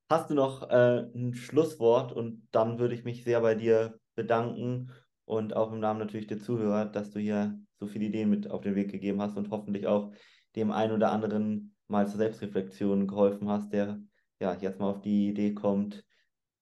Hast 0.09 0.29
du 0.29 0.33
noch 0.33 0.69
äh, 0.69 1.05
ein 1.13 1.33
Schlusswort 1.33 2.13
und 2.13 2.47
dann 2.51 2.79
würde 2.79 2.95
ich 2.95 3.03
mich 3.03 3.23
sehr 3.23 3.41
bei 3.41 3.55
dir 3.55 3.99
bedanken 4.15 4.91
und 5.25 5.55
auch 5.55 5.71
im 5.73 5.79
Namen 5.79 5.99
natürlich 5.99 6.27
der 6.27 6.39
Zuhörer, 6.39 6.85
dass 6.85 7.11
du 7.11 7.19
hier 7.19 7.59
so 7.79 7.87
viele 7.87 8.05
Ideen 8.05 8.29
mit 8.29 8.49
auf 8.49 8.61
den 8.61 8.75
Weg 8.75 8.89
gegeben 8.89 9.21
hast 9.21 9.35
und 9.35 9.49
hoffentlich 9.49 9.85
auch 9.85 10.13
dem 10.55 10.71
einen 10.71 10.93
oder 10.93 11.11
anderen 11.11 11.75
mal 11.87 12.07
zur 12.07 12.17
Selbstreflexion 12.17 13.07
geholfen 13.07 13.49
hast, 13.49 13.73
der 13.73 13.99
ja 14.39 14.55
jetzt 14.55 14.79
mal 14.79 14.89
auf 14.89 15.01
die 15.01 15.29
Idee 15.29 15.53
kommt, 15.53 16.05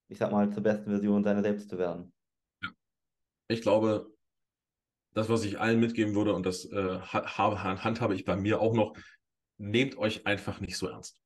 ich 0.07 0.17
sag 0.17 0.31
mal, 0.31 0.51
zur 0.51 0.63
besten 0.63 0.89
Version 0.89 1.23
seiner 1.23 1.41
selbst 1.41 1.69
zu 1.69 1.77
werden. 1.77 2.11
Ja. 2.63 2.69
Ich 3.47 3.61
glaube, 3.61 4.11
das, 5.13 5.29
was 5.29 5.43
ich 5.43 5.59
allen 5.59 5.79
mitgeben 5.79 6.15
würde, 6.15 6.33
und 6.33 6.45
das 6.45 6.65
äh, 6.65 6.99
handhabe 6.99 8.15
ich 8.15 8.25
bei 8.25 8.35
mir 8.35 8.59
auch 8.59 8.73
noch, 8.73 8.97
nehmt 9.57 9.97
euch 9.97 10.25
einfach 10.25 10.59
nicht 10.59 10.77
so 10.77 10.87
ernst. 10.87 11.21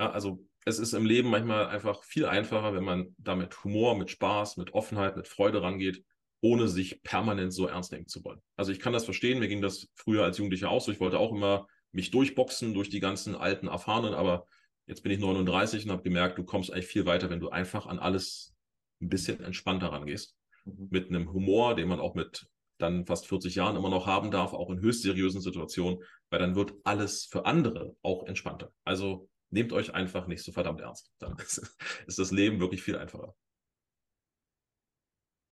Ja, 0.00 0.12
also 0.12 0.42
es 0.64 0.78
ist 0.78 0.94
im 0.94 1.04
Leben 1.04 1.28
manchmal 1.28 1.66
einfach 1.66 2.02
viel 2.04 2.24
einfacher, 2.24 2.72
wenn 2.72 2.84
man 2.84 3.14
da 3.18 3.36
mit 3.36 3.62
Humor, 3.64 3.98
mit 3.98 4.10
Spaß, 4.10 4.56
mit 4.56 4.72
Offenheit, 4.72 5.14
mit 5.14 5.28
Freude 5.28 5.60
rangeht, 5.60 6.02
ohne 6.40 6.68
sich 6.68 7.02
permanent 7.02 7.52
so 7.52 7.66
ernst 7.66 7.92
nehmen 7.92 8.08
zu 8.08 8.24
wollen. 8.24 8.40
Also 8.56 8.72
ich 8.72 8.80
kann 8.80 8.94
das 8.94 9.04
verstehen, 9.04 9.40
mir 9.40 9.48
ging 9.48 9.60
das 9.60 9.88
früher 9.94 10.24
als 10.24 10.38
Jugendlicher 10.38 10.70
auch 10.70 10.80
so. 10.80 10.90
Ich 10.90 11.00
wollte 11.00 11.18
auch 11.18 11.32
immer 11.32 11.66
mich 11.92 12.10
durchboxen 12.10 12.72
durch 12.72 12.88
die 12.88 13.00
ganzen 13.00 13.34
alten 13.34 13.68
Erfahrenen, 13.68 14.14
aber 14.14 14.46
jetzt 14.86 15.02
bin 15.02 15.12
ich 15.12 15.18
39 15.18 15.84
und 15.84 15.92
habe 15.92 16.02
gemerkt, 16.02 16.38
du 16.38 16.44
kommst 16.44 16.72
eigentlich 16.72 16.86
viel 16.86 17.04
weiter, 17.04 17.28
wenn 17.28 17.40
du 17.40 17.50
einfach 17.50 17.84
an 17.84 17.98
alles 17.98 18.54
ein 19.02 19.10
bisschen 19.10 19.44
entspannter 19.44 19.88
rangehst. 19.88 20.34
Mhm. 20.64 20.88
Mit 20.88 21.08
einem 21.10 21.30
Humor, 21.30 21.76
den 21.76 21.88
man 21.88 22.00
auch 22.00 22.14
mit 22.14 22.46
dann 22.78 23.04
fast 23.04 23.26
40 23.26 23.54
Jahren 23.54 23.76
immer 23.76 23.90
noch 23.90 24.06
haben 24.06 24.30
darf, 24.30 24.54
auch 24.54 24.70
in 24.70 24.80
höchst 24.80 25.02
seriösen 25.02 25.42
Situationen, 25.42 26.02
weil 26.30 26.38
dann 26.38 26.54
wird 26.54 26.72
alles 26.84 27.26
für 27.26 27.44
andere 27.44 27.94
auch 28.00 28.24
entspannter. 28.26 28.72
Also 28.84 29.28
nehmt 29.50 29.72
euch 29.72 29.94
einfach 29.94 30.26
nicht 30.26 30.42
so 30.42 30.52
verdammt 30.52 30.80
ernst. 30.80 31.12
Dann 31.18 31.36
ist, 31.38 31.76
das 32.06 32.30
Leben 32.30 32.60
wirklich 32.60 32.82
viel 32.82 32.96
einfacher. 32.96 33.34